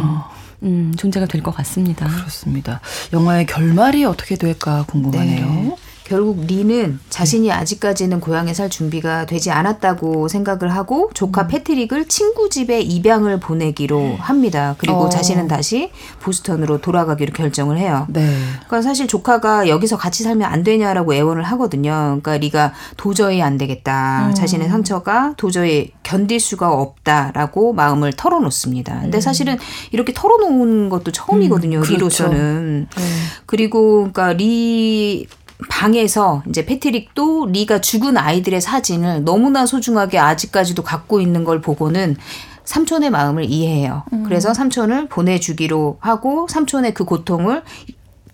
음, 0.62 0.94
존재가 0.96 1.26
될 1.26 1.42
것 1.42 1.54
같습니다. 1.56 2.06
그렇습니다. 2.08 2.80
영화의 3.12 3.44
결말이 3.46 4.04
어떻게 4.06 4.36
될까 4.36 4.84
궁금하네요. 4.88 5.46
네. 5.46 5.76
결국 6.06 6.46
리는 6.46 7.00
자신이 7.10 7.50
아직까지는 7.50 8.20
고향에 8.20 8.54
살 8.54 8.70
준비가 8.70 9.26
되지 9.26 9.50
않았다고 9.50 10.28
생각을 10.28 10.72
하고 10.72 11.10
조카 11.14 11.42
음. 11.42 11.48
패트릭을 11.48 12.06
친구 12.06 12.48
집에 12.48 12.80
입양을 12.80 13.40
보내기로 13.40 13.98
네. 13.98 14.16
합니다. 14.20 14.76
그리고 14.78 15.06
어. 15.06 15.08
자신은 15.08 15.48
다시 15.48 15.90
보스턴으로 16.20 16.80
돌아가기로 16.80 17.32
결정을 17.32 17.78
해요. 17.78 18.06
네. 18.08 18.24
그러니까 18.66 18.82
사실 18.82 19.08
조카가 19.08 19.66
여기서 19.66 19.96
같이 19.96 20.22
살면 20.22 20.48
안 20.48 20.62
되냐라고 20.62 21.12
애원을 21.12 21.42
하거든요. 21.42 21.90
그러니까 21.90 22.36
리가 22.36 22.72
도저히 22.96 23.42
안 23.42 23.58
되겠다. 23.58 24.28
음. 24.28 24.34
자신의 24.34 24.68
상처가 24.68 25.34
도저히 25.36 25.90
견딜 26.04 26.38
수가 26.38 26.72
없다라고 26.72 27.72
마음을 27.72 28.12
털어놓습니다. 28.12 29.00
근데 29.00 29.18
음. 29.18 29.20
사실은 29.20 29.58
이렇게 29.90 30.12
털어놓은 30.14 30.88
것도 30.88 31.10
처음이거든요. 31.10 31.78
음, 31.78 31.82
그렇죠. 31.82 31.94
리로서는. 31.94 32.86
네. 32.96 33.02
그리고 33.46 34.08
그러니까 34.12 34.34
리 34.34 35.26
방에서 35.68 36.42
이제 36.48 36.66
패트릭도 36.66 37.46
리가 37.46 37.80
죽은 37.80 38.16
아이들의 38.16 38.60
사진을 38.60 39.24
너무나 39.24 39.66
소중하게 39.66 40.18
아직까지도 40.18 40.82
갖고 40.82 41.20
있는 41.20 41.44
걸 41.44 41.60
보고는 41.60 42.16
삼촌의 42.64 43.10
마음을 43.10 43.44
이해해요. 43.44 44.02
음. 44.12 44.24
그래서 44.24 44.52
삼촌을 44.52 45.08
보내주기로 45.08 45.98
하고 46.00 46.46
삼촌의 46.48 46.94
그 46.94 47.04
고통을 47.04 47.62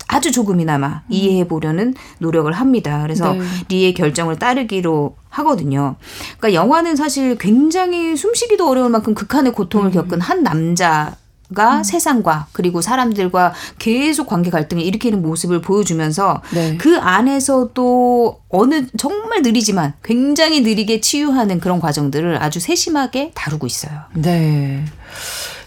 아주 0.09 0.31
조금이나마 0.31 0.89
음. 0.89 1.01
이해해 1.11 1.49
보려는 1.49 1.95
노력을 2.19 2.51
합니다. 2.53 3.01
그래서 3.03 3.33
네. 3.33 3.41
리의 3.69 3.95
결정을 3.95 4.39
따르기로 4.39 5.17
하거든요. 5.29 5.97
그러니까 6.39 6.55
영화는 6.55 6.97
사실 6.97 7.39
굉장히 7.39 8.17
숨쉬기도 8.17 8.69
어려울 8.69 8.91
만큼 8.91 9.15
극한의 9.15 9.53
고통을 9.53 9.89
음. 9.89 9.93
겪은 9.93 10.21
한 10.21 10.43
남자 10.43 11.17
가 11.53 11.79
음. 11.79 11.83
세상과 11.83 12.47
그리고 12.53 12.81
사람들과 12.81 13.53
계속 13.79 14.27
관계 14.27 14.51
갈등을 14.51 14.83
일으키는 14.83 15.23
모습을 15.23 15.61
보여주면서 15.61 16.43
네. 16.53 16.77
그 16.79 16.99
안에서도 16.99 18.41
어느 18.49 18.87
정말 18.97 19.43
느리지만 19.43 19.95
굉장히 20.03 20.61
느리게 20.61 21.01
치유하는 21.01 21.61
그런 21.61 21.81
과정들을 21.81 22.43
아주 22.43 22.61
세심하게 22.61 23.33
다루고 23.35 23.67
있어요. 23.67 23.93
네. 24.15 24.85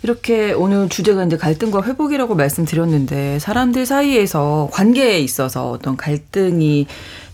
이렇게 0.03 0.53
오늘 0.53 0.87
주제가 0.87 1.23
이제 1.23 1.35
갈등과 1.35 1.81
회복이라고 1.81 2.35
말씀드렸는데 2.35 3.39
사람들 3.39 3.87
사이에서 3.87 4.69
관계에 4.71 5.19
있어서 5.19 5.71
어떤 5.71 5.97
갈등이 5.97 6.85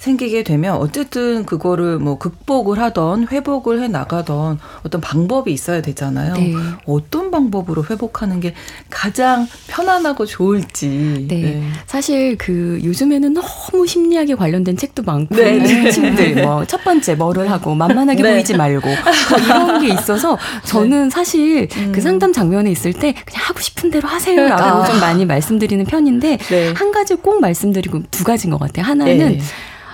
생기게 0.01 0.41
되면 0.41 0.77
어쨌든 0.77 1.45
그거를 1.45 1.99
뭐 1.99 2.17
극복을 2.17 2.79
하던 2.79 3.27
회복을 3.27 3.83
해 3.83 3.87
나가던 3.87 4.57
어떤 4.83 4.99
방법이 4.99 5.53
있어야 5.53 5.83
되잖아요. 5.83 6.33
네. 6.33 6.55
어떤 6.87 7.29
방법으로 7.29 7.85
회복하는 7.87 8.39
게 8.39 8.55
가장 8.89 9.47
편안하고 9.67 10.25
좋을지. 10.25 11.27
네. 11.27 11.41
네. 11.41 11.63
사실 11.85 12.35
그 12.39 12.81
요즘에는 12.83 13.31
너무 13.31 13.85
심리학에 13.85 14.33
관련된 14.33 14.75
책도 14.75 15.03
많고 15.03 15.35
네. 15.35 15.59
네. 15.59 15.91
친들 15.93 16.41
뭐첫 16.41 16.83
번째 16.83 17.13
뭐를 17.13 17.51
하고 17.51 17.75
만만하게 17.75 18.23
네. 18.23 18.33
보이지 18.33 18.57
말고 18.57 18.87
뭐 18.89 19.39
이런 19.39 19.81
게 19.81 19.93
있어서 19.93 20.35
저는 20.65 21.03
네. 21.03 21.09
사실 21.11 21.67
그 21.67 21.79
음. 21.79 21.91
그 21.93 22.01
상담 22.01 22.33
장면에 22.33 22.71
있을 22.71 22.93
때 22.93 23.13
그냥 23.13 23.43
하고 23.43 23.59
싶은 23.59 23.91
대로 23.91 24.07
하세요라고 24.07 24.63
아. 24.63 24.83
좀 24.83 24.99
많이 24.99 25.27
말씀드리는 25.27 25.85
편인데 25.85 26.39
한 26.73 26.91
가지 26.91 27.13
꼭 27.13 27.39
말씀드리고 27.39 28.01
두 28.09 28.23
가지인 28.23 28.49
것 28.49 28.59
같아요. 28.59 28.83
하나는 28.83 29.39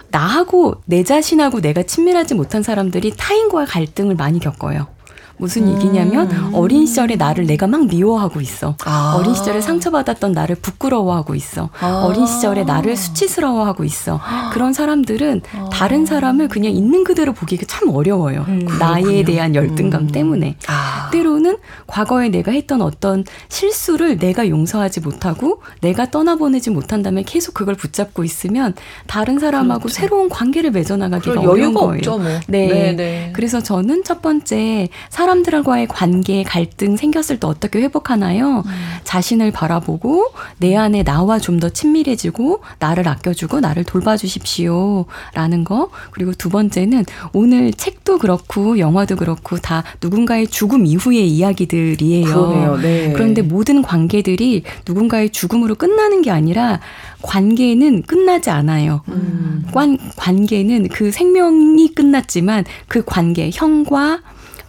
나하고 0.09 0.81
내 0.85 1.03
자신하고 1.03 1.61
내가 1.61 1.83
친밀하지 1.83 2.35
못한 2.35 2.63
사람들이 2.63 3.13
타인과의 3.17 3.67
갈등을 3.67 4.15
많이 4.15 4.39
겪어요. 4.39 4.96
무슨 5.37 5.69
얘기냐면 5.69 6.29
음. 6.31 6.51
어린 6.53 6.85
시절에 6.85 7.15
나를 7.15 7.45
내가 7.45 7.67
막 7.67 7.85
미워하고 7.87 8.41
있어. 8.41 8.75
아. 8.85 9.15
어린 9.17 9.35
시절에 9.35 9.61
상처받았던 9.61 10.31
나를 10.31 10.55
부끄러워하고 10.55 11.35
있어. 11.35 11.69
아. 11.79 12.03
어린 12.05 12.25
시절에 12.25 12.63
나를 12.63 12.95
수치스러워하고 12.95 13.83
있어. 13.83 14.19
그런 14.51 14.73
사람들은 14.73 15.41
아. 15.55 15.69
다른 15.71 16.05
사람을 16.05 16.47
그냥 16.47 16.71
있는 16.71 17.03
그대로 17.03 17.33
보기가 17.33 17.65
참 17.67 17.89
어려워요. 17.89 18.45
음, 18.47 18.67
나에 18.79 19.23
대한 19.23 19.53
열등감 19.53 20.03
음. 20.03 20.07
때문에. 20.07 20.55
아. 20.67 21.09
때로는 21.11 21.57
과거에 21.85 22.29
내가 22.29 22.51
했던 22.51 22.81
어떤 22.81 23.23
실수를 23.49 24.17
내가 24.17 24.49
용서하지 24.49 25.01
못하고 25.01 25.61
내가 25.81 26.09
떠나보내지 26.09 26.71
못한다면 26.71 27.23
계속 27.25 27.53
그걸 27.53 27.75
붙잡고 27.75 28.23
있으면 28.23 28.73
다른 29.05 29.37
사람하고 29.37 29.83
그렇죠. 29.83 29.95
새로운 29.95 30.29
관계를 30.29 30.71
맺어나가기가 30.71 31.41
어려운 31.41 31.73
거예요. 31.73 31.97
없죠, 31.97 32.17
뭐. 32.17 32.27
네. 32.47 32.67
네네. 32.67 32.95
네. 32.95 33.33
그래서 33.35 33.61
저는 33.61 34.03
첫 34.03 34.21
번째 34.21 34.89
사 35.09 35.26
람들과의 35.27 35.87
관계 35.87 36.43
갈등 36.43 36.95
생겼을 36.95 37.39
때 37.39 37.47
어떻게 37.47 37.81
회복하나요? 37.81 38.63
음. 38.65 38.71
자신을 39.03 39.51
바라보고 39.51 40.31
내 40.59 40.75
안에 40.75 41.03
나와 41.03 41.39
좀 41.39 41.57
더 41.57 41.69
친밀해지고 41.69 42.61
나를 42.79 43.07
아껴주고 43.07 43.59
나를 43.61 43.83
돌봐주십시오. 43.83 45.05
라는 45.33 45.63
거. 45.63 45.89
그리고 46.11 46.33
두 46.33 46.49
번째는 46.49 47.05
오늘 47.33 47.73
책도 47.73 48.19
그렇고 48.19 48.77
영화도 48.79 49.15
그렇고 49.15 49.57
다 49.57 49.83
누군가의 50.01 50.47
죽음 50.47 50.85
이후의 50.85 51.27
이야기들이에요. 51.29 52.77
네. 52.81 53.11
그런데 53.13 53.41
모든 53.41 53.81
관계들이 53.81 54.63
누군가의 54.85 55.31
죽음으로 55.31 55.75
끝나는 55.75 56.21
게 56.21 56.31
아니라 56.31 56.79
관계는 57.21 58.03
끝나지 58.03 58.49
않아요. 58.49 59.01
음. 59.07 59.65
관, 59.73 59.97
관계는 60.15 60.89
그 60.89 61.11
생명이 61.11 61.89
끝났지만 61.95 62.65
그 62.87 63.03
관계, 63.05 63.49
형과 63.53 64.19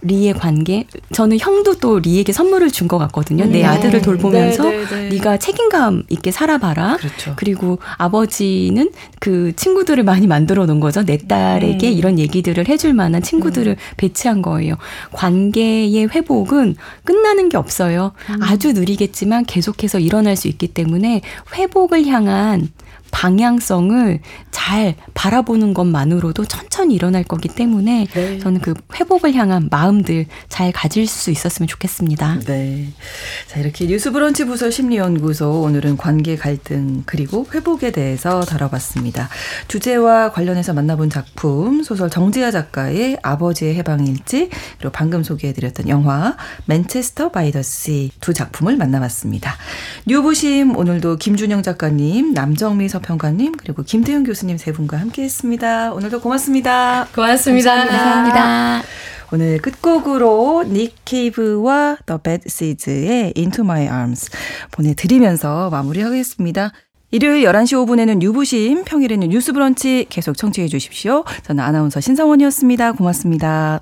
리의 0.01 0.33
관계 0.33 0.85
저는 1.13 1.39
형도 1.39 1.75
또 1.79 1.99
리에게 1.99 2.31
선물을 2.33 2.71
준 2.71 2.89
것 2.89 2.97
같거든요. 2.97 3.45
네. 3.45 3.59
내 3.59 3.63
아들을 3.65 4.01
돌보면서 4.01 4.63
네, 4.63 4.85
네, 4.85 4.95
네, 4.95 5.09
네가 5.09 5.37
책임감 5.37 6.03
있게 6.09 6.31
살아봐라. 6.31 6.97
그렇죠. 6.97 7.33
그리고 7.35 7.77
아버지는 7.97 8.91
그 9.19 9.53
친구들을 9.55 10.03
많이 10.03 10.25
만들어 10.25 10.65
놓은 10.65 10.79
거죠. 10.79 11.05
내 11.05 11.17
딸에게 11.17 11.87
음. 11.87 11.93
이런 11.93 12.19
얘기들을 12.19 12.67
해줄 12.67 12.93
만한 12.93 13.21
친구들을 13.21 13.73
음. 13.73 13.77
배치한 13.97 14.41
거예요. 14.41 14.75
관계의 15.11 16.09
회복은 16.09 16.75
끝나는 17.03 17.49
게 17.49 17.57
없어요. 17.57 18.13
음. 18.29 18.41
아주 18.41 18.73
느리겠지만 18.73 19.45
계속해서 19.45 19.99
일어날 19.99 20.35
수 20.35 20.47
있기 20.47 20.67
때문에 20.69 21.21
회복을 21.53 22.07
향한 22.07 22.69
방향성을 23.11 24.19
잘 24.51 24.95
바라보는 25.13 25.73
것만으로도 25.73 26.45
천천히 26.45 26.95
일어날 26.95 27.23
거기 27.23 27.47
때문에 27.47 28.07
네. 28.11 28.39
저는 28.39 28.61
그 28.61 28.73
회복을 28.95 29.33
향한 29.33 29.67
마음들 29.71 30.25
잘 30.47 30.71
가질 30.71 31.07
수 31.07 31.31
있었으면 31.31 31.67
좋겠습니다. 31.67 32.39
네. 32.45 32.89
자, 33.47 33.59
이렇게 33.59 33.87
뉴스 33.87 34.11
브런치 34.11 34.45
부서 34.45 34.69
심리연구소 34.69 35.61
오늘은 35.61 35.97
관계 35.97 36.35
갈등 36.35 37.03
그리고 37.05 37.45
회복에 37.53 37.91
대해서 37.91 38.41
다뤄봤습니다. 38.41 39.29
주제와 39.67 40.31
관련해서 40.31 40.73
만나본 40.73 41.09
작품 41.09 41.83
소설 41.83 42.09
정지아 42.09 42.51
작가의 42.51 43.17
아버지의 43.21 43.75
해방일지 43.75 44.49
그리고 44.77 44.91
방금 44.91 45.23
소개해드렸던 45.23 45.89
영화 45.89 46.37
Manchester 46.65 47.29
by 47.29 47.51
the 47.51 47.82
Sea 47.82 48.12
두 48.12 48.33
작품을 48.33 48.77
만나봤습니다. 48.77 49.55
뉴부심 50.05 50.75
오늘도 50.75 51.17
김준영 51.17 51.63
작가님, 51.63 52.33
남정미 52.33 52.89
서평가님 52.99 53.53
그리고 53.57 53.83
김태훈 53.83 54.23
교수님 54.23 54.57
세 54.57 54.71
분과 54.71 54.97
함께했습니다. 54.97 55.93
오늘도 55.93 56.21
고맙습니다. 56.21 57.07
고맙습니다. 57.15 57.75
감사합니다. 57.75 58.35
감사합니다. 58.35 58.87
오늘 59.31 59.59
끝곡으로 59.59 60.63
닉 60.67 60.95
케이브와 61.05 61.97
The 62.05 62.19
Bad 62.21 62.43
Seeds의 62.47 63.33
Into 63.37 63.63
My 63.63 63.83
Arms 63.83 64.29
보내드리면서 64.71 65.69
마무리하겠습니다. 65.69 66.71
일요일 67.11 67.45
11시 67.45 67.73
5분에는 67.87 68.21
뉴부심, 68.21 68.83
평일에는 68.83 69.29
뉴스 69.29 69.51
브런치 69.51 70.05
계속 70.09 70.37
청취해 70.37 70.67
주십시오. 70.67 71.23
저는 71.43 71.63
아나운서 71.63 71.99
신성원이었습니다. 71.99 72.91
고맙습니다. 72.93 73.77